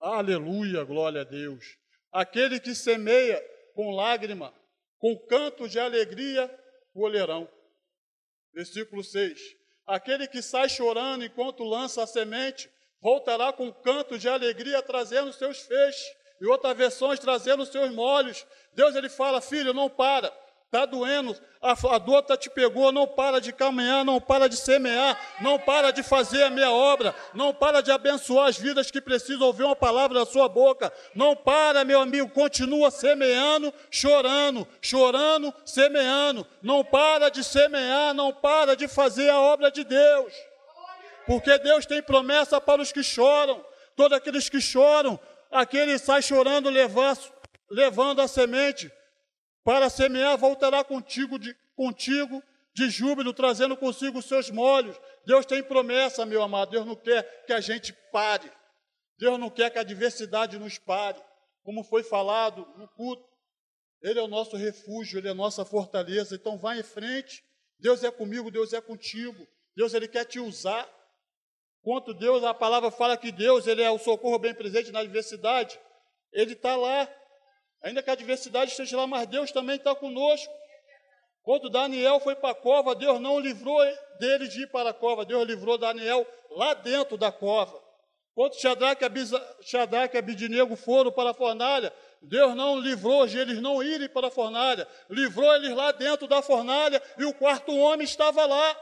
Aleluia, 0.00 0.82
glória 0.84 1.20
a 1.20 1.24
Deus. 1.24 1.76
Aquele 2.10 2.58
que 2.58 2.74
semeia 2.74 3.40
com 3.74 3.94
lágrima, 3.94 4.54
com 4.98 5.16
canto 5.26 5.68
de 5.68 5.78
alegria, 5.78 6.48
colherão. 6.92 7.48
Versículo 8.52 9.04
6. 9.04 9.38
Aquele 9.86 10.26
que 10.26 10.40
sai 10.40 10.68
chorando 10.68 11.24
enquanto 11.24 11.64
lança 11.64 12.02
a 12.02 12.06
semente, 12.06 12.70
voltará 13.00 13.52
com 13.52 13.72
canto 13.72 14.18
de 14.18 14.28
alegria, 14.28 14.82
trazendo 14.82 15.32
seus 15.32 15.60
feixes 15.60 16.04
e 16.40 16.46
outras 16.46 16.76
versões 16.76 17.18
trazendo 17.18 17.66
seus 17.66 17.90
molhos. 17.92 18.46
Deus 18.72 18.94
ele 18.94 19.08
fala, 19.08 19.40
filho, 19.40 19.74
não 19.74 19.90
para, 19.90 20.30
está 20.70 20.86
doendo, 20.86 21.36
a, 21.60 21.72
a 21.72 21.98
dor 21.98 22.22
tá 22.22 22.36
te 22.36 22.48
pegou, 22.48 22.92
não 22.92 23.04
para 23.04 23.40
de 23.40 23.52
caminhar, 23.52 24.04
não 24.04 24.20
para 24.20 24.48
de 24.48 24.56
semear, 24.56 25.18
não 25.40 25.58
para 25.58 25.90
de 25.90 26.00
fazer 26.00 26.44
a 26.44 26.50
minha 26.50 26.70
obra, 26.70 27.12
não 27.34 27.52
para 27.52 27.80
de 27.80 27.90
abençoar 27.90 28.46
as 28.46 28.56
vidas 28.56 28.88
que 28.88 29.00
precisam 29.00 29.48
ouvir 29.48 29.64
uma 29.64 29.74
palavra 29.74 30.20
da 30.20 30.24
sua 30.24 30.48
boca, 30.48 30.92
não 31.12 31.34
para, 31.34 31.84
meu 31.84 32.00
amigo, 32.00 32.30
continua 32.30 32.88
semeando, 32.92 33.74
chorando, 33.90 34.66
chorando, 34.80 35.52
semeando, 35.64 36.46
não 36.62 36.84
para 36.84 37.30
de 37.30 37.42
semear, 37.42 38.14
não 38.14 38.32
para 38.32 38.76
de 38.76 38.86
fazer 38.86 39.28
a 39.28 39.40
obra 39.40 39.72
de 39.72 39.82
Deus, 39.82 40.32
porque 41.26 41.58
Deus 41.58 41.84
tem 41.84 42.00
promessa 42.00 42.60
para 42.60 42.80
os 42.80 42.92
que 42.92 43.02
choram, 43.02 43.60
todos 43.96 44.16
aqueles 44.16 44.48
que 44.48 44.60
choram, 44.60 45.18
aquele 45.50 45.98
sai 45.98 46.22
chorando, 46.22 46.70
levando 47.68 48.22
a 48.22 48.28
semente 48.28 48.88
para 49.70 49.88
semear, 49.88 50.36
voltará 50.36 50.82
contigo 50.82 51.38
de, 51.38 51.56
contigo 51.76 52.42
de 52.74 52.90
júbilo, 52.90 53.32
trazendo 53.32 53.76
consigo 53.76 54.18
os 54.18 54.24
seus 54.24 54.50
molhos. 54.50 55.00
Deus 55.24 55.46
tem 55.46 55.62
promessa, 55.62 56.26
meu 56.26 56.42
amado. 56.42 56.72
Deus 56.72 56.84
não 56.84 56.96
quer 56.96 57.44
que 57.46 57.52
a 57.52 57.60
gente 57.60 57.92
pare. 58.10 58.50
Deus 59.16 59.38
não 59.38 59.48
quer 59.48 59.70
que 59.70 59.78
a 59.78 59.82
adversidade 59.82 60.58
nos 60.58 60.76
pare. 60.76 61.22
Como 61.62 61.84
foi 61.84 62.02
falado 62.02 62.66
no 62.76 62.88
culto, 62.88 63.24
Ele 64.02 64.18
é 64.18 64.22
o 64.22 64.26
nosso 64.26 64.56
refúgio, 64.56 65.20
Ele 65.20 65.28
é 65.28 65.30
a 65.30 65.34
nossa 65.34 65.64
fortaleza. 65.64 66.34
Então, 66.34 66.58
vá 66.58 66.76
em 66.76 66.82
frente. 66.82 67.40
Deus 67.78 68.02
é 68.02 68.10
comigo, 68.10 68.50
Deus 68.50 68.72
é 68.72 68.80
contigo. 68.80 69.46
Deus, 69.76 69.94
Ele 69.94 70.08
quer 70.08 70.24
te 70.24 70.40
usar. 70.40 70.84
Quanto 71.80 72.12
Deus, 72.12 72.42
a 72.42 72.52
palavra 72.52 72.90
fala 72.90 73.16
que 73.16 73.30
Deus 73.30 73.68
ele 73.68 73.82
é 73.82 73.90
o 73.92 74.00
socorro 74.00 74.40
bem 74.40 74.52
presente 74.52 74.90
na 74.90 74.98
adversidade, 74.98 75.78
Ele 76.32 76.54
está 76.54 76.74
lá. 76.74 77.08
Ainda 77.82 78.02
que 78.02 78.10
a 78.10 78.12
adversidade 78.12 78.70
esteja 78.70 78.96
lá, 78.96 79.06
mas 79.06 79.26
Deus 79.26 79.50
também 79.50 79.76
está 79.76 79.94
conosco. 79.94 80.52
Quando 81.42 81.70
Daniel 81.70 82.20
foi 82.20 82.34
para 82.36 82.50
a 82.50 82.54
cova, 82.54 82.94
Deus 82.94 83.20
não 83.20 83.38
livrou 83.38 83.78
dele 84.18 84.46
de 84.46 84.62
ir 84.62 84.66
para 84.66 84.90
a 84.90 84.94
cova, 84.94 85.24
Deus 85.24 85.46
livrou 85.46 85.78
Daniel 85.78 86.26
lá 86.50 86.74
dentro 86.74 87.16
da 87.16 87.32
cova. 87.32 87.80
Quando 88.34 88.54
Shadraque 88.54 89.04
e 90.14 90.18
Abidinego 90.18 90.76
foram 90.76 91.10
para 91.10 91.30
a 91.30 91.34
fornalha, 91.34 91.92
Deus 92.22 92.54
não 92.54 92.78
livrou 92.78 93.26
de 93.26 93.38
eles 93.38 93.60
não 93.60 93.82
irem 93.82 94.08
para 94.08 94.28
a 94.28 94.30
fornalha, 94.30 94.86
livrou 95.08 95.54
eles 95.56 95.74
lá 95.74 95.90
dentro 95.92 96.26
da 96.26 96.42
fornalha 96.42 97.02
e 97.18 97.24
o 97.24 97.34
quarto 97.34 97.74
homem 97.74 98.04
estava 98.04 98.44
lá. 98.44 98.76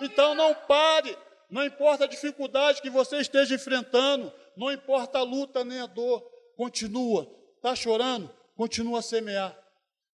Então 0.00 0.34
não 0.34 0.54
pare, 0.54 1.16
não 1.50 1.64
importa 1.64 2.04
a 2.04 2.08
dificuldade 2.08 2.82
que 2.82 2.90
você 2.90 3.18
esteja 3.18 3.54
enfrentando, 3.54 4.32
não 4.56 4.70
importa 4.70 5.18
a 5.18 5.22
luta 5.22 5.64
nem 5.64 5.80
a 5.80 5.86
dor, 5.86 6.20
continua. 6.56 7.37
Está 7.58 7.74
chorando? 7.74 8.32
Continua 8.54 9.00
a 9.00 9.02
semear. 9.02 9.56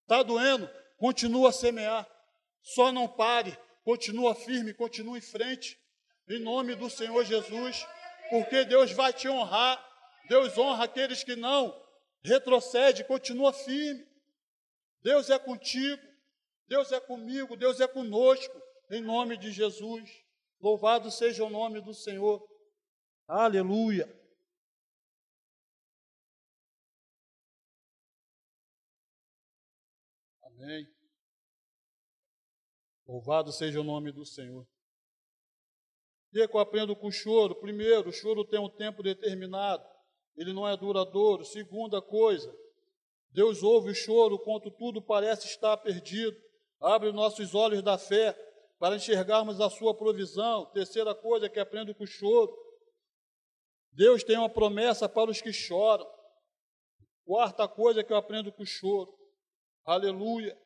Está 0.03 0.23
doendo? 0.23 0.69
Continua 0.97 1.51
a 1.51 1.53
semear. 1.53 2.09
Só 2.63 2.91
não 2.91 3.07
pare, 3.07 3.57
continua 3.85 4.35
firme, 4.35 4.73
continua 4.73 5.19
em 5.19 5.21
frente. 5.21 5.79
Em 6.29 6.41
nome 6.41 6.75
do 6.75 6.89
Senhor 6.89 7.23
Jesus, 7.25 7.87
porque 8.31 8.65
Deus 8.65 8.93
vai 8.93 9.13
te 9.13 9.29
honrar. 9.29 9.79
Deus 10.29 10.57
honra 10.57 10.85
aqueles 10.85 11.23
que 11.23 11.37
não 11.37 11.79
retrocede, 12.23 13.05
continua 13.05 13.53
firme. 13.53 14.07
Deus 15.03 15.29
é 15.29 15.39
contigo, 15.39 16.03
Deus 16.67 16.91
é 16.91 16.99
comigo, 16.99 17.57
Deus 17.57 17.79
é 17.79 17.87
conosco, 17.87 18.59
em 18.91 19.03
nome 19.03 19.37
de 19.37 19.53
Jesus. 19.53 20.11
Louvado 20.59 21.11
seja 21.11 21.45
o 21.45 21.51
nome 21.51 21.83
do 21.83 21.93
Senhor. 21.93 22.43
Aleluia. 23.29 24.09
Amém. 30.57 30.87
Louvado 33.07 33.53
seja 33.53 33.81
o 33.81 33.85
nome 33.85 34.13
do 34.13 34.25
Senhor. 34.25 34.63
O 34.63 34.67
que, 36.33 36.43
é 36.43 36.49
que 36.49 36.57
eu 36.57 36.61
aprendo 36.61 36.95
com 36.97 37.09
o 37.09 37.13
choro? 37.13 37.55
Primeiro, 37.57 38.09
o 38.09 38.13
choro 38.13 38.45
tem 38.45 38.59
um 38.59 38.69
tempo 38.69 39.03
determinado, 39.03 39.85
ele 40.37 40.53
não 40.53 40.67
é 40.67 40.77
duradouro. 40.77 41.45
Segunda 41.45 42.01
coisa, 42.01 42.53
Deus 43.31 43.63
ouve 43.63 43.91
o 43.91 43.95
choro 43.95 44.39
quando 44.39 44.71
tudo 44.71 45.03
parece 45.03 45.47
estar 45.47 45.77
perdido. 45.77 46.37
Abre 46.81 47.13
nossos 47.13 47.55
olhos 47.55 47.83
da 47.83 47.99
fé 47.99 48.33
para 48.79 48.97
enxergarmos 48.97 49.61
a 49.61 49.69
sua 49.69 49.95
provisão. 49.95 50.67
Terceira 50.67 51.15
coisa 51.15 51.49
que 51.49 51.59
aprendo 51.59 51.95
com 51.95 52.05
o 52.05 52.07
choro. 52.07 52.57
Deus 53.93 54.25
tem 54.25 54.37
uma 54.37 54.51
promessa 54.51 55.09
para 55.09 55.31
os 55.31 55.41
que 55.41 55.53
choram. 55.53 56.07
Quarta 57.25 57.67
coisa 57.67 58.05
que 58.05 58.13
eu 58.13 58.17
aprendo 58.17 58.53
com 58.53 58.63
o 58.63 58.67
choro. 58.67 59.24
Aleluia. 59.85 60.59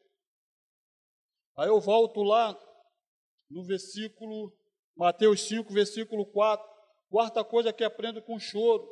Aí 1.56 1.68
eu 1.68 1.80
volto 1.80 2.22
lá 2.22 2.56
no 3.50 3.64
versículo, 3.64 4.56
Mateus 4.96 5.42
5, 5.48 5.72
versículo 5.72 6.24
4. 6.26 6.64
Quarta 7.10 7.42
coisa 7.42 7.72
que 7.72 7.82
aprendo 7.82 8.22
com 8.22 8.38
choro. 8.38 8.88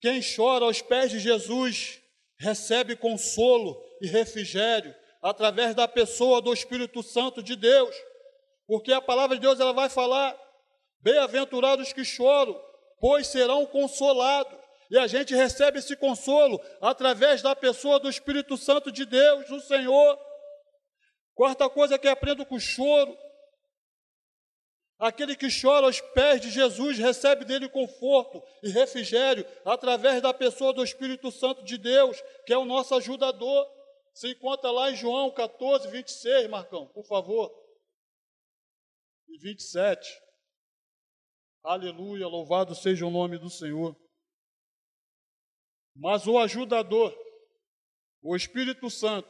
Quem 0.00 0.20
chora 0.20 0.66
aos 0.66 0.82
pés 0.82 1.10
de 1.10 1.18
Jesus 1.18 2.02
recebe 2.38 2.94
consolo 2.94 3.82
e 4.02 4.06
refrigério 4.06 4.94
através 5.22 5.74
da 5.74 5.88
pessoa 5.88 6.42
do 6.42 6.52
Espírito 6.52 7.02
Santo 7.02 7.42
de 7.42 7.56
Deus. 7.56 7.94
Porque 8.66 8.92
a 8.92 9.00
palavra 9.00 9.36
de 9.36 9.42
Deus 9.42 9.60
ela 9.60 9.72
vai 9.72 9.88
falar: 9.88 10.38
bem-aventurados 11.00 11.92
que 11.92 12.04
choram, 12.04 12.60
pois 12.98 13.28
serão 13.28 13.64
consolados. 13.64 14.61
E 14.92 14.98
a 14.98 15.06
gente 15.06 15.34
recebe 15.34 15.78
esse 15.78 15.96
consolo 15.96 16.60
através 16.78 17.40
da 17.40 17.56
pessoa 17.56 17.98
do 17.98 18.10
Espírito 18.10 18.58
Santo 18.58 18.92
de 18.92 19.06
Deus, 19.06 19.48
do 19.48 19.58
Senhor. 19.58 20.20
Quarta 21.34 21.70
coisa 21.70 21.98
que 21.98 22.06
aprendo 22.06 22.44
com 22.44 22.60
choro. 22.60 23.16
Aquele 24.98 25.34
que 25.34 25.48
chora 25.48 25.86
aos 25.86 25.98
pés 25.98 26.42
de 26.42 26.50
Jesus 26.50 26.98
recebe 26.98 27.46
dele 27.46 27.70
conforto 27.70 28.42
e 28.62 28.68
refrigério 28.68 29.46
através 29.64 30.20
da 30.20 30.34
pessoa 30.34 30.74
do 30.74 30.84
Espírito 30.84 31.32
Santo 31.32 31.64
de 31.64 31.78
Deus, 31.78 32.22
que 32.44 32.52
é 32.52 32.58
o 32.58 32.66
nosso 32.66 32.94
ajudador. 32.94 33.66
Se 34.12 34.28
encontra 34.28 34.70
lá 34.70 34.90
em 34.90 34.94
João 34.94 35.30
14, 35.30 35.88
26, 35.88 36.50
Marcão, 36.50 36.86
por 36.88 37.06
favor. 37.06 37.50
E 39.26 39.38
27. 39.38 40.20
Aleluia, 41.64 42.28
louvado 42.28 42.74
seja 42.74 43.06
o 43.06 43.10
nome 43.10 43.38
do 43.38 43.48
Senhor. 43.48 44.01
Mas 45.94 46.26
o 46.26 46.38
ajudador, 46.38 47.14
o 48.22 48.34
Espírito 48.34 48.88
Santo, 48.88 49.28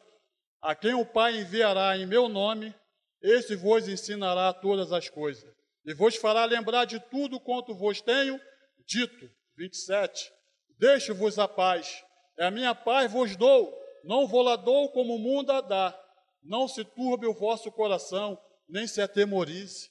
a 0.61 0.75
quem 0.75 0.95
o 0.95 1.05
Pai 1.05 1.41
enviará 1.41 1.97
em 1.97 2.07
meu 2.07 2.29
nome, 2.29 2.75
esse 3.21 3.57
vos 3.57 3.89
ensinará 3.89 4.53
todas 4.53 4.93
as 4.93 5.09
coisas, 5.09 5.53
e 5.85 5.95
vos 5.95 6.17
fará 6.17 6.45
lembrar 6.45 6.85
de 6.85 7.01
tudo 7.01 7.41
quanto 7.41 7.75
vos 7.75 8.01
tenho 8.01 8.41
dito. 8.87 9.31
27. 9.57 10.33
Deixo-vos 10.79 11.39
a 11.39 11.47
paz, 11.47 12.03
é 12.39 12.47
a 12.47 12.51
minha 12.51 12.75
paz 12.75 13.13
vos 13.13 13.37
dou, 13.37 13.73
não 14.05 14.27
vou 14.27 14.43
lá 14.43 14.57
dou 14.57 14.91
como 14.91 15.15
o 15.15 15.19
mundo 15.19 15.53
a 15.53 15.61
dá. 15.61 15.99
Não 16.43 16.67
se 16.67 16.85
turbe 16.85 17.27
o 17.27 17.35
vosso 17.35 17.71
coração, 17.71 18.37
nem 18.69 18.87
se 18.87 19.01
atemorize. 19.01 19.91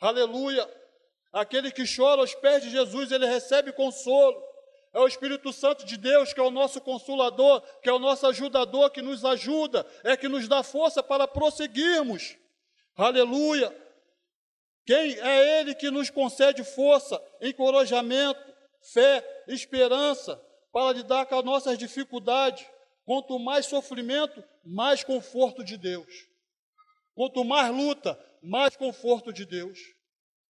Aleluia! 0.00 0.68
Aquele 1.32 1.70
que 1.70 1.84
chora 1.84 2.20
aos 2.20 2.34
pés 2.34 2.62
de 2.62 2.70
Jesus, 2.70 3.12
ele 3.12 3.26
recebe 3.26 3.72
consolo. 3.72 4.40
É 4.94 5.00
o 5.00 5.08
Espírito 5.08 5.52
Santo 5.52 5.84
de 5.84 5.96
Deus 5.96 6.32
que 6.32 6.38
é 6.38 6.42
o 6.42 6.52
nosso 6.52 6.80
consolador, 6.80 7.60
que 7.82 7.88
é 7.88 7.92
o 7.92 7.98
nosso 7.98 8.26
ajudador, 8.28 8.90
que 8.90 9.02
nos 9.02 9.24
ajuda, 9.24 9.84
é 10.04 10.16
que 10.16 10.28
nos 10.28 10.46
dá 10.46 10.62
força 10.62 11.02
para 11.02 11.26
prosseguirmos. 11.26 12.36
Aleluia! 12.96 13.76
Quem 14.86 15.18
é 15.18 15.60
Ele 15.60 15.74
que 15.74 15.90
nos 15.90 16.10
concede 16.10 16.62
força, 16.62 17.20
encorajamento, 17.40 18.40
fé, 18.92 19.44
esperança 19.48 20.40
para 20.72 20.92
lidar 20.92 21.26
com 21.26 21.38
as 21.38 21.44
nossas 21.44 21.76
dificuldades. 21.76 22.64
Quanto 23.04 23.38
mais 23.38 23.66
sofrimento, 23.66 24.42
mais 24.64 25.02
conforto 25.02 25.64
de 25.64 25.76
Deus. 25.76 26.06
Quanto 27.14 27.44
mais 27.44 27.70
luta, 27.74 28.18
mais 28.42 28.76
conforto 28.76 29.32
de 29.32 29.44
Deus. 29.44 29.78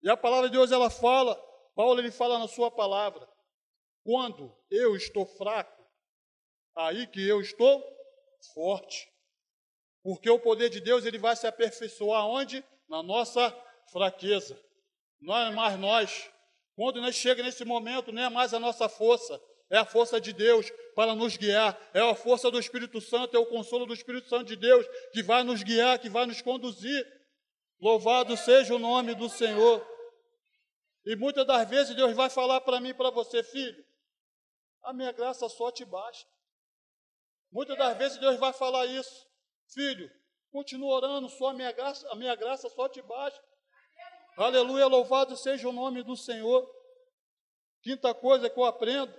E 0.02 0.10
a 0.10 0.16
palavra 0.16 0.48
de 0.48 0.56
Deus 0.56 0.70
ela 0.70 0.90
fala, 0.90 1.34
Paulo 1.74 1.98
ele 1.98 2.10
fala 2.10 2.38
na 2.38 2.46
sua 2.46 2.70
palavra, 2.70 3.26
quando 4.04 4.54
eu 4.70 4.94
estou 4.94 5.26
fraco, 5.26 5.82
aí 6.76 7.06
que 7.06 7.26
eu 7.26 7.40
estou 7.40 7.82
forte. 8.54 9.08
Porque 10.02 10.28
o 10.28 10.38
poder 10.38 10.68
de 10.68 10.80
Deus 10.80 11.06
ele 11.06 11.18
vai 11.18 11.34
se 11.34 11.46
aperfeiçoar 11.46 12.26
onde? 12.26 12.62
Na 12.88 13.02
nossa 13.02 13.50
fraqueza. 13.90 14.60
Não 15.20 15.34
é 15.34 15.50
mais 15.50 15.78
nós. 15.78 16.30
Quando 16.76 17.00
nós 17.00 17.14
chegamos 17.14 17.46
nesse 17.52 17.64
momento, 17.64 18.12
não 18.12 18.22
é 18.22 18.28
mais 18.28 18.52
a 18.52 18.60
nossa 18.60 18.88
força, 18.88 19.40
é 19.70 19.78
a 19.78 19.84
força 19.86 20.20
de 20.20 20.32
Deus 20.32 20.70
para 20.94 21.14
nos 21.14 21.36
guiar, 21.36 21.80
é 21.94 22.00
a 22.00 22.14
força 22.14 22.50
do 22.50 22.58
Espírito 22.58 23.00
Santo, 23.00 23.34
é 23.34 23.40
o 23.40 23.46
consolo 23.46 23.86
do 23.86 23.94
Espírito 23.94 24.28
Santo 24.28 24.44
de 24.44 24.56
Deus 24.56 24.86
que 25.12 25.22
vai 25.22 25.42
nos 25.42 25.62
guiar, 25.62 25.98
que 25.98 26.10
vai 26.10 26.26
nos 26.26 26.42
conduzir. 26.42 27.06
Louvado 27.80 28.36
seja 28.36 28.74
o 28.74 28.78
nome 28.78 29.14
do 29.14 29.28
Senhor. 29.28 29.86
E 31.06 31.16
muitas 31.16 31.46
das 31.46 31.68
vezes 31.68 31.94
Deus 31.94 32.14
vai 32.14 32.28
falar 32.28 32.60
para 32.60 32.80
mim 32.80 32.90
e 32.90 32.94
para 32.94 33.10
você, 33.10 33.42
filho, 33.42 33.84
a 34.84 34.92
minha 34.92 35.12
graça 35.12 35.48
só 35.48 35.70
te 35.70 35.84
basta. 35.84 36.28
Muitas 37.50 37.76
das 37.76 37.96
vezes 37.96 38.18
Deus 38.18 38.38
vai 38.38 38.52
falar 38.52 38.86
isso. 38.86 39.26
Filho, 39.72 40.10
continua 40.50 40.94
orando, 40.94 41.28
só 41.28 41.48
a 41.48 41.54
minha 41.54 41.72
graça, 41.72 42.08
a 42.10 42.16
minha 42.16 42.34
graça 42.34 42.68
só 42.68 42.88
te 42.88 43.00
basta. 43.02 43.40
Aleluia, 44.36 44.86
louvado 44.86 45.36
seja 45.36 45.68
o 45.68 45.72
nome 45.72 46.02
do 46.02 46.16
Senhor. 46.16 46.68
Quinta 47.82 48.12
coisa 48.14 48.50
que 48.50 48.58
eu 48.58 48.64
aprendo. 48.64 49.14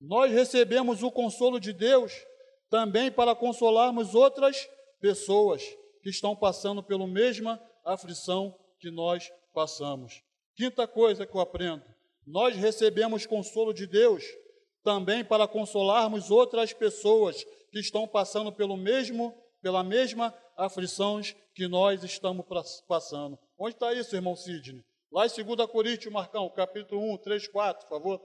Nós 0.00 0.30
recebemos 0.32 1.02
o 1.02 1.10
consolo 1.10 1.58
de 1.58 1.72
Deus 1.72 2.12
também 2.68 3.10
para 3.10 3.34
consolarmos 3.34 4.14
outras 4.14 4.68
pessoas 5.00 5.62
que 6.02 6.10
estão 6.10 6.34
passando 6.34 6.82
pela 6.82 7.06
mesma 7.06 7.60
aflição 7.84 8.58
que 8.78 8.90
nós 8.90 9.32
passamos. 9.52 10.22
Quinta 10.54 10.86
coisa 10.86 11.26
que 11.26 11.34
eu 11.34 11.40
aprendo 11.40 11.91
nós 12.26 12.56
recebemos 12.56 13.26
consolo 13.26 13.72
de 13.72 13.86
Deus 13.86 14.24
também 14.82 15.24
para 15.24 15.46
consolarmos 15.46 16.30
outras 16.30 16.72
pessoas 16.72 17.44
que 17.70 17.78
estão 17.78 18.06
passando 18.06 18.52
pelo 18.52 18.76
mesmo, 18.76 19.32
pela 19.60 19.82
mesma 19.82 20.34
aflições 20.56 21.34
que 21.54 21.68
nós 21.68 22.02
estamos 22.02 22.44
passando. 22.86 23.38
Onde 23.58 23.74
está 23.74 23.92
isso, 23.92 24.14
irmão 24.14 24.36
Sidney? 24.36 24.84
Lá 25.10 25.26
em 25.26 25.44
2 25.44 25.70
Coríntios, 25.70 26.12
Marcão, 26.12 26.48
capítulo 26.50 27.12
1, 27.14 27.18
3, 27.18 27.48
4, 27.48 27.86
por 27.86 27.96
favor. 27.96 28.20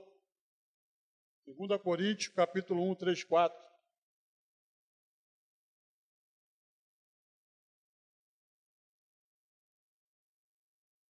2 1.45 1.81
Coríntios, 1.81 2.33
capítulo 2.33 2.89
1, 2.91 2.95
3, 2.95 3.23
4. 3.23 3.67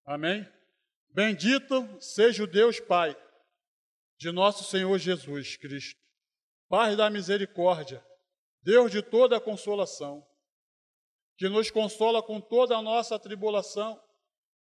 Amém? 0.06 0.57
Bendito 1.18 1.84
seja 2.00 2.44
o 2.44 2.48
Deus 2.48 2.80
Pai 2.80 3.18
de 4.20 4.32
nosso 4.32 4.64
Senhor 4.64 4.96
Jesus 5.00 5.58
Cristo, 5.58 6.00
Pai 6.70 6.96
da 6.96 7.10
misericórdia, 7.10 8.06
Deus 8.62 8.92
de 8.92 9.02
toda 9.02 9.36
a 9.36 9.42
consolação, 9.42 10.24
que 11.36 11.50
nos 11.50 11.72
consola 11.72 12.22
com 12.22 12.40
toda 12.40 12.78
a 12.78 12.84
nossa 12.84 13.18
tribulação, 13.18 14.00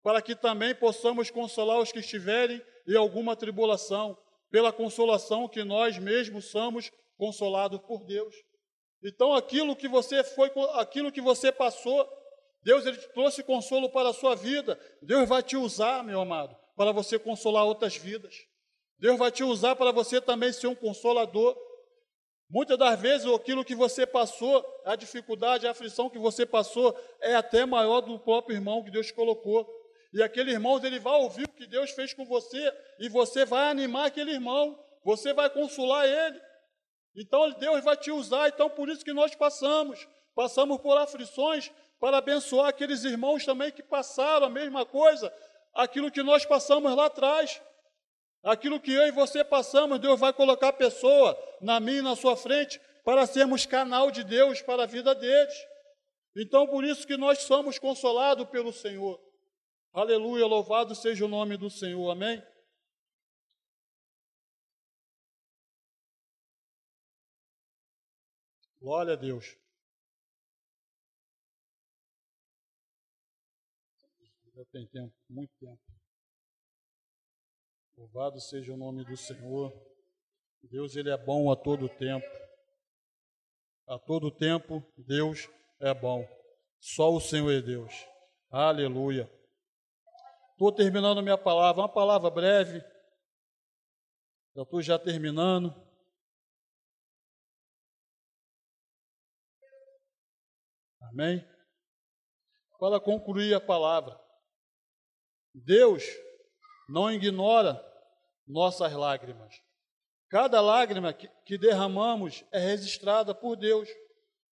para 0.01 0.19
que 0.19 0.35
também 0.35 0.73
possamos 0.73 1.29
consolar 1.29 1.77
os 1.77 1.91
que 1.91 1.99
estiverem 1.99 2.59
em 2.87 2.95
alguma 2.97 3.35
tribulação, 3.35 4.17
pela 4.49 4.73
consolação 4.73 5.47
que 5.47 5.63
nós 5.63 5.99
mesmos 5.99 6.45
somos 6.45 6.91
consolados 7.19 7.79
por 7.81 8.03
Deus. 8.03 8.33
Então, 9.03 9.31
aquilo 9.35 9.75
que 9.75 9.87
você 9.87 10.23
foi, 10.23 10.51
aquilo 10.73 11.11
que 11.11 11.21
você 11.21 11.51
passou, 11.51 12.03
Deus 12.67 12.85
ele 12.85 12.97
trouxe 12.97 13.41
consolo 13.43 13.89
para 13.89 14.09
a 14.09 14.13
sua 14.13 14.35
vida. 14.35 14.77
Deus 15.01 15.29
vai 15.29 15.41
te 15.41 15.55
usar, 15.55 16.03
meu 16.03 16.19
amado, 16.19 16.53
para 16.75 16.91
você 16.91 17.17
consolar 17.17 17.63
outras 17.63 17.95
vidas. 17.95 18.35
Deus 18.99 19.17
vai 19.17 19.31
te 19.31 19.41
usar 19.41 19.77
para 19.77 19.89
você 19.93 20.19
também 20.19 20.51
ser 20.51 20.67
um 20.67 20.75
consolador. 20.75 21.57
Muitas 22.49 22.77
das 22.77 22.99
vezes 22.99 23.25
aquilo 23.25 23.63
que 23.63 23.73
você 23.73 24.05
passou, 24.05 24.65
a 24.83 24.97
dificuldade, 24.97 25.65
a 25.65 25.71
aflição 25.71 26.09
que 26.09 26.19
você 26.19 26.45
passou, 26.45 26.93
é 27.21 27.35
até 27.35 27.65
maior 27.65 28.01
do 28.01 28.19
próprio 28.19 28.57
irmão 28.57 28.83
que 28.83 28.91
Deus 28.91 29.11
colocou. 29.11 29.65
E 30.11 30.21
aquele 30.21 30.51
irmão, 30.51 30.77
ele 30.83 30.99
vai 30.99 31.21
ouvir 31.21 31.45
o 31.45 31.53
que 31.53 31.67
Deus 31.67 31.91
fez 31.91 32.13
com 32.13 32.25
você, 32.25 32.69
e 32.99 33.07
você 33.07 33.45
vai 33.45 33.69
animar 33.69 34.07
aquele 34.07 34.31
irmão, 34.31 34.77
você 35.05 35.31
vai 35.31 35.49
consolar 35.49 36.05
ele. 36.05 36.41
Então 37.15 37.49
Deus 37.51 37.81
vai 37.81 37.95
te 37.95 38.11
usar, 38.11 38.49
então 38.49 38.69
por 38.69 38.89
isso 38.89 39.05
que 39.05 39.13
nós 39.13 39.33
passamos, 39.35 40.05
passamos 40.35 40.81
por 40.81 40.97
aflições 40.97 41.71
para 41.99 42.17
abençoar 42.17 42.67
aqueles 42.67 43.03
irmãos 43.03 43.45
também 43.45 43.71
que 43.71 43.83
passaram 43.83 44.47
a 44.47 44.49
mesma 44.49 44.85
coisa, 44.85 45.33
aquilo 45.73 46.11
que 46.11 46.21
nós 46.23 46.45
passamos 46.45 46.95
lá 46.95 47.05
atrás. 47.05 47.61
Aquilo 48.43 48.79
que 48.79 48.93
eu 48.93 49.07
e 49.07 49.11
você 49.11 49.43
passamos, 49.43 49.99
Deus 49.99 50.19
vai 50.19 50.31
colocar 50.31 50.69
a 50.69 50.73
pessoa 50.73 51.37
na 51.59 51.79
minha 51.79 51.99
e 51.99 52.03
na 52.03 52.15
sua 52.15 52.37
frente 52.37 52.79
para 53.03 53.25
sermos 53.25 53.65
canal 53.65 54.11
de 54.11 54.23
Deus 54.23 54.61
para 54.61 54.83
a 54.83 54.85
vida 54.85 55.13
deles. 55.15 55.53
Então, 56.35 56.67
por 56.67 56.83
isso 56.83 57.05
que 57.05 57.17
nós 57.17 57.39
somos 57.39 57.79
consolados 57.79 58.47
pelo 58.49 58.71
Senhor. 58.71 59.19
Aleluia, 59.91 60.45
louvado 60.45 60.93
seja 60.93 61.25
o 61.25 61.27
nome 61.27 61.57
do 61.57 61.69
Senhor. 61.69 62.09
Amém. 62.11 62.41
Glória 68.79 69.13
a 69.13 69.15
Deus. 69.15 69.57
Já 74.57 74.65
tem 74.71 74.87
tempo, 74.87 75.13
muito 75.29 75.53
tempo. 75.59 75.79
Louvado 77.95 78.41
seja 78.41 78.73
o 78.73 78.77
nome 78.77 79.05
do 79.05 79.15
Senhor. 79.15 79.71
Deus, 80.63 80.95
Ele 80.95 81.11
é 81.11 81.17
bom 81.17 81.51
a 81.51 81.55
todo 81.55 81.87
tempo. 81.87 82.25
A 83.85 83.99
todo 83.99 84.31
tempo, 84.31 84.83
Deus 84.97 85.47
é 85.79 85.93
bom. 85.93 86.27
Só 86.79 87.13
o 87.13 87.21
Senhor 87.21 87.51
é 87.51 87.61
Deus. 87.61 87.93
Aleluia. 88.49 89.31
Estou 90.53 90.71
terminando 90.71 91.21
minha 91.21 91.37
palavra, 91.37 91.83
uma 91.83 91.93
palavra 91.93 92.31
breve. 92.31 92.79
Já 94.55 94.63
estou 94.63 94.81
já 94.81 94.97
terminando. 94.97 95.71
Amém? 100.99 101.47
Para 102.79 102.99
concluir 102.99 103.53
a 103.53 103.61
palavra, 103.61 104.26
Deus 105.65 106.03
não 106.87 107.11
ignora 107.11 107.83
nossas 108.47 108.93
lágrimas. 108.93 109.55
Cada 110.29 110.61
lágrima 110.61 111.13
que, 111.13 111.57
derramamos 111.57 112.43
é 112.51 112.59
registrada 112.59 113.33
por 113.33 113.55
Deus, 113.55 113.89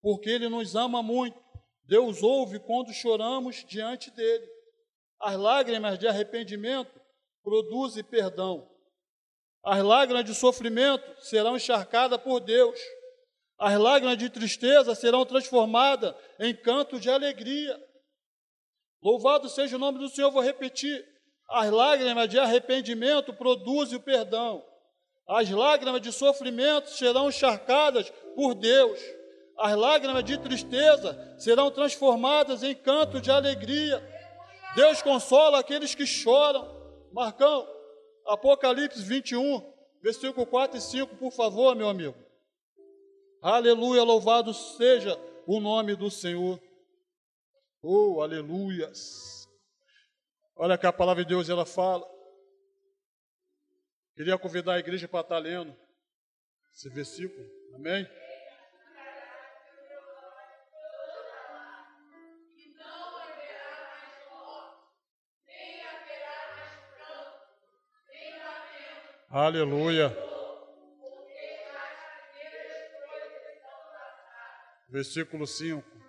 porque 0.00 0.30
Ele 0.30 0.48
nos 0.48 0.74
ama 0.74 1.02
muito. 1.02 1.38
Deus 1.84 2.22
ouve 2.22 2.58
quando 2.60 2.92
choramos 2.92 3.64
diante 3.68 4.10
dele. 4.10 4.46
As 5.20 5.36
lágrimas 5.36 5.98
de 5.98 6.06
arrependimento 6.06 7.00
produzem 7.42 8.02
perdão. 8.02 8.70
As 9.62 9.82
lágrimas 9.82 10.24
de 10.24 10.34
sofrimento 10.34 11.04
serão 11.22 11.56
encharcadas 11.56 12.20
por 12.20 12.40
Deus. 12.40 12.78
As 13.58 13.78
lágrimas 13.78 14.16
de 14.16 14.30
tristeza 14.30 14.94
serão 14.94 15.24
transformadas 15.26 16.14
em 16.38 16.54
canto 16.54 16.98
de 16.98 17.10
alegria. 17.10 17.78
Louvado 19.04 19.50
seja 19.50 19.76
o 19.76 19.78
nome 19.78 19.98
do 19.98 20.08
Senhor, 20.08 20.30
vou 20.30 20.40
repetir. 20.40 21.06
As 21.50 21.70
lágrimas 21.70 22.26
de 22.26 22.38
arrependimento 22.38 23.34
produzem 23.34 23.98
o 23.98 24.02
perdão. 24.02 24.64
As 25.28 25.50
lágrimas 25.50 26.00
de 26.00 26.10
sofrimento 26.10 26.88
serão 26.88 27.28
encharcadas 27.28 28.10
por 28.34 28.54
Deus. 28.54 28.98
As 29.58 29.76
lágrimas 29.76 30.24
de 30.24 30.38
tristeza 30.38 31.36
serão 31.38 31.70
transformadas 31.70 32.62
em 32.62 32.74
canto 32.74 33.20
de 33.20 33.30
alegria. 33.30 34.02
Deus 34.74 35.02
consola 35.02 35.58
aqueles 35.58 35.94
que 35.94 36.06
choram. 36.06 36.66
Marcão, 37.12 37.68
Apocalipse 38.26 39.02
21, 39.02 39.62
versículo 40.02 40.46
4 40.46 40.78
e 40.78 40.80
5, 40.80 41.16
por 41.16 41.30
favor, 41.30 41.76
meu 41.76 41.90
amigo. 41.90 42.16
Aleluia, 43.42 44.02
louvado 44.02 44.54
seja 44.54 45.18
o 45.46 45.60
nome 45.60 45.94
do 45.94 46.10
Senhor. 46.10 46.58
Oh, 47.86 48.22
aleluias. 48.22 49.46
Olha 50.56 50.78
que 50.78 50.86
a 50.86 50.92
palavra 50.92 51.22
de 51.22 51.28
Deus 51.28 51.50
ela 51.50 51.66
fala. 51.66 52.02
Queria 54.16 54.38
convidar 54.38 54.72
a 54.72 54.78
igreja 54.78 55.06
para 55.06 55.20
estar 55.20 55.38
lendo 55.38 55.76
esse 56.72 56.88
versículo. 56.88 57.46
Amém? 57.74 58.08
Aleluia. 69.28 70.16
Versículo 74.88 75.46
5. 75.46 76.03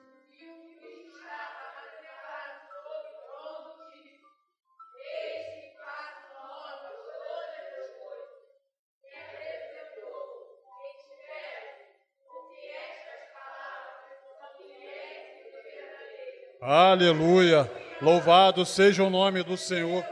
Aleluia. 16.78 17.71
Louvado 18.01 18.65
seja 18.65 19.01
o 19.01 19.09
nome 19.09 19.41
do 19.43 19.55
Senhor. 19.55 20.05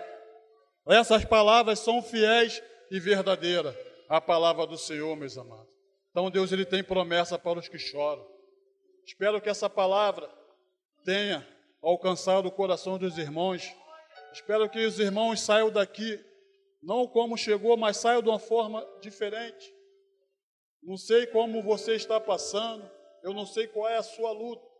Essas 0.87 1.25
palavras 1.25 1.79
são 1.79 2.01
fiéis 2.01 2.63
e 2.89 3.01
verdadeiras. 3.01 3.75
A 4.07 4.21
palavra 4.21 4.65
do 4.65 4.77
Senhor, 4.77 5.13
meus 5.17 5.37
amados. 5.37 5.67
Então 6.09 6.31
Deus 6.31 6.53
ele 6.53 6.63
tem 6.63 6.81
promessa 6.81 7.37
para 7.37 7.59
os 7.59 7.67
que 7.67 7.77
choram. 7.77 8.25
Espero 9.05 9.41
que 9.41 9.49
essa 9.49 9.69
palavra 9.69 10.29
tenha 11.03 11.45
alcançado 11.81 12.47
o 12.47 12.51
coração 12.51 12.97
dos 12.97 13.17
irmãos. 13.17 13.69
Espero 14.31 14.69
que 14.69 14.85
os 14.85 14.97
irmãos 14.99 15.41
saiam 15.41 15.69
daqui 15.69 16.17
não 16.81 17.05
como 17.05 17.37
chegou, 17.37 17.75
mas 17.75 17.97
saiam 17.97 18.21
de 18.21 18.29
uma 18.29 18.39
forma 18.39 18.87
diferente. 19.01 19.69
Não 20.81 20.95
sei 20.95 21.27
como 21.27 21.61
você 21.61 21.95
está 21.95 22.21
passando, 22.21 22.89
eu 23.21 23.33
não 23.33 23.45
sei 23.45 23.67
qual 23.67 23.89
é 23.89 23.97
a 23.97 24.03
sua 24.03 24.31
luta. 24.31 24.72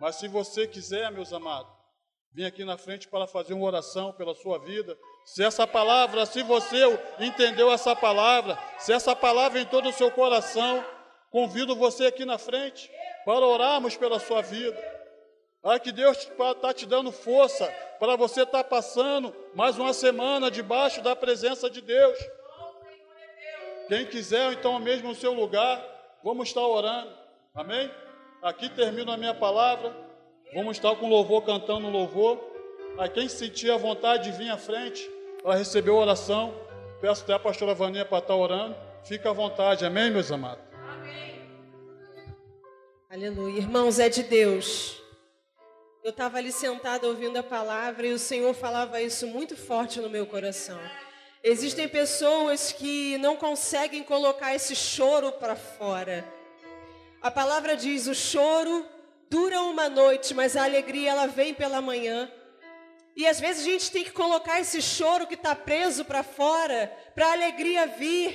Mas 0.00 0.16
se 0.16 0.28
você 0.28 0.66
quiser, 0.66 1.10
meus 1.10 1.32
amados, 1.32 1.72
vir 2.34 2.44
aqui 2.44 2.64
na 2.64 2.76
frente 2.76 3.06
para 3.06 3.28
fazer 3.28 3.54
uma 3.54 3.64
oração 3.64 4.12
pela 4.12 4.34
sua 4.34 4.58
vida. 4.58 4.98
Se 5.24 5.42
essa 5.44 5.66
palavra, 5.66 6.26
se 6.26 6.42
você 6.42 6.80
entendeu 7.20 7.70
essa 7.70 7.94
palavra, 7.94 8.58
se 8.78 8.92
essa 8.92 9.14
palavra 9.14 9.60
entrou 9.60 9.80
no 9.80 9.92
seu 9.92 10.10
coração, 10.10 10.84
convido 11.30 11.76
você 11.76 12.06
aqui 12.06 12.24
na 12.24 12.36
frente 12.36 12.90
para 13.24 13.46
orarmos 13.46 13.96
pela 13.96 14.18
sua 14.18 14.42
vida. 14.42 14.76
Ah, 15.62 15.78
que 15.78 15.92
Deus 15.92 16.18
está 16.18 16.74
te 16.74 16.84
dando 16.84 17.10
força 17.10 17.66
para 17.98 18.16
você 18.16 18.42
estar 18.42 18.64
tá 18.64 18.68
passando 18.68 19.34
mais 19.54 19.78
uma 19.78 19.94
semana 19.94 20.50
debaixo 20.50 21.00
da 21.00 21.16
presença 21.16 21.70
de 21.70 21.80
Deus. 21.80 22.18
Quem 23.88 24.06
quiser, 24.06 24.52
então, 24.52 24.78
mesmo 24.78 25.08
no 25.08 25.14
seu 25.14 25.32
lugar, 25.32 25.82
vamos 26.22 26.48
estar 26.48 26.66
orando. 26.66 27.16
Amém? 27.54 27.90
Aqui 28.44 28.68
termino 28.68 29.10
a 29.10 29.16
minha 29.16 29.32
palavra. 29.32 29.96
Vamos 30.52 30.76
estar 30.76 30.94
com 30.96 31.08
louvor 31.08 31.46
cantando 31.46 31.88
louvor. 31.88 32.38
A 32.98 33.08
quem 33.08 33.26
sentir 33.26 33.70
a 33.70 33.78
vontade 33.78 34.30
de 34.30 34.36
vir 34.36 34.50
à 34.50 34.58
frente 34.58 35.10
para 35.42 35.54
receber 35.56 35.90
a 35.90 35.94
oração, 35.94 36.54
peço 37.00 37.22
até 37.22 37.32
a 37.32 37.38
pastora 37.38 37.74
Vaninha 37.74 38.04
para 38.04 38.18
estar 38.18 38.36
orando. 38.36 38.76
Fica 39.02 39.30
à 39.30 39.32
vontade, 39.32 39.86
amém, 39.86 40.10
meus 40.10 40.30
amados? 40.30 40.62
Amém. 40.74 41.40
Aleluia. 43.10 43.56
Irmãos, 43.56 43.98
é 43.98 44.10
de 44.10 44.22
Deus. 44.22 45.02
Eu 46.02 46.10
estava 46.10 46.36
ali 46.36 46.52
sentada 46.52 47.06
ouvindo 47.06 47.38
a 47.38 47.42
palavra 47.42 48.06
e 48.06 48.12
o 48.12 48.18
Senhor 48.18 48.52
falava 48.52 49.00
isso 49.00 49.26
muito 49.26 49.56
forte 49.56 50.00
no 50.00 50.10
meu 50.10 50.26
coração. 50.26 50.78
Existem 51.42 51.88
pessoas 51.88 52.72
que 52.72 53.16
não 53.16 53.36
conseguem 53.36 54.02
colocar 54.02 54.54
esse 54.54 54.76
choro 54.76 55.32
para 55.32 55.56
fora. 55.56 56.22
A 57.24 57.30
palavra 57.30 57.74
diz: 57.74 58.06
o 58.06 58.14
choro 58.14 58.86
dura 59.30 59.62
uma 59.62 59.88
noite, 59.88 60.34
mas 60.34 60.58
a 60.58 60.64
alegria 60.64 61.12
ela 61.12 61.26
vem 61.26 61.54
pela 61.54 61.80
manhã. 61.80 62.30
E 63.16 63.26
às 63.26 63.40
vezes 63.40 63.62
a 63.62 63.70
gente 63.70 63.90
tem 63.90 64.04
que 64.04 64.10
colocar 64.10 64.60
esse 64.60 64.82
choro 64.82 65.26
que 65.26 65.32
está 65.32 65.56
preso 65.56 66.04
para 66.04 66.22
fora, 66.22 66.94
para 67.14 67.28
a 67.28 67.32
alegria 67.32 67.86
vir. 67.86 68.28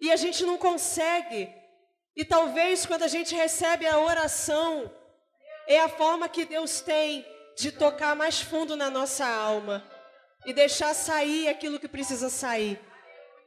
E 0.00 0.12
a 0.12 0.14
gente 0.14 0.44
não 0.44 0.56
consegue. 0.56 1.52
E 2.14 2.24
talvez 2.24 2.86
quando 2.86 3.02
a 3.02 3.08
gente 3.08 3.34
recebe 3.34 3.88
a 3.88 3.98
oração, 3.98 4.88
é 5.66 5.80
a 5.80 5.88
forma 5.88 6.28
que 6.28 6.44
Deus 6.44 6.80
tem 6.80 7.26
de 7.56 7.72
tocar 7.72 8.14
mais 8.14 8.40
fundo 8.40 8.76
na 8.76 8.88
nossa 8.88 9.26
alma 9.26 9.84
e 10.46 10.52
deixar 10.52 10.94
sair 10.94 11.48
aquilo 11.48 11.80
que 11.80 11.88
precisa 11.88 12.30
sair. 12.30 12.78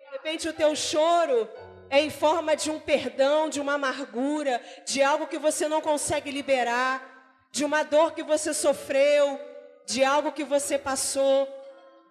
De 0.08 0.12
repente 0.12 0.50
o 0.50 0.54
teu 0.54 0.76
choro 0.76 1.50
é 1.90 2.02
em 2.02 2.10
forma 2.10 2.56
de 2.56 2.70
um 2.70 2.80
perdão, 2.80 3.50
de 3.50 3.60
uma 3.60 3.74
amargura, 3.74 4.62
de 4.86 5.02
algo 5.02 5.28
que 5.28 5.38
você 5.38 5.68
não 5.68 5.82
consegue 5.82 6.32
liberar, 6.32 7.48
de 7.52 7.64
uma 7.64 7.84
dor 7.84 8.14
que 8.14 8.24
você 8.24 8.54
sofreu, 8.54 9.40
de 9.86 10.04
algo 10.04 10.32
que 10.32 10.44
você 10.44 10.78
passou, 10.78 11.48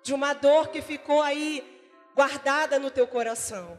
de 0.02 0.14
uma 0.14 0.32
dor 0.32 0.68
que 0.68 0.80
ficou 0.80 1.20
aí 1.20 1.62
guardada 2.14 2.78
no 2.78 2.90
teu 2.90 3.06
coração. 3.06 3.78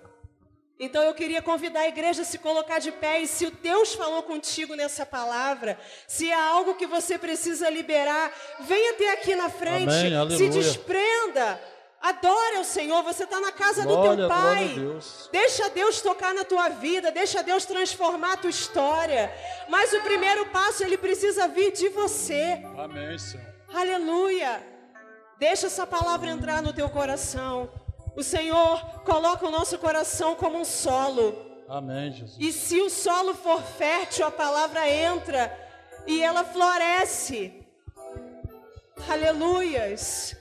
Então 0.78 1.02
eu 1.02 1.14
queria 1.14 1.42
convidar 1.42 1.82
a 1.82 1.88
igreja 1.88 2.24
a 2.24 2.26
se 2.26 2.38
colocar 2.38 2.80
de 2.80 2.92
pé 2.92 3.22
e 3.22 3.28
se 3.28 3.46
o 3.46 3.52
Deus 3.52 3.94
falou 3.94 4.22
contigo 4.24 4.76
nessa 4.76 5.06
palavra, 5.06 5.80
se 6.06 6.30
é 6.30 6.34
algo 6.34 6.76
que 6.76 6.86
você 6.86 7.18
precisa 7.18 7.70
liberar, 7.70 8.34
venha 8.60 8.92
até 8.92 9.14
aqui 9.14 9.36
na 9.36 9.50
frente, 9.50 10.14
Amém, 10.14 10.38
se 10.38 10.50
desprenda. 10.50 11.60
Adore 12.06 12.60
o 12.60 12.64
Senhor, 12.64 13.02
você 13.02 13.24
está 13.24 13.40
na 13.40 13.52
casa 13.52 13.82
Glória, 13.82 14.12
do 14.12 14.18
teu 14.18 14.28
pai. 14.28 14.68
Deus. 14.76 15.28
Deixa 15.32 15.70
Deus 15.72 16.02
tocar 16.02 16.36
na 16.36 16.44
tua 16.44 16.70
vida, 16.70 17.12
deixa 17.12 17.42
Deus 17.42 17.66
transformar 17.66 18.34
a 18.34 18.38
tua 18.38 18.50
história. 18.52 19.34
Mas 19.68 19.92
o 19.92 20.02
primeiro 20.02 20.46
passo, 20.48 20.84
ele 20.84 21.00
precisa 21.00 21.48
vir 21.48 21.72
de 21.72 21.90
você. 21.90 22.62
Amém, 22.78 23.18
Senhor. 23.18 23.44
Aleluia. 23.74 24.62
Deixa 25.40 25.66
essa 25.66 25.88
palavra 25.88 26.30
entrar 26.30 26.62
no 26.62 26.72
teu 26.72 26.88
coração. 26.90 27.72
O 28.16 28.22
Senhor 28.22 29.02
coloca 29.04 29.48
o 29.48 29.52
nosso 29.52 29.80
coração 29.80 30.36
como 30.36 30.60
um 30.60 30.66
solo. 30.66 31.36
Amém, 31.68 32.12
Jesus. 32.12 32.38
E 32.40 32.54
se 32.54 32.80
o 32.82 32.90
solo 32.90 33.34
for 33.34 33.64
fértil, 33.64 34.28
a 34.28 34.32
palavra 34.32 34.88
entra 34.88 35.52
e 36.06 36.22
ela 36.22 36.44
floresce. 36.44 37.66
Aleluias. 39.10 40.38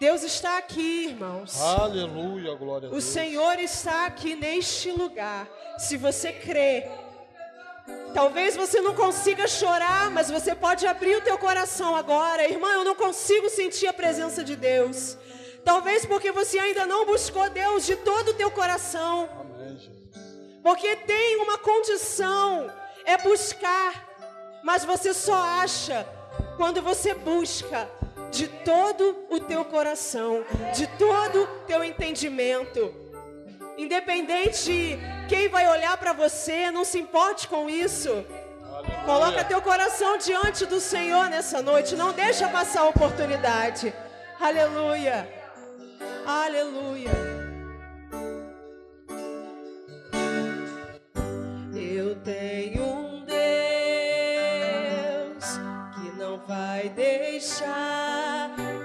Deus 0.00 0.22
está 0.22 0.56
aqui, 0.56 1.08
irmãos. 1.08 1.60
Aleluia, 1.60 2.54
glória 2.54 2.88
a 2.88 2.90
O 2.90 2.92
Deus. 2.92 3.04
Senhor 3.04 3.58
está 3.58 4.06
aqui 4.06 4.34
neste 4.34 4.90
lugar. 4.90 5.46
Se 5.76 5.98
você 5.98 6.32
crê, 6.32 6.88
talvez 8.14 8.56
você 8.56 8.80
não 8.80 8.94
consiga 8.94 9.46
chorar, 9.46 10.10
mas 10.10 10.30
você 10.30 10.54
pode 10.54 10.86
abrir 10.86 11.16
o 11.16 11.20
teu 11.20 11.36
coração 11.36 11.94
agora. 11.94 12.48
Irmã, 12.48 12.68
eu 12.72 12.82
não 12.82 12.94
consigo 12.94 13.50
sentir 13.50 13.88
a 13.88 13.92
presença 13.92 14.42
de 14.42 14.56
Deus. 14.56 15.18
Talvez 15.66 16.06
porque 16.06 16.32
você 16.32 16.58
ainda 16.58 16.86
não 16.86 17.04
buscou 17.04 17.50
Deus 17.50 17.84
de 17.84 17.96
todo 17.96 18.30
o 18.30 18.34
teu 18.34 18.50
coração. 18.50 19.28
Amém, 19.38 19.76
Jesus. 19.76 20.16
Porque 20.62 20.96
tem 20.96 21.36
uma 21.42 21.58
condição, 21.58 22.72
é 23.04 23.18
buscar. 23.18 24.08
Mas 24.64 24.82
você 24.82 25.12
só 25.12 25.34
acha 25.34 26.06
quando 26.56 26.80
você 26.80 27.12
busca 27.12 27.86
de 28.30 28.46
todo 28.48 29.26
o 29.28 29.40
teu 29.40 29.64
coração, 29.64 30.44
de 30.74 30.86
todo 30.86 31.42
o 31.42 31.46
teu 31.66 31.82
entendimento. 31.82 32.94
Independente 33.76 34.98
quem 35.28 35.48
vai 35.48 35.68
olhar 35.68 35.96
para 35.96 36.12
você, 36.12 36.70
não 36.70 36.84
se 36.84 36.98
importe 36.98 37.48
com 37.48 37.68
isso. 37.68 38.10
Aleluia. 38.10 39.04
Coloca 39.04 39.44
teu 39.44 39.60
coração 39.62 40.18
diante 40.18 40.66
do 40.66 40.80
Senhor 40.80 41.28
nessa 41.28 41.60
noite, 41.62 41.96
não 41.96 42.12
deixa 42.12 42.48
passar 42.48 42.82
a 42.82 42.88
oportunidade. 42.88 43.92
Aleluia. 44.38 45.28
Aleluia. 46.26 47.10
Eu 51.74 52.14
tenho 52.16 52.84
um 52.84 53.24
Deus 53.24 53.36
que 55.94 56.18
não 56.18 56.38
vai 56.46 56.88
deixar 56.90 57.99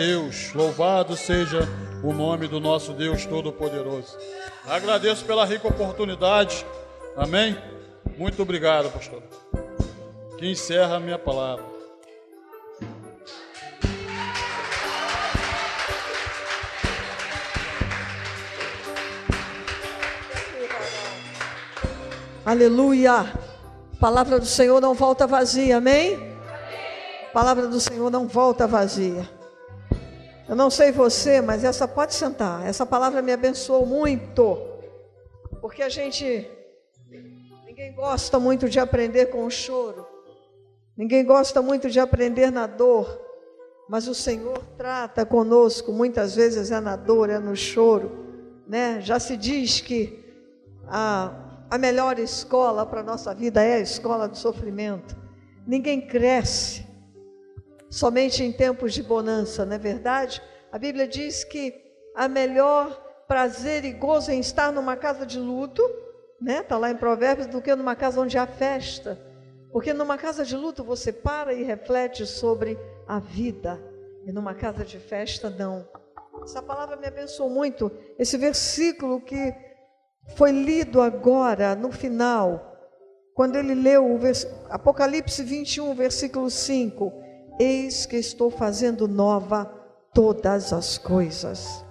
Deus. 0.00 0.54
Louvado 0.54 1.14
seja 1.14 1.68
o 2.02 2.14
nome 2.14 2.48
do 2.48 2.58
nosso 2.58 2.94
Deus 2.94 3.26
Todo-Poderoso. 3.26 4.16
Agradeço 4.66 5.26
pela 5.26 5.44
rica 5.44 5.68
oportunidade. 5.68 6.64
Amém? 7.14 7.54
Muito 8.16 8.40
obrigado, 8.40 8.90
pastor. 8.90 9.22
Que 10.38 10.50
encerra 10.50 10.96
a 10.96 11.00
minha 11.00 11.18
palavra. 11.18 11.66
Aleluia. 22.46 23.34
Palavra 24.00 24.40
do 24.40 24.46
Senhor 24.46 24.80
não 24.80 24.94
volta 24.94 25.26
vazia, 25.26 25.76
amém? 25.76 26.34
A 27.28 27.32
palavra 27.34 27.66
do 27.66 27.78
Senhor 27.78 28.10
não 28.10 28.26
volta 28.26 28.66
vazia. 28.66 29.39
Eu 30.50 30.56
não 30.56 30.68
sei 30.68 30.90
você, 30.90 31.40
mas 31.40 31.62
essa 31.62 31.86
pode 31.86 32.12
sentar. 32.12 32.66
Essa 32.66 32.84
palavra 32.84 33.22
me 33.22 33.32
abençoou 33.32 33.86
muito. 33.86 34.58
Porque 35.60 35.80
a 35.80 35.88
gente 35.88 36.50
ninguém 37.64 37.94
gosta 37.94 38.36
muito 38.40 38.68
de 38.68 38.80
aprender 38.80 39.26
com 39.26 39.46
o 39.46 39.50
choro. 39.50 40.04
Ninguém 40.96 41.24
gosta 41.24 41.62
muito 41.62 41.88
de 41.88 42.00
aprender 42.00 42.50
na 42.50 42.66
dor. 42.66 43.20
Mas 43.88 44.08
o 44.08 44.14
Senhor 44.14 44.58
trata 44.76 45.24
conosco 45.24 45.92
muitas 45.92 46.34
vezes 46.34 46.72
é 46.72 46.80
na 46.80 46.96
dor, 46.96 47.30
é 47.30 47.38
no 47.38 47.54
choro, 47.54 48.10
né? 48.66 49.00
Já 49.00 49.20
se 49.20 49.36
diz 49.36 49.80
que 49.80 50.18
a 50.88 51.46
a 51.70 51.78
melhor 51.78 52.18
escola 52.18 52.84
para 52.84 52.98
a 52.98 53.04
nossa 53.04 53.32
vida 53.32 53.62
é 53.62 53.74
a 53.74 53.80
escola 53.80 54.26
do 54.26 54.36
sofrimento. 54.36 55.16
Ninguém 55.64 56.00
cresce 56.00 56.84
somente 57.90 58.42
em 58.42 58.52
tempos 58.52 58.94
de 58.94 59.02
bonança, 59.02 59.66
não 59.66 59.74
é 59.74 59.78
verdade? 59.78 60.40
A 60.70 60.78
Bíblia 60.78 61.08
diz 61.08 61.42
que 61.42 61.74
a 62.14 62.28
melhor 62.28 63.24
prazer 63.26 63.84
e 63.84 63.92
gozo 63.92 64.30
em 64.30 64.40
estar 64.40 64.72
numa 64.72 64.96
casa 64.96 65.26
de 65.26 65.38
luto, 65.38 65.82
né? 66.40 66.62
Tá 66.62 66.78
lá 66.78 66.90
em 66.90 66.96
Provérbios, 66.96 67.46
do 67.46 67.60
que 67.60 67.74
numa 67.74 67.96
casa 67.96 68.20
onde 68.20 68.38
há 68.38 68.46
festa. 68.46 69.20
Porque 69.72 69.92
numa 69.92 70.16
casa 70.16 70.44
de 70.44 70.56
luto 70.56 70.82
você 70.82 71.12
para 71.12 71.52
e 71.52 71.62
reflete 71.62 72.26
sobre 72.26 72.78
a 73.06 73.18
vida. 73.18 73.80
E 74.26 74.32
numa 74.32 74.54
casa 74.54 74.84
de 74.84 74.98
festa 74.98 75.50
não. 75.50 75.88
Essa 76.42 76.62
palavra 76.62 76.96
me 76.96 77.06
abençoou 77.06 77.50
muito. 77.50 77.90
Esse 78.18 78.36
versículo 78.36 79.20
que 79.20 79.54
foi 80.36 80.52
lido 80.52 81.00
agora 81.00 81.74
no 81.74 81.92
final, 81.92 82.76
quando 83.34 83.56
ele 83.56 83.74
leu 83.74 84.06
o 84.06 84.18
Apocalipse 84.68 85.42
21, 85.42 85.94
versículo 85.94 86.50
5: 86.50 87.12
Eis 87.60 88.06
que 88.06 88.16
estou 88.16 88.50
fazendo 88.50 89.06
nova 89.06 89.66
todas 90.14 90.72
as 90.72 90.96
coisas. 90.96 91.84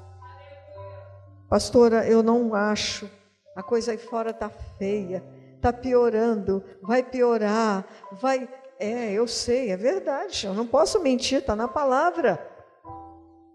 Pastora, 1.47 2.07
eu 2.07 2.23
não 2.23 2.55
acho, 2.55 3.07
a 3.55 3.61
coisa 3.61 3.91
aí 3.91 3.97
fora 3.99 4.31
está 4.31 4.49
feia, 4.49 5.23
está 5.55 5.71
piorando, 5.71 6.63
vai 6.81 7.03
piorar, 7.03 7.85
vai. 8.13 8.49
É, 8.79 9.11
eu 9.11 9.27
sei, 9.27 9.69
é 9.69 9.77
verdade, 9.77 10.47
eu 10.47 10.55
não 10.55 10.65
posso 10.65 10.99
mentir, 11.01 11.37
está 11.37 11.55
na 11.55 11.67
palavra. 11.67 12.43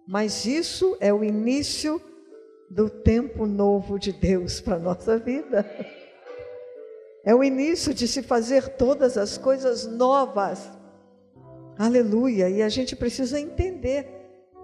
Mas 0.07 0.45
isso 0.45 0.97
é 1.01 1.13
o 1.13 1.25
início 1.25 2.01
do 2.71 2.89
tempo 2.89 3.45
novo 3.45 3.99
de 3.99 4.13
Deus 4.13 4.61
para 4.61 4.77
a 4.77 4.79
nossa 4.79 5.19
vida. 5.19 5.69
É 7.25 7.35
o 7.35 7.43
início 7.43 7.93
de 7.93 8.07
se 8.07 8.23
fazer 8.23 8.77
todas 8.77 9.17
as 9.17 9.37
coisas 9.37 9.85
novas. 9.87 10.71
Aleluia! 11.79 12.49
E 12.49 12.63
a 12.63 12.69
gente 12.69 12.95
precisa 12.95 13.39
entender, 13.41 14.07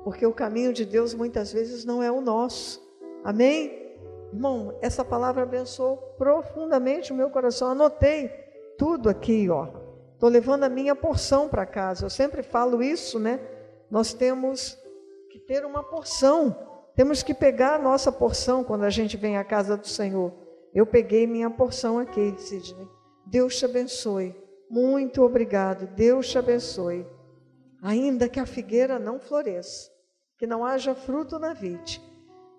porque 0.05 0.27
o 0.27 0.33
caminho 0.33 0.73
de 0.73 0.85
Deus 0.85 1.15
muitas 1.15 1.53
vezes 1.53 1.85
não 1.85 2.03
é 2.03 2.11
o 2.11 2.21
nosso. 2.21 2.81
Amém? 3.25 3.79
Irmão, 4.33 4.79
essa 4.81 5.05
palavra 5.05 5.43
abençoou 5.43 5.97
profundamente 6.17 7.13
o 7.13 7.17
meu 7.17 7.31
coração. 7.31 7.69
Anotei 7.69 8.31
tudo 8.79 9.09
aqui, 9.09 9.49
ó. 9.51 9.69
Estou 10.15 10.29
levando 10.29 10.65
a 10.65 10.69
minha 10.69 10.95
porção 10.95 11.49
para 11.49 11.67
casa. 11.67 12.07
Eu 12.07 12.11
sempre 12.11 12.43
falo 12.43 12.83
isso, 12.83 13.19
né? 13.19 13.41
Nós 13.91 14.13
temos 14.13 14.79
que 15.31 15.39
ter 15.41 15.65
uma 15.65 15.83
porção 15.83 16.71
temos 17.01 17.23
que 17.23 17.33
pegar 17.33 17.77
a 17.77 17.79
nossa 17.79 18.11
porção 18.11 18.65
quando 18.65 18.85
a 18.85 18.91
gente 18.91 19.17
vem 19.17 19.37
à 19.39 19.43
casa 19.43 19.75
do 19.77 19.87
Senhor. 19.87 20.33
Eu 20.75 20.85
peguei 20.85 21.27
minha 21.27 21.49
porção 21.49 21.99
aqui, 21.99 22.35
Sidney. 22.37 22.87
Deus 23.27 23.57
te 23.57 23.65
abençoe. 23.65 24.37
Muito 24.71 25.23
obrigado. 25.23 25.89
Deus 25.97 26.29
te 26.29 26.39
abençoe. 26.39 27.05
Ainda 27.83 28.29
que 28.29 28.39
a 28.39 28.47
figueira 28.47 29.01
não 29.01 29.19
floresça, 29.19 29.91
que 30.39 30.47
não 30.47 30.65
haja 30.65 30.95
fruto 30.95 31.41
na 31.41 31.53
vide, 31.53 32.01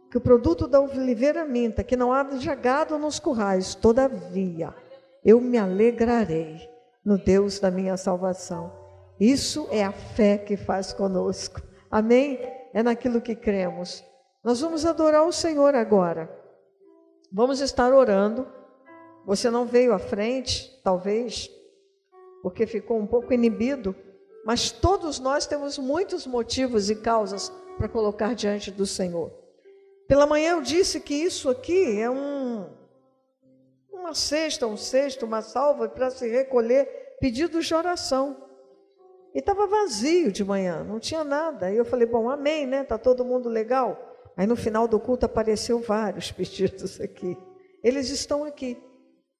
que 0.09 0.17
o 0.17 0.21
produto 0.21 0.67
da 0.67 0.81
oliveira 0.81 1.45
minta, 1.45 1.85
que 1.85 1.95
não 1.95 2.11
haja 2.11 2.53
gado 2.53 2.97
nos 2.97 3.17
currais, 3.17 3.75
todavia 3.75 4.75
eu 5.23 5.39
me 5.39 5.57
alegrarei 5.57 6.69
no 7.05 7.17
Deus 7.17 7.59
da 7.59 7.71
minha 7.71 7.95
salvação. 7.95 8.73
Isso 9.17 9.67
é 9.71 9.83
a 9.83 9.91
fé 9.91 10.37
que 10.37 10.57
faz 10.57 10.91
conosco. 10.91 11.61
Amém? 11.89 12.39
É 12.73 12.83
naquilo 12.83 13.21
que 13.21 13.35
cremos. 13.35 14.03
Nós 14.43 14.59
vamos 14.59 14.85
adorar 14.85 15.25
o 15.25 15.31
Senhor 15.31 15.75
agora. 15.75 16.29
Vamos 17.31 17.61
estar 17.61 17.93
orando. 17.93 18.47
Você 19.25 19.49
não 19.49 19.65
veio 19.65 19.93
à 19.93 19.99
frente, 19.99 20.81
talvez, 20.83 21.49
porque 22.41 22.65
ficou 22.65 22.97
um 22.97 23.07
pouco 23.07 23.33
inibido, 23.33 23.95
mas 24.45 24.71
todos 24.71 25.19
nós 25.19 25.45
temos 25.45 25.77
muitos 25.77 26.25
motivos 26.25 26.89
e 26.89 26.95
causas 26.95 27.51
para 27.77 27.87
colocar 27.87 28.33
diante 28.35 28.71
do 28.71 28.85
Senhor. 28.85 29.31
Pela 30.07 30.25
manhã 30.25 30.51
eu 30.51 30.61
disse 30.61 30.99
que 30.99 31.13
isso 31.13 31.49
aqui 31.49 31.99
é 31.99 32.09
um 32.09 32.81
uma 34.01 34.15
cesta, 34.15 34.67
um 34.67 34.75
cesto, 34.75 35.25
uma 35.25 35.41
salva 35.41 35.87
para 35.87 36.09
se 36.09 36.27
recolher 36.27 36.85
pedidos 37.19 37.65
de 37.65 37.73
oração. 37.73 38.35
E 39.33 39.39
estava 39.39 39.67
vazio 39.67 40.31
de 40.31 40.43
manhã, 40.43 40.83
não 40.83 40.99
tinha 40.99 41.23
nada. 41.23 41.71
E 41.71 41.77
eu 41.77 41.85
falei, 41.85 42.05
bom, 42.05 42.29
amém, 42.29 42.65
né? 42.67 42.83
Tá 42.83 42.97
todo 42.97 43.23
mundo 43.23 43.47
legal. 43.47 43.97
Aí 44.35 44.45
no 44.45 44.55
final 44.55 44.87
do 44.87 44.99
culto 44.99 45.25
apareceu 45.25 45.79
vários 45.79 46.31
pedidos 46.33 46.99
aqui. 46.99 47.37
Eles 47.83 48.09
estão 48.09 48.43
aqui. 48.43 48.77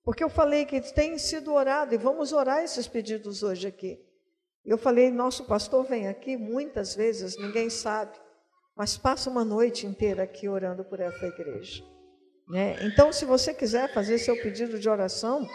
Porque 0.04 0.24
eu 0.24 0.30
falei 0.30 0.66
que 0.66 0.82
tem 0.94 1.18
sido 1.18 1.54
orado 1.54 1.94
e 1.94 1.98
vamos 1.98 2.34
orar 2.34 2.64
esses 2.64 2.88
pedidos 2.88 3.44
hoje 3.44 3.68
aqui. 3.68 4.00
Eu 4.66 4.78
falei, 4.78 5.12
nosso 5.12 5.46
pastor 5.46 5.86
vem 5.86 6.08
aqui 6.08 6.38
muitas 6.38 6.96
vezes, 6.96 7.38
ninguém 7.38 7.70
sabe, 7.70 8.18
mas 8.76 8.98
passa 8.98 9.30
uma 9.30 9.44
noite 9.44 9.88
inteira 9.88 10.24
aqui 10.24 10.48
orando 10.48 10.84
por 10.84 11.00
essa 11.00 11.26
igreja. 11.26 11.84
Né? 12.48 12.78
Então, 12.84 13.12
se 13.12 13.26
você 13.26 13.54
quiser 13.54 13.92
fazer 13.94 14.18
seu 14.20 14.36
pedido 14.42 14.80
de 14.80 14.90
oração, 14.90 15.48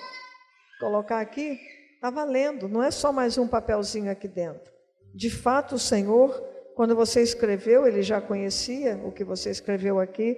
colocar 0.80 1.20
aqui, 1.20 1.58
está 1.94 2.10
valendo, 2.10 2.68
não 2.68 2.82
é 2.82 2.90
só 2.90 3.12
mais 3.12 3.38
um 3.38 3.46
papelzinho 3.46 4.10
aqui 4.10 4.26
dentro. 4.26 4.72
De 5.14 5.30
fato, 5.30 5.76
o 5.76 5.78
Senhor 5.78 6.32
quando 6.76 6.94
você 6.94 7.22
escreveu, 7.22 7.86
ele 7.86 8.02
já 8.02 8.20
conhecia 8.20 9.00
o 9.02 9.10
que 9.10 9.24
você 9.24 9.50
escreveu 9.50 9.98
aqui, 9.98 10.36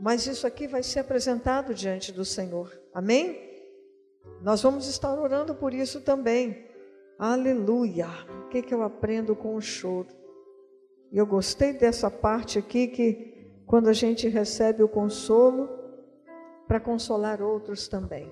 mas 0.00 0.26
isso 0.26 0.46
aqui 0.46 0.66
vai 0.66 0.82
ser 0.82 1.00
apresentado 1.00 1.74
diante 1.74 2.12
do 2.12 2.24
Senhor. 2.24 2.70
Amém? 2.92 3.46
Nós 4.42 4.62
vamos 4.62 4.86
estar 4.86 5.14
orando 5.18 5.54
por 5.54 5.72
isso 5.72 6.00
também. 6.00 6.66
Aleluia! 7.18 8.08
O 8.44 8.48
que, 8.48 8.60
que 8.62 8.74
eu 8.74 8.82
aprendo 8.82 9.34
com 9.34 9.56
o 9.56 9.60
choro? 9.60 10.08
E 11.10 11.16
eu 11.16 11.26
gostei 11.26 11.72
dessa 11.72 12.10
parte 12.10 12.58
aqui 12.58 12.88
que 12.88 13.62
quando 13.66 13.88
a 13.88 13.92
gente 13.92 14.28
recebe 14.28 14.82
o 14.82 14.88
consolo 14.88 15.68
para 16.68 16.78
consolar 16.78 17.40
outros 17.40 17.88
também. 17.88 18.30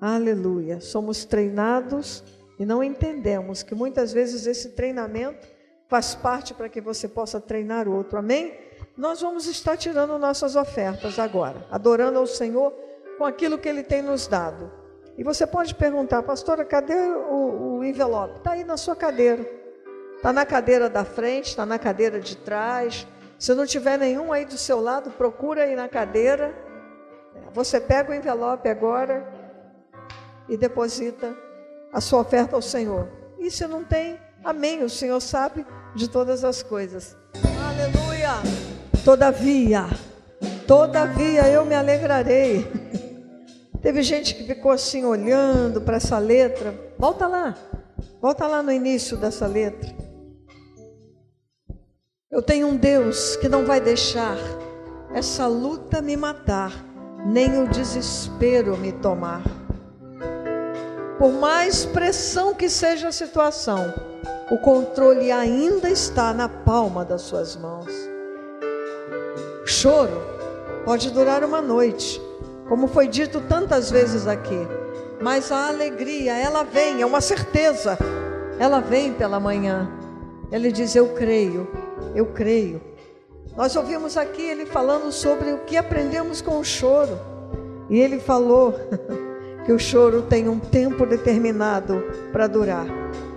Aleluia! 0.00 0.80
Somos 0.80 1.24
treinados 1.24 2.22
e 2.58 2.66
não 2.66 2.84
entendemos 2.84 3.62
que 3.62 3.74
muitas 3.74 4.12
vezes 4.12 4.46
esse 4.46 4.70
treinamento 4.70 5.48
faz 5.88 6.14
parte 6.14 6.52
para 6.52 6.68
que 6.68 6.80
você 6.80 7.08
possa 7.08 7.40
treinar 7.40 7.88
outro. 7.88 8.18
Amém? 8.18 8.69
Nós 9.00 9.22
vamos 9.22 9.46
estar 9.46 9.78
tirando 9.78 10.18
nossas 10.18 10.56
ofertas 10.56 11.18
agora, 11.18 11.66
adorando 11.70 12.18
ao 12.18 12.26
Senhor 12.26 12.70
com 13.16 13.24
aquilo 13.24 13.56
que 13.56 13.66
Ele 13.66 13.82
tem 13.82 14.02
nos 14.02 14.26
dado. 14.26 14.70
E 15.16 15.24
você 15.24 15.46
pode 15.46 15.74
perguntar, 15.74 16.22
pastora, 16.22 16.66
cadê 16.66 16.92
o, 16.92 17.78
o 17.78 17.84
envelope? 17.84 18.36
Está 18.36 18.52
aí 18.52 18.62
na 18.62 18.76
sua 18.76 18.94
cadeira. 18.94 19.42
Está 20.16 20.34
na 20.34 20.44
cadeira 20.44 20.90
da 20.90 21.02
frente, 21.02 21.46
está 21.46 21.64
na 21.64 21.78
cadeira 21.78 22.20
de 22.20 22.36
trás. 22.36 23.06
Se 23.38 23.54
não 23.54 23.64
tiver 23.64 23.98
nenhum 23.98 24.34
aí 24.34 24.44
do 24.44 24.58
seu 24.58 24.82
lado, 24.82 25.10
procura 25.12 25.62
aí 25.62 25.74
na 25.74 25.88
cadeira. 25.88 26.54
Você 27.54 27.80
pega 27.80 28.12
o 28.12 28.14
envelope 28.14 28.68
agora 28.68 29.26
e 30.46 30.58
deposita 30.58 31.34
a 31.90 32.02
sua 32.02 32.20
oferta 32.20 32.54
ao 32.54 32.60
Senhor. 32.60 33.08
E 33.38 33.50
se 33.50 33.66
não 33.66 33.82
tem, 33.82 34.20
amém, 34.44 34.84
o 34.84 34.90
Senhor 34.90 35.20
sabe 35.20 35.64
de 35.94 36.06
todas 36.06 36.44
as 36.44 36.62
coisas. 36.62 37.16
Aleluia! 37.66 38.69
Todavia, 39.04 39.86
todavia 40.66 41.48
eu 41.48 41.64
me 41.64 41.74
alegrarei. 41.74 42.66
Teve 43.80 44.02
gente 44.02 44.34
que 44.34 44.44
ficou 44.44 44.70
assim 44.70 45.04
olhando 45.04 45.80
para 45.80 45.96
essa 45.96 46.18
letra. 46.18 46.74
Volta 46.98 47.26
lá, 47.26 47.56
volta 48.20 48.46
lá 48.46 48.62
no 48.62 48.70
início 48.70 49.16
dessa 49.16 49.46
letra. 49.46 49.90
Eu 52.30 52.42
tenho 52.42 52.68
um 52.68 52.76
Deus 52.76 53.36
que 53.36 53.48
não 53.48 53.64
vai 53.64 53.80
deixar 53.80 54.36
essa 55.14 55.46
luta 55.46 56.02
me 56.02 56.16
matar, 56.16 56.72
nem 57.26 57.62
o 57.62 57.68
desespero 57.68 58.76
me 58.76 58.92
tomar. 58.92 59.42
Por 61.18 61.32
mais 61.32 61.84
pressão 61.86 62.54
que 62.54 62.68
seja 62.68 63.08
a 63.08 63.12
situação, 63.12 63.92
o 64.50 64.58
controle 64.58 65.32
ainda 65.32 65.90
está 65.90 66.32
na 66.32 66.48
palma 66.48 67.04
das 67.04 67.22
suas 67.22 67.56
mãos. 67.56 67.90
Choro 69.70 70.20
pode 70.84 71.10
durar 71.10 71.44
uma 71.44 71.62
noite, 71.62 72.20
como 72.68 72.88
foi 72.88 73.06
dito 73.06 73.40
tantas 73.40 73.88
vezes 73.88 74.26
aqui, 74.26 74.58
mas 75.22 75.52
a 75.52 75.68
alegria, 75.68 76.36
ela 76.36 76.64
vem, 76.64 77.00
é 77.00 77.06
uma 77.06 77.20
certeza, 77.20 77.96
ela 78.58 78.80
vem 78.80 79.12
pela 79.12 79.38
manhã. 79.38 79.88
Ele 80.50 80.72
diz: 80.72 80.96
Eu 80.96 81.10
creio, 81.10 81.68
eu 82.16 82.26
creio. 82.26 82.80
Nós 83.56 83.76
ouvimos 83.76 84.16
aqui 84.16 84.42
ele 84.42 84.66
falando 84.66 85.12
sobre 85.12 85.52
o 85.52 85.58
que 85.58 85.76
aprendemos 85.76 86.42
com 86.42 86.58
o 86.58 86.64
choro, 86.64 87.16
e 87.88 87.96
ele 87.96 88.18
falou 88.18 88.74
que 89.64 89.72
o 89.72 89.78
choro 89.78 90.22
tem 90.22 90.48
um 90.48 90.58
tempo 90.58 91.06
determinado 91.06 92.02
para 92.32 92.48
durar. 92.48 92.86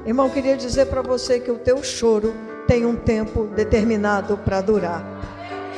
Irmão, 0.03 0.31
queria 0.31 0.57
dizer 0.57 0.87
para 0.87 1.03
você 1.03 1.39
que 1.39 1.51
o 1.51 1.59
teu 1.59 1.83
choro 1.83 2.33
tem 2.67 2.87
um 2.87 2.95
tempo 2.95 3.43
determinado 3.55 4.35
para 4.35 4.61
durar. 4.61 5.32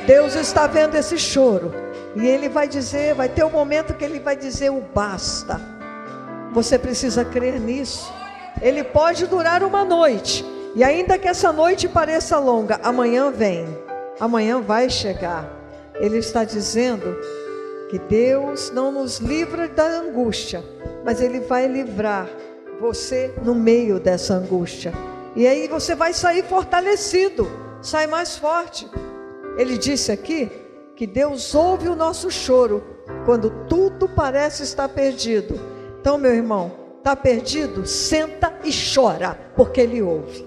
Deus 0.06 0.36
está 0.36 0.66
vendo 0.68 0.94
esse 0.94 1.18
choro 1.18 1.74
e 2.14 2.26
Ele 2.26 2.48
vai 2.48 2.68
dizer, 2.68 3.14
vai 3.14 3.28
ter 3.28 3.44
um 3.44 3.50
momento 3.50 3.94
que 3.94 4.04
Ele 4.04 4.20
vai 4.20 4.36
dizer 4.36 4.70
o 4.70 4.80
basta. 4.80 5.60
Você 6.52 6.78
precisa 6.78 7.24
crer 7.24 7.58
nisso. 7.60 8.12
Ele 8.62 8.84
pode 8.84 9.26
durar 9.26 9.62
uma 9.62 9.84
noite 9.84 10.44
e 10.76 10.84
ainda 10.84 11.18
que 11.18 11.26
essa 11.26 11.52
noite 11.52 11.88
pareça 11.88 12.38
longa, 12.38 12.78
amanhã 12.82 13.30
vem, 13.30 13.66
amanhã 14.20 14.60
vai 14.60 14.88
chegar. 14.88 15.50
Ele 15.96 16.18
está 16.18 16.44
dizendo 16.44 17.16
que 17.90 17.98
Deus 17.98 18.70
não 18.70 18.92
nos 18.92 19.18
livra 19.18 19.68
da 19.68 19.86
angústia, 19.86 20.62
mas 21.04 21.20
Ele 21.20 21.40
vai 21.40 21.66
livrar 21.66 22.28
você 22.80 23.34
no 23.42 23.54
meio 23.54 23.98
dessa 23.98 24.34
angústia. 24.34 24.92
E 25.34 25.46
aí 25.46 25.66
você 25.66 25.94
vai 25.94 26.12
sair 26.12 26.44
fortalecido, 26.44 27.50
sai 27.82 28.06
mais 28.06 28.36
forte. 28.36 28.88
Ele 29.56 29.78
disse 29.78 30.12
aqui 30.12 30.50
que 30.94 31.06
Deus 31.06 31.54
ouve 31.54 31.88
o 31.88 31.96
nosso 31.96 32.30
choro 32.30 32.82
quando 33.24 33.50
tudo 33.68 34.08
parece 34.08 34.62
estar 34.62 34.88
perdido. 34.88 35.58
Então, 36.00 36.18
meu 36.18 36.34
irmão, 36.34 36.72
está 36.98 37.16
perdido? 37.16 37.86
Senta 37.86 38.52
e 38.64 38.70
chora, 38.94 39.38
porque 39.54 39.80
Ele 39.80 40.02
ouve. 40.02 40.46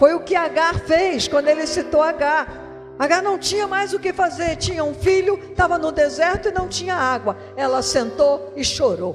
Foi 0.00 0.14
o 0.14 0.20
que 0.20 0.34
Agar 0.34 0.80
fez 0.80 1.28
quando 1.28 1.48
ele 1.48 1.66
citou 1.66 2.00
Agar. 2.00 2.68
Agar 2.98 3.22
não 3.22 3.38
tinha 3.38 3.66
mais 3.66 3.92
o 3.92 3.98
que 3.98 4.14
fazer, 4.14 4.56
tinha 4.56 4.82
um 4.82 4.94
filho, 4.94 5.38
estava 5.50 5.76
no 5.76 5.92
deserto 5.92 6.48
e 6.48 6.52
não 6.52 6.68
tinha 6.68 6.94
água. 6.94 7.36
Ela 7.54 7.82
sentou 7.82 8.50
e 8.56 8.64
chorou. 8.64 9.14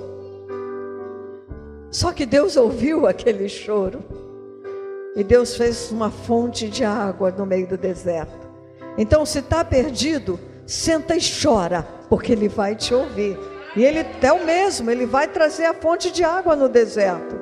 Só 1.89 2.11
que 2.11 2.23
Deus 2.23 2.55
ouviu 2.55 3.07
aquele 3.07 3.49
choro. 3.49 4.03
E 5.15 5.23
Deus 5.23 5.55
fez 5.55 5.91
uma 5.91 6.11
fonte 6.11 6.69
de 6.69 6.83
água 6.83 7.31
no 7.31 7.47
meio 7.47 7.67
do 7.67 7.77
deserto. 7.77 8.44
Então, 8.97 9.25
se 9.25 9.39
está 9.39 9.63
perdido, 9.63 10.39
senta 10.65 11.15
e 11.15 11.19
chora, 11.19 11.85
porque 12.09 12.31
Ele 12.31 12.47
vai 12.47 12.75
te 12.75 12.93
ouvir. 12.93 13.37
E 13.75 13.83
Ele 13.83 14.05
é 14.21 14.31
o 14.31 14.45
mesmo, 14.45 14.89
Ele 14.89 15.05
vai 15.05 15.27
trazer 15.27 15.65
a 15.65 15.73
fonte 15.73 16.11
de 16.11 16.23
água 16.23 16.55
no 16.55 16.69
deserto. 16.69 17.35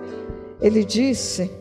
Ele 0.60 0.84
disse, 0.84 1.51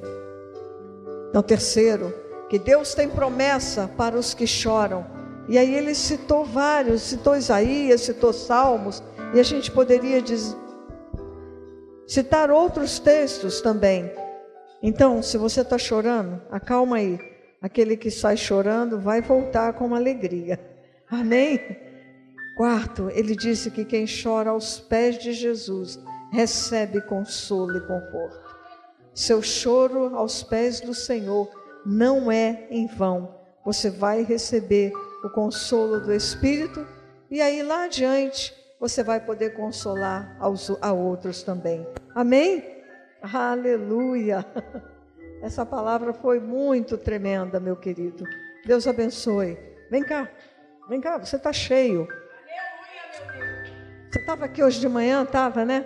no 1.32 1.42
terceiro, 1.42 2.14
que 2.48 2.58
Deus 2.58 2.94
tem 2.94 3.08
promessa 3.08 3.90
para 3.96 4.16
os 4.16 4.34
que 4.34 4.46
choram. 4.46 5.06
E 5.48 5.58
aí 5.58 5.74
ele 5.74 5.94
citou 5.94 6.44
vários, 6.44 7.02
citou 7.02 7.34
Isaías, 7.34 8.02
citou 8.02 8.32
Salmos, 8.32 9.02
e 9.34 9.40
a 9.40 9.42
gente 9.42 9.70
poderia 9.70 10.22
citar 12.06 12.50
outros 12.50 12.98
textos 12.98 13.60
também. 13.60 14.12
Então, 14.82 15.22
se 15.22 15.38
você 15.38 15.62
está 15.62 15.78
chorando, 15.78 16.40
acalma 16.50 16.96
aí. 16.96 17.18
Aquele 17.62 17.96
que 17.96 18.10
sai 18.10 18.36
chorando 18.36 18.98
vai 18.98 19.22
voltar 19.22 19.72
com 19.74 19.94
alegria. 19.94 20.58
Amém? 21.08 21.60
Quarto, 22.56 23.08
ele 23.10 23.36
disse 23.36 23.70
que 23.70 23.84
quem 23.84 24.04
chora 24.04 24.50
aos 24.50 24.80
pés 24.80 25.16
de 25.16 25.32
Jesus 25.32 25.98
recebe 26.32 27.00
consolo 27.02 27.76
e 27.76 27.80
conforto. 27.80 28.52
Seu 29.14 29.40
choro 29.40 30.16
aos 30.16 30.42
pés 30.42 30.80
do 30.80 30.92
Senhor 30.92 31.48
não 31.86 32.32
é 32.32 32.66
em 32.68 32.86
vão. 32.86 33.32
Você 33.64 33.90
vai 33.90 34.22
receber 34.22 34.92
o 35.22 35.30
consolo 35.30 36.00
do 36.00 36.12
Espírito 36.12 36.84
e 37.30 37.40
aí 37.40 37.62
lá 37.62 37.84
adiante 37.84 38.52
você 38.80 39.04
vai 39.04 39.20
poder 39.20 39.54
consolar 39.54 40.36
aos, 40.40 40.68
a 40.80 40.92
outros 40.92 41.44
também. 41.44 41.86
Amém? 42.14 42.82
Aleluia! 43.22 44.44
Essa 45.42 45.66
palavra 45.66 46.14
foi 46.14 46.38
muito 46.38 46.96
tremenda, 46.96 47.58
meu 47.58 47.74
querido. 47.74 48.24
Deus 48.64 48.86
abençoe. 48.86 49.58
Vem 49.90 50.04
cá, 50.04 50.30
vem 50.88 51.00
cá, 51.00 51.18
você 51.18 51.34
está 51.34 51.52
cheio. 51.52 52.06
Você 54.08 54.20
estava 54.20 54.44
aqui 54.44 54.62
hoje 54.62 54.78
de 54.78 54.88
manhã, 54.88 55.24
estava, 55.24 55.64
né? 55.64 55.84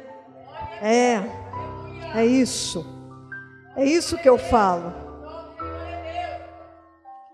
É, 0.82 1.22
é 2.18 2.26
isso. 2.26 2.84
É 3.74 3.82
isso 3.82 4.18
que 4.18 4.28
eu 4.28 4.36
falo. 4.36 4.92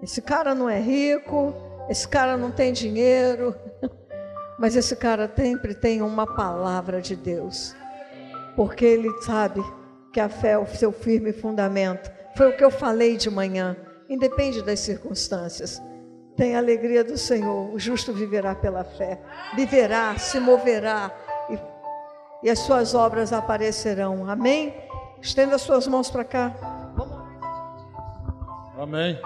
Esse 0.01 0.23
cara 0.23 0.55
não 0.55 0.71
é 0.71 0.79
rico, 0.79 1.53
esse 1.89 2.07
cara 2.07 2.37
não 2.37 2.53
tem 2.53 2.73
dinheiro. 2.73 3.53
Mas 4.61 4.77
esse 4.77 4.95
cara 4.95 5.29
sempre 5.35 5.75
tem 5.75 6.03
uma 6.03 6.25
palavra 6.25 7.01
de 7.03 7.17
Deus, 7.17 7.75
porque 8.55 8.85
ele 8.85 9.11
sabe 9.23 9.61
que 10.13 10.21
a 10.21 10.29
fé 10.29 10.51
é 10.51 10.59
o 10.59 10.67
seu 10.67 10.93
firme 10.93 11.33
fundamento. 11.33 12.11
Foi 12.37 12.51
o 12.51 12.57
que 12.57 12.65
eu 12.65 12.71
falei 12.71 13.17
de 13.17 13.31
manhã, 13.31 13.77
independe 14.09 14.63
das 14.63 14.81
circunstâncias. 14.81 15.81
Tem 16.37 16.55
a 16.55 16.59
alegria 16.59 17.03
do 17.03 17.17
Senhor, 17.17 17.73
o 17.75 17.79
justo 17.79 18.13
viverá 18.13 18.55
pela 18.55 18.85
fé, 18.85 19.21
viverá, 19.55 20.17
se 20.19 20.41
moverá 20.41 21.11
e, 21.51 22.47
e 22.47 22.51
as 22.51 22.59
suas 22.61 22.95
obras 22.95 23.33
aparecerão. 23.33 24.29
Amém? 24.29 24.75
Estenda 25.21 25.57
as 25.57 25.63
suas 25.63 25.87
mãos 25.87 26.11
para 26.11 26.25
cá. 26.25 26.55
Amém. 28.79 29.19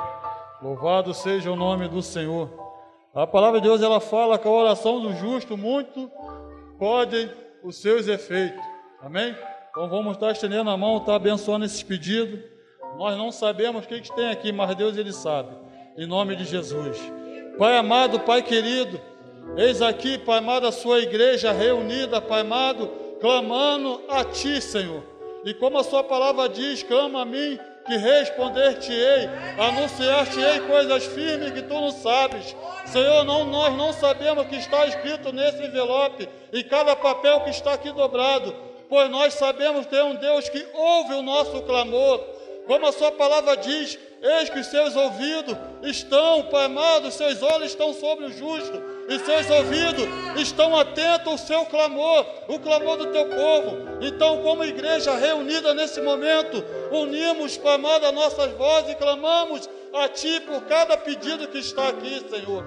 Louvado 0.61 1.15
seja 1.15 1.51
o 1.51 1.57
nome 1.57 1.89
do 1.89 2.03
Senhor. 2.03 2.51
A 3.15 3.27
palavra 3.27 3.61
de 3.61 3.69
Deus 3.69 3.81
ela 3.83 4.01
fala 4.01 4.39
que 4.39 4.47
a 4.47 4.51
oração 4.51 5.01
do 5.01 5.13
justo 5.15 5.57
muito 5.57 6.11
pode 6.79 7.31
os 7.63 7.81
seus 7.81 8.09
efeitos. 8.09 8.63
Amém? 9.01 9.35
Então 9.77 9.91
vamos 9.91 10.15
estar 10.15 10.33
estendendo 10.33 10.71
a 10.71 10.77
mão, 10.79 10.97
estar 10.97 11.17
abençoando 11.17 11.67
esses 11.67 11.83
pedidos. 11.83 12.41
Nós 12.97 13.15
não 13.19 13.31
sabemos 13.31 13.85
o 13.85 13.87
que, 13.87 14.01
que 14.01 14.17
tem 14.17 14.31
aqui, 14.31 14.51
mas 14.51 14.75
Deus 14.75 14.97
ele 14.97 15.13
sabe. 15.13 15.51
Em 15.99 16.07
nome 16.07 16.35
de 16.35 16.47
Jesus. 16.47 16.99
Pai 17.59 17.77
amado, 17.77 18.21
Pai 18.21 18.41
querido, 18.41 18.99
eis 19.55 19.83
aqui, 19.83 20.17
Pai 20.17 20.39
amado, 20.39 20.67
a 20.67 20.73
sua 20.73 21.01
igreja 21.01 21.53
reunida, 21.53 22.23
Pai 22.23 22.41
amado, 22.41 22.91
clamando 23.21 24.01
a 24.09 24.25
Ti, 24.25 24.63
Senhor. 24.63 25.03
E 25.45 25.53
como 25.53 25.77
a 25.77 25.85
sua 25.85 26.03
palavra 26.03 26.49
diz, 26.49 26.83
clama 26.83 27.21
a 27.21 27.27
mim 27.27 27.59
que 27.85 27.99
responder-te-ei, 27.99 29.29
anunciar-te-ei 29.59 30.61
coisas 30.61 31.05
firmes 31.05 31.51
que 31.51 31.61
tu 31.61 31.75
não 31.75 31.91
sabes. 31.91 32.57
Senhor, 32.87 33.25
não, 33.25 33.45
nós 33.45 33.77
não 33.77 33.93
sabemos 33.93 34.43
o 34.43 34.49
que 34.49 34.57
está 34.57 34.87
escrito 34.87 35.35
nesse 35.35 35.63
envelope 35.63 36.27
e 36.51 36.65
cada 36.65 36.97
papel 36.97 37.43
que 37.43 37.51
está 37.51 37.75
aqui 37.75 37.93
dobrado, 37.93 38.55
pois 38.89 39.11
nós 39.11 39.35
sabemos 39.35 39.87
ter 39.87 40.03
um 40.03 40.15
Deus 40.15 40.49
que 40.49 40.67
ouve 40.75 41.15
o 41.15 41.23
nosso 41.23 41.63
clamor. 41.63 42.21
Como 42.67 42.87
a 42.87 42.93
sua 42.93 43.13
palavra 43.13 43.57
diz, 43.57 43.97
eis 44.21 44.51
que 44.51 44.65
seus 44.65 44.97
ouvidos 44.97 45.57
estão, 45.83 46.43
Pai 46.45 46.65
amado, 46.65 47.11
seus 47.13 47.41
olhos 47.43 47.71
estão 47.71 47.95
sobre 47.95 48.27
o 48.27 48.33
justo 48.33 48.83
e 49.09 49.19
seus 49.21 49.49
ouvidos 49.49 50.05
estão 50.37 50.77
atentos 50.77 51.29
ao 51.29 51.39
seu 51.39 51.65
clamor, 51.67 52.27
o 52.49 52.59
clamor 52.59 52.97
do 52.97 53.07
teu 53.13 53.27
povo. 53.27 53.77
Então, 54.01 54.43
como 54.43 54.65
igreja 54.65 55.15
reunida 55.15 55.73
nesse 55.75 56.01
momento, 56.01 56.65
unimos, 56.91 57.57
Pai 57.57 57.77
amado, 57.77 58.07
as 58.07 58.13
nossas 58.13 58.51
vozes 58.53 58.91
e 58.91 58.97
clamamos 58.97 59.69
a 59.95 60.09
Ti 60.09 60.41
por 60.41 60.63
cada 60.63 60.97
pedido 60.97 61.47
que 61.47 61.59
está 61.59 61.89
aqui, 61.89 62.25
Senhor. 62.29 62.65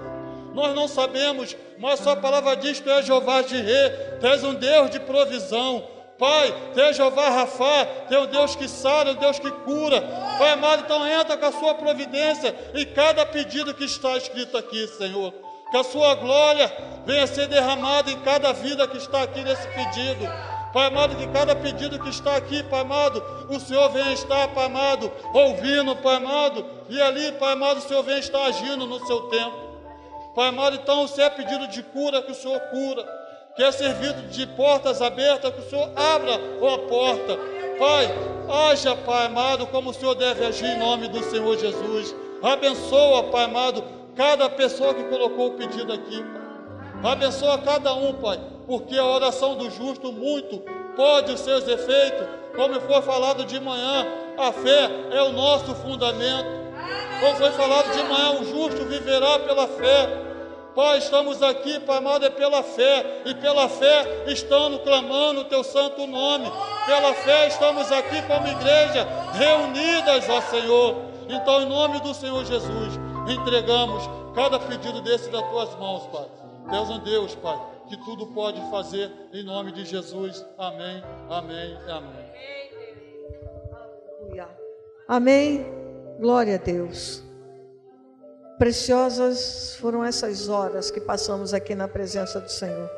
Nós 0.54 0.74
não 0.74 0.88
sabemos, 0.88 1.56
mas 1.78 2.00
Sua 2.00 2.16
palavra 2.16 2.56
diz 2.56 2.78
que 2.78 2.84
Tu 2.84 2.90
és 2.90 3.06
Jeová 3.06 3.42
de 3.42 3.56
Rei, 3.56 3.90
Tu 4.18 4.26
és 4.26 4.42
um 4.42 4.54
Deus 4.54 4.90
de 4.90 4.98
provisão. 5.00 5.99
Pai, 6.20 6.54
Tu 6.74 6.92
Jeová 6.92 7.30
Rafá, 7.30 7.86
Tu 8.06 8.18
um 8.18 8.26
Deus 8.26 8.54
que 8.54 8.68
sara, 8.68 9.12
um 9.12 9.14
Deus 9.14 9.38
que 9.38 9.50
cura. 9.50 10.02
Pai 10.38 10.50
amado, 10.50 10.82
então 10.84 11.08
entra 11.08 11.34
com 11.34 11.46
a 11.46 11.52
Sua 11.52 11.74
providência 11.74 12.54
em 12.74 12.84
cada 12.84 13.24
pedido 13.24 13.72
que 13.72 13.84
está 13.84 14.18
escrito 14.18 14.58
aqui, 14.58 14.86
Senhor. 14.86 15.32
Que 15.70 15.78
a 15.78 15.82
Sua 15.82 16.14
glória 16.16 16.70
venha 17.06 17.26
ser 17.26 17.46
derramada 17.46 18.10
em 18.10 18.20
cada 18.20 18.52
vida 18.52 18.86
que 18.86 18.98
está 18.98 19.22
aqui 19.22 19.40
nesse 19.42 19.66
pedido. 19.68 20.28
Pai 20.74 20.86
amado, 20.86 21.16
que 21.16 21.26
cada 21.28 21.56
pedido 21.56 21.98
que 21.98 22.10
está 22.10 22.36
aqui, 22.36 22.62
Pai 22.64 22.82
amado, 22.82 23.24
o 23.48 23.58
Senhor 23.58 23.88
vem 23.88 24.12
estar, 24.12 24.48
Pai 24.48 24.66
amado, 24.66 25.10
ouvindo, 25.32 25.96
Pai 25.96 26.16
amado, 26.16 26.64
e 26.90 27.00
ali, 27.00 27.32
Pai 27.32 27.54
amado, 27.54 27.78
o 27.78 27.80
Senhor 27.80 28.02
vem 28.02 28.18
estar 28.18 28.44
agindo 28.44 28.86
no 28.86 29.04
seu 29.06 29.22
tempo. 29.22 29.56
Pai 30.34 30.48
amado, 30.48 30.76
então, 30.76 31.08
se 31.08 31.20
é 31.22 31.30
pedido 31.30 31.66
de 31.68 31.82
cura, 31.82 32.22
que 32.22 32.30
o 32.30 32.34
Senhor 32.34 32.60
cura. 32.70 33.19
Que 33.60 33.64
é 33.64 33.72
servido 33.72 34.22
de 34.30 34.46
portas 34.46 35.02
abertas, 35.02 35.52
que 35.52 35.60
o 35.60 35.68
Senhor 35.68 35.90
abra 35.94 36.32
a 36.34 36.78
porta. 36.88 37.36
Pai, 37.78 38.08
haja, 38.48 38.96
Pai 38.96 39.26
amado, 39.26 39.66
como 39.66 39.90
o 39.90 39.92
Senhor 39.92 40.14
deve 40.14 40.46
agir 40.46 40.64
em 40.64 40.78
nome 40.78 41.08
do 41.08 41.22
Senhor 41.24 41.58
Jesus. 41.58 42.16
Abençoa, 42.42 43.24
Pai 43.24 43.44
amado, 43.44 43.84
cada 44.16 44.48
pessoa 44.48 44.94
que 44.94 45.04
colocou 45.04 45.48
o 45.48 45.50
pedido 45.58 45.92
aqui. 45.92 46.24
Abençoa 47.04 47.58
cada 47.58 47.92
um, 47.92 48.14
Pai 48.14 48.40
porque 48.66 48.96
a 48.96 49.04
oração 49.04 49.56
do 49.56 49.68
justo 49.68 50.10
muito 50.10 50.62
pode 50.96 51.32
os 51.32 51.40
seus 51.40 51.68
efeitos, 51.68 52.26
como 52.56 52.80
foi 52.80 53.02
falado 53.02 53.44
de 53.44 53.60
manhã, 53.60 54.06
a 54.38 54.52
fé 54.52 54.88
é 55.10 55.22
o 55.22 55.32
nosso 55.32 55.74
fundamento. 55.74 56.48
Como 57.20 57.36
foi 57.36 57.50
falado 57.50 57.92
de 57.92 58.02
manhã, 58.04 58.40
o 58.40 58.44
justo 58.44 58.86
viverá 58.86 59.38
pela 59.40 59.66
fé. 59.66 60.29
Pai, 60.80 60.96
estamos 60.96 61.42
aqui, 61.42 61.78
Pai 61.80 61.98
amado, 61.98 62.24
é 62.24 62.30
pela 62.30 62.62
fé, 62.62 63.20
e 63.26 63.34
pela 63.34 63.68
fé 63.68 64.24
estamos 64.28 64.80
clamando 64.80 65.42
o 65.42 65.44
teu 65.44 65.62
santo 65.62 66.06
nome. 66.06 66.50
Pela 66.86 67.12
fé 67.12 67.48
estamos 67.48 67.92
aqui 67.92 68.22
como 68.22 68.48
igreja, 68.48 69.06
reunidas, 69.34 70.26
ó 70.30 70.40
Senhor. 70.40 70.96
Então, 71.28 71.60
em 71.60 71.66
nome 71.66 72.00
do 72.00 72.14
Senhor 72.14 72.42
Jesus, 72.46 72.98
entregamos 73.28 74.08
cada 74.34 74.58
pedido 74.58 75.02
desse 75.02 75.28
das 75.28 75.46
tuas 75.50 75.78
mãos, 75.78 76.06
Pai. 76.06 76.26
Deus 76.70 76.88
é 76.88 76.98
Deus, 77.00 77.34
Pai 77.34 77.60
que 77.86 77.96
tudo 77.98 78.28
pode 78.28 78.58
fazer 78.70 79.10
em 79.34 79.42
nome 79.42 79.72
de 79.72 79.84
Jesus. 79.84 80.46
Amém, 80.56 81.02
amém, 81.28 81.76
amém. 81.88 82.30
Amém. 85.06 85.66
Glória 86.20 86.54
a 86.54 86.58
Deus. 86.58 87.28
Preciosas 88.60 89.74
foram 89.76 90.04
essas 90.04 90.50
horas 90.50 90.90
que 90.90 91.00
passamos 91.00 91.54
aqui 91.54 91.74
na 91.74 91.88
presença 91.88 92.38
do 92.38 92.50
Senhor. 92.50 92.90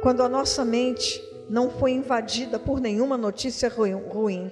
Quando 0.00 0.22
a 0.22 0.28
nossa 0.28 0.64
mente 0.64 1.20
não 1.50 1.68
foi 1.68 1.90
invadida 1.90 2.56
por 2.56 2.80
nenhuma 2.80 3.18
notícia 3.18 3.68
ruim, 3.68 4.50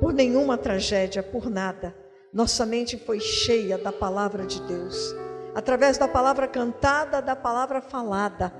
por 0.00 0.12
nenhuma 0.12 0.58
tragédia, 0.58 1.22
por 1.22 1.48
nada. 1.48 1.94
Nossa 2.32 2.66
mente 2.66 2.98
foi 2.98 3.20
cheia 3.20 3.78
da 3.78 3.92
palavra 3.92 4.44
de 4.44 4.60
Deus, 4.62 5.14
através 5.54 5.96
da 5.96 6.08
palavra 6.08 6.48
cantada, 6.48 7.22
da 7.22 7.36
palavra 7.36 7.80
falada 7.80 8.52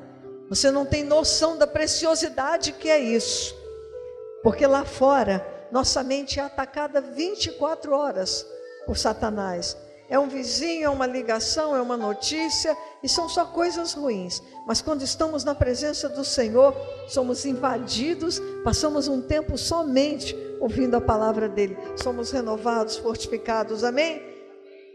você 0.48 0.70
não 0.70 0.86
tem 0.86 1.04
noção 1.04 1.58
da 1.58 1.66
preciosidade 1.66 2.72
que 2.72 2.88
é 2.88 2.98
isso. 2.98 3.54
Porque 4.42 4.66
lá 4.66 4.84
fora, 4.84 5.46
nossa 5.70 6.02
mente 6.02 6.40
é 6.40 6.42
atacada 6.42 7.00
24 7.00 7.92
horas 7.92 8.46
por 8.86 8.96
Satanás. 8.96 9.76
É 10.08 10.18
um 10.18 10.26
vizinho, 10.26 10.86
é 10.86 10.88
uma 10.88 11.06
ligação, 11.06 11.76
é 11.76 11.82
uma 11.82 11.96
notícia, 11.96 12.74
e 13.02 13.08
são 13.08 13.28
só 13.28 13.44
coisas 13.44 13.92
ruins. 13.92 14.42
Mas 14.66 14.80
quando 14.80 15.02
estamos 15.02 15.44
na 15.44 15.54
presença 15.54 16.08
do 16.08 16.24
Senhor, 16.24 16.74
somos 17.06 17.44
invadidos, 17.44 18.40
passamos 18.64 19.06
um 19.06 19.20
tempo 19.20 19.58
somente 19.58 20.34
ouvindo 20.60 20.96
a 20.96 21.00
palavra 21.00 21.46
dele. 21.46 21.76
Somos 21.96 22.30
renovados, 22.30 22.96
fortificados. 22.96 23.84
Amém? 23.84 24.22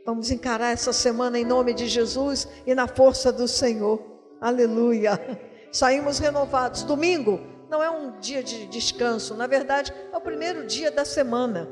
Vamos 0.03 0.31
encarar 0.31 0.71
essa 0.71 0.91
semana 0.91 1.37
em 1.37 1.45
nome 1.45 1.75
de 1.75 1.87
Jesus 1.87 2.47
e 2.65 2.73
na 2.73 2.87
força 2.87 3.31
do 3.31 3.47
Senhor. 3.47 4.01
Aleluia. 4.41 5.19
Saímos 5.71 6.17
renovados. 6.17 6.81
Domingo 6.83 7.39
não 7.69 7.83
é 7.83 7.89
um 7.89 8.19
dia 8.19 8.43
de 8.43 8.65
descanso, 8.67 9.33
na 9.35 9.47
verdade, 9.47 9.93
é 10.11 10.17
o 10.17 10.21
primeiro 10.21 10.65
dia 10.65 10.91
da 10.91 11.05
semana. 11.05 11.67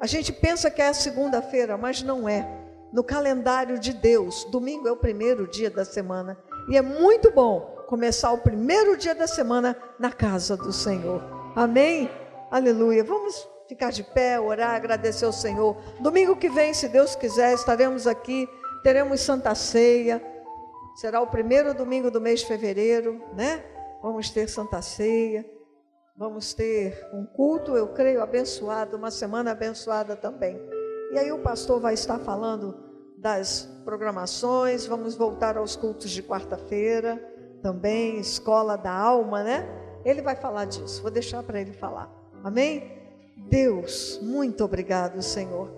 A 0.00 0.06
gente 0.06 0.32
pensa 0.32 0.70
que 0.70 0.82
é 0.82 0.92
segunda-feira, 0.92 1.76
mas 1.76 2.02
não 2.02 2.28
é. 2.28 2.63
No 2.94 3.02
calendário 3.02 3.76
de 3.76 3.92
Deus, 3.92 4.44
domingo 4.52 4.86
é 4.86 4.92
o 4.92 4.96
primeiro 4.96 5.48
dia 5.48 5.68
da 5.68 5.84
semana. 5.84 6.38
E 6.68 6.76
é 6.76 6.80
muito 6.80 7.28
bom 7.32 7.84
começar 7.88 8.30
o 8.30 8.38
primeiro 8.38 8.96
dia 8.96 9.16
da 9.16 9.26
semana 9.26 9.76
na 9.98 10.12
casa 10.12 10.56
do 10.56 10.72
Senhor. 10.72 11.20
Amém? 11.56 12.08
Aleluia. 12.52 13.02
Vamos 13.02 13.48
ficar 13.68 13.90
de 13.90 14.04
pé, 14.04 14.38
orar, 14.38 14.76
agradecer 14.76 15.24
ao 15.24 15.32
Senhor. 15.32 15.76
Domingo 15.98 16.36
que 16.36 16.48
vem, 16.48 16.72
se 16.72 16.88
Deus 16.88 17.16
quiser, 17.16 17.54
estaremos 17.54 18.06
aqui, 18.06 18.48
teremos 18.84 19.22
Santa 19.22 19.56
Ceia. 19.56 20.22
Será 20.94 21.20
o 21.20 21.26
primeiro 21.26 21.74
domingo 21.74 22.12
do 22.12 22.20
mês 22.20 22.42
de 22.42 22.46
fevereiro, 22.46 23.20
né? 23.34 23.64
Vamos 24.00 24.30
ter 24.30 24.48
Santa 24.48 24.80
Ceia. 24.80 25.44
Vamos 26.16 26.54
ter 26.54 27.04
um 27.12 27.26
culto, 27.26 27.76
eu 27.76 27.88
creio, 27.88 28.22
abençoado, 28.22 28.96
uma 28.96 29.10
semana 29.10 29.50
abençoada 29.50 30.14
também. 30.14 30.56
E 31.10 31.18
aí 31.18 31.32
o 31.32 31.40
pastor 31.40 31.80
vai 31.80 31.94
estar 31.94 32.20
falando 32.20 32.83
das 33.24 33.66
programações, 33.86 34.84
vamos 34.84 35.14
voltar 35.14 35.56
aos 35.56 35.74
cultos 35.74 36.10
de 36.10 36.22
quarta-feira, 36.22 37.16
também 37.62 38.18
escola 38.18 38.76
da 38.76 38.92
alma, 38.92 39.42
né? 39.42 39.66
Ele 40.04 40.20
vai 40.20 40.36
falar 40.36 40.66
disso. 40.66 41.00
Vou 41.00 41.10
deixar 41.10 41.42
para 41.42 41.58
ele 41.58 41.72
falar. 41.72 42.12
Amém? 42.42 42.92
Deus, 43.34 44.20
muito 44.20 44.62
obrigado, 44.62 45.22
Senhor. 45.22 45.70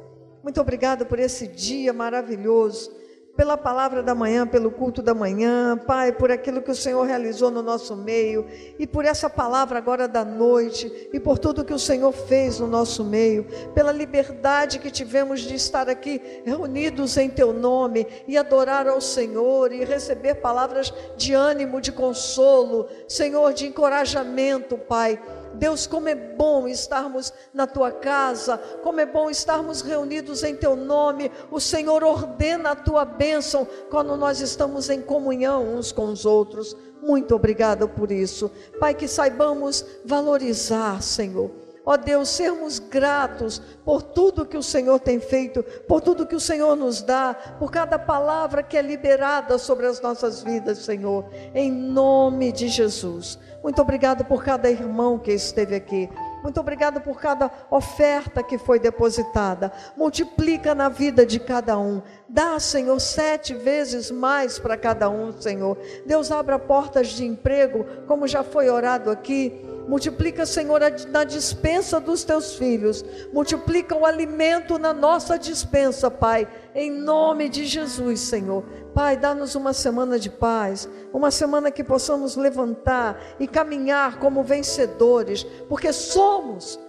Muito 0.43 0.61
obrigado 0.61 1.07
por 1.07 1.21
esse 1.21 1.47
dia 1.47 1.93
maravilhoso 1.93 2.91
pela 3.37 3.57
palavra 3.57 4.03
da 4.03 4.15
manhã, 4.15 4.47
pelo 4.47 4.71
culto 4.71 5.03
da 5.03 5.15
manhã, 5.15 5.77
Pai, 5.77 6.11
por 6.11 6.31
aquilo 6.31 6.63
que 6.63 6.71
o 6.71 6.75
Senhor 6.75 7.03
realizou 7.05 7.51
no 7.51 7.63
nosso 7.63 7.95
meio, 7.95 8.47
e 8.79 8.87
por 8.87 9.05
essa 9.05 9.29
palavra 9.29 9.79
agora 9.79 10.09
da 10.09 10.25
noite, 10.25 11.09
e 11.13 11.21
por 11.21 11.39
tudo 11.39 11.65
que 11.65 11.75
o 11.75 11.79
Senhor 11.79 12.13
fez 12.13 12.59
no 12.59 12.67
nosso 12.67 13.05
meio, 13.05 13.47
pela 13.75 13.93
liberdade 13.93 14.79
que 14.79 14.91
tivemos 14.91 15.41
de 15.41 15.55
estar 15.55 15.89
aqui 15.89 16.21
reunidos 16.45 17.17
em 17.19 17.29
Teu 17.29 17.53
nome 17.53 18.07
e 18.27 18.39
adorar 18.39 18.89
ao 18.89 19.01
Senhor 19.01 19.71
e 19.71 19.85
receber 19.85 20.37
palavras 20.37 20.93
de 21.17 21.35
ânimo, 21.35 21.81
de 21.81 21.93
consolo, 21.93 22.89
Senhor, 23.07 23.53
de 23.53 23.67
encorajamento, 23.67 24.79
Pai 24.79 25.21
Deus, 25.57 25.87
como 25.87 26.09
é 26.09 26.15
bom 26.15 26.69
estarmos 26.69 27.33
na 27.53 27.67
tua 27.67 27.91
casa, 27.91 28.59
como 28.83 29.01
é 29.01 29.07
bom 29.07 29.29
estarmos 29.29 29.81
reunidos 29.81 30.43
em 30.43 30.55
teu 30.55 30.77
nome. 30.77 31.31
O 31.51 31.61
Senhor 31.61 32.05
ordena 32.05 32.71
a 32.71 32.77
tua 32.77 33.05
bênção 33.05 33.67
quando 33.91 34.17
nós 34.17 34.41
estamos 34.41 34.89
em 34.89 35.03
comunhão 35.03 35.75
uns 35.75 35.91
com 35.93 36.07
os 36.07 36.25
outros. 36.25 36.77
Muito 37.03 37.35
obrigada 37.35 37.87
por 37.87 38.11
isso. 38.11 38.51
Pai, 38.79 38.95
que 38.95 39.09
saibamos 39.09 39.85
valorizar, 40.05 41.03
Senhor. 41.03 41.66
Ó 41.89 41.97
Deus, 41.97 42.31
sermos 42.31 42.81
gratos 42.81 43.63
por 43.85 44.03
tudo 44.03 44.45
que 44.45 44.57
o 44.57 44.63
Senhor 44.63 44.99
tem 44.99 45.21
feito, 45.21 45.63
por 45.87 46.01
tudo 46.01 46.27
que 46.27 46.35
o 46.35 46.41
Senhor 46.41 46.75
nos 46.75 47.01
dá, 47.01 47.33
por 47.61 47.71
cada 47.71 47.97
palavra 47.97 48.61
que 48.61 48.77
é 48.77 48.83
liberada 48.83 49.57
sobre 49.57 49.87
as 49.87 50.01
nossas 50.01 50.43
vidas, 50.43 50.79
Senhor, 50.79 51.25
em 51.55 51.71
nome 51.71 52.51
de 52.51 52.67
Jesus. 52.67 53.39
Muito 53.63 53.81
obrigado 53.81 54.25
por 54.25 54.43
cada 54.43 54.69
irmão 54.69 55.17
que 55.17 55.31
esteve 55.31 55.77
aqui. 55.77 56.11
Muito 56.43 56.59
obrigado 56.59 57.01
por 57.01 57.21
cada 57.21 57.51
oferta 57.71 58.43
que 58.43 58.59
foi 58.59 58.81
depositada. 58.81 59.73
Multiplica 59.97 60.75
na 60.75 60.89
vida 60.89 61.25
de 61.25 61.39
cada 61.39 61.79
um. 61.79 62.03
Dá, 62.29 62.59
Senhor, 62.59 63.01
sete 63.01 63.55
vezes 63.55 64.11
mais 64.11 64.59
para 64.59 64.77
cada 64.77 65.09
um, 65.09 65.33
Senhor. 65.41 65.79
Deus 66.05 66.33
abra 66.33 66.59
portas 66.59 67.09
de 67.09 67.25
emprego, 67.25 67.87
como 68.09 68.27
já 68.27 68.43
foi 68.43 68.69
orado 68.69 69.09
aqui. 69.09 69.76
Multiplica, 69.87 70.45
Senhor, 70.45 70.81
na 71.11 71.23
dispensa 71.23 72.01
dos 72.01 72.25
teus 72.25 72.55
filhos. 72.55 73.05
Multiplica 73.33 73.95
o 73.95 74.05
alimento 74.05 74.79
na 74.79 74.93
nossa 74.93 75.39
dispensa, 75.39 76.11
Pai. 76.11 76.49
Em 76.75 76.91
nome 76.91 77.49
de 77.49 77.65
Jesus, 77.65 78.21
Senhor. 78.21 78.65
Pai, 78.93 79.17
dá-nos 79.17 79.55
uma 79.55 79.73
semana 79.73 80.19
de 80.19 80.29
paz. 80.29 80.89
Uma 81.13 81.31
semana 81.31 81.71
que 81.71 81.85
possamos 81.85 82.35
levantar 82.35 83.21
e 83.39 83.47
caminhar 83.47 84.19
como 84.19 84.43
vencedores. 84.43 85.45
Porque 85.69 85.93
somos 85.93 86.81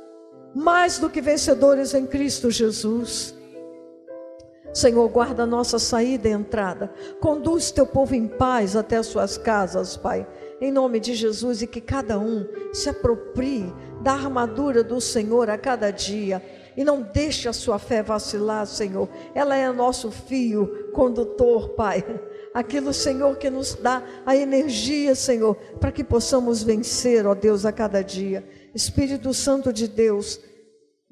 mais 0.56 0.98
do 0.98 1.10
que 1.10 1.22
vencedores 1.22 1.94
em 1.94 2.07
Cristo 2.07 2.49
Jesus. 2.49 3.36
Senhor, 4.74 5.07
guarda 5.10 5.44
a 5.44 5.48
nossa 5.48 5.78
saída 5.78 6.28
e 6.28 6.32
entrada. 6.32 6.91
Conduz 7.19 7.69
teu 7.69 7.86
povo 7.86 8.15
em 8.15 8.28
paz 8.28 8.76
até 8.76 8.98
as 8.98 9.06
suas 9.06 9.38
casas, 9.38 9.95
Pai 9.95 10.26
em 10.60 10.72
nome 10.72 11.00
de 11.00 11.14
Jesus, 11.14 11.62
e 11.62 11.68
que 11.68 11.82
cada 11.82 12.18
um 12.18 12.46
se 12.74 12.90
aproprie 12.90 13.72
da 14.02 14.14
armadura 14.14 14.84
do 14.84 15.00
Senhor 15.00 15.50
a 15.50 15.58
cada 15.58 15.92
dia. 15.92 16.42
E 16.76 16.84
não 16.84 17.02
deixe 17.02 17.50
a 17.50 17.54
sua 17.54 17.80
fé 17.80 18.04
vacilar, 18.04 18.66
Senhor. 18.68 19.10
Ela 19.34 19.56
é 19.56 19.72
nosso 19.72 20.12
fio 20.12 20.92
condutor, 20.94 21.70
Pai. 21.70 22.04
Aquilo, 22.54 22.94
Senhor, 22.94 23.36
que 23.38 23.50
nos 23.50 23.76
dá 23.76 24.04
a 24.26 24.36
energia, 24.36 25.16
Senhor, 25.16 25.56
para 25.80 25.92
que 25.92 26.04
possamos 26.04 26.64
vencer, 26.64 27.26
ó 27.26 27.34
Deus, 27.34 27.66
a 27.66 27.72
cada 27.72 28.04
dia. 28.04 28.48
Espírito 28.74 29.34
Santo 29.34 29.74
de 29.74 29.88
Deus, 29.88 30.40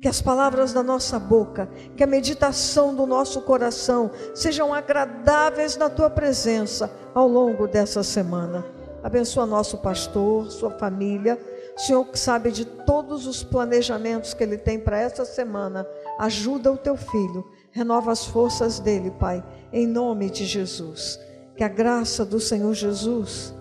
que 0.02 0.08
as 0.08 0.22
palavras 0.22 0.74
da 0.74 0.84
nossa 0.84 1.18
boca, 1.18 1.70
que 1.96 2.04
a 2.04 2.08
meditação 2.08 2.94
do 2.94 3.08
nosso 3.08 3.42
coração 3.42 4.12
sejam 4.34 4.74
agradáveis 4.74 5.78
na 5.78 5.90
tua 5.90 6.10
presença 6.10 6.92
ao 7.14 7.28
longo 7.28 7.68
dessa 7.68 8.04
semana. 8.04 8.75
Abençoa 9.06 9.46
nosso 9.46 9.78
pastor, 9.78 10.50
sua 10.50 10.72
família, 10.72 11.40
O 11.78 11.80
Senhor 11.80 12.04
que 12.06 12.18
sabe 12.18 12.52
de 12.52 12.66
todos 12.66 13.28
os 13.28 13.44
planejamentos 13.44 14.34
que 14.34 14.42
Ele 14.42 14.58
tem 14.58 14.80
para 14.80 14.98
essa 14.98 15.24
semana. 15.24 15.86
Ajuda 16.18 16.72
o 16.72 16.78
teu 16.78 16.98
filho, 16.98 17.46
renova 17.70 18.12
as 18.12 18.26
forças 18.26 18.80
dele, 18.80 19.12
Pai, 19.12 19.46
em 19.72 19.86
nome 19.86 20.32
de 20.32 20.44
Jesus. 20.44 21.20
Que 21.56 21.64
a 21.64 21.68
graça 21.68 22.26
do 22.26 22.40
Senhor 22.40 22.74
Jesus, 22.74 23.54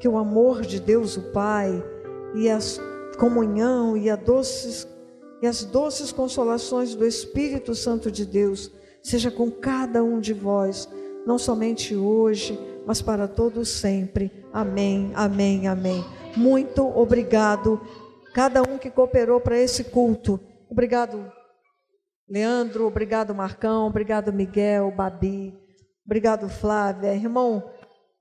que 0.00 0.08
o 0.08 0.16
amor 0.16 0.62
de 0.62 0.80
Deus, 0.80 1.18
o 1.18 1.30
Pai, 1.30 1.84
e 2.34 2.48
a 2.48 2.58
comunhão 3.18 3.98
e, 3.98 4.08
a 4.08 4.16
doces, 4.16 4.88
e 5.42 5.46
as 5.46 5.62
doces 5.62 6.10
consolações 6.10 6.94
do 6.94 7.04
Espírito 7.04 7.74
Santo 7.74 8.10
de 8.10 8.24
Deus 8.24 8.72
seja 9.02 9.30
com 9.30 9.50
cada 9.50 10.02
um 10.02 10.20
de 10.20 10.32
vós, 10.32 10.88
não 11.26 11.38
somente 11.38 11.94
hoje, 11.94 12.58
mas 12.86 13.02
para 13.02 13.26
todos 13.26 13.68
sempre. 13.68 14.30
Amém, 14.56 15.12
amém, 15.14 15.68
amém. 15.68 16.02
Muito 16.34 16.82
obrigado, 16.98 17.78
cada 18.32 18.62
um 18.62 18.78
que 18.78 18.90
cooperou 18.90 19.38
para 19.38 19.58
esse 19.58 19.84
culto. 19.84 20.40
Obrigado, 20.70 21.30
Leandro, 22.26 22.86
obrigado, 22.86 23.34
Marcão, 23.34 23.86
obrigado, 23.86 24.32
Miguel, 24.32 24.90
Babi, 24.90 25.54
obrigado, 26.06 26.48
Flávia, 26.48 27.14
irmão, 27.14 27.70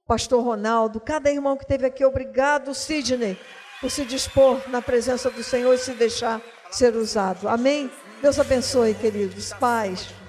pastor 0.06 0.44
Ronaldo, 0.44 1.00
cada 1.00 1.32
irmão 1.32 1.56
que 1.56 1.64
esteve 1.64 1.86
aqui, 1.86 2.04
obrigado, 2.04 2.74
Sidney, 2.74 3.38
por 3.80 3.90
se 3.90 4.04
dispor 4.04 4.60
na 4.70 4.82
presença 4.82 5.32
do 5.32 5.42
Senhor 5.42 5.74
e 5.74 5.78
se 5.78 5.94
deixar 5.94 6.42
ser 6.70 6.98
usado. 6.98 7.48
Amém? 7.48 7.90
Deus 8.22 8.38
abençoe, 8.38 8.94
queridos. 8.94 9.54
Paz. 9.54 10.25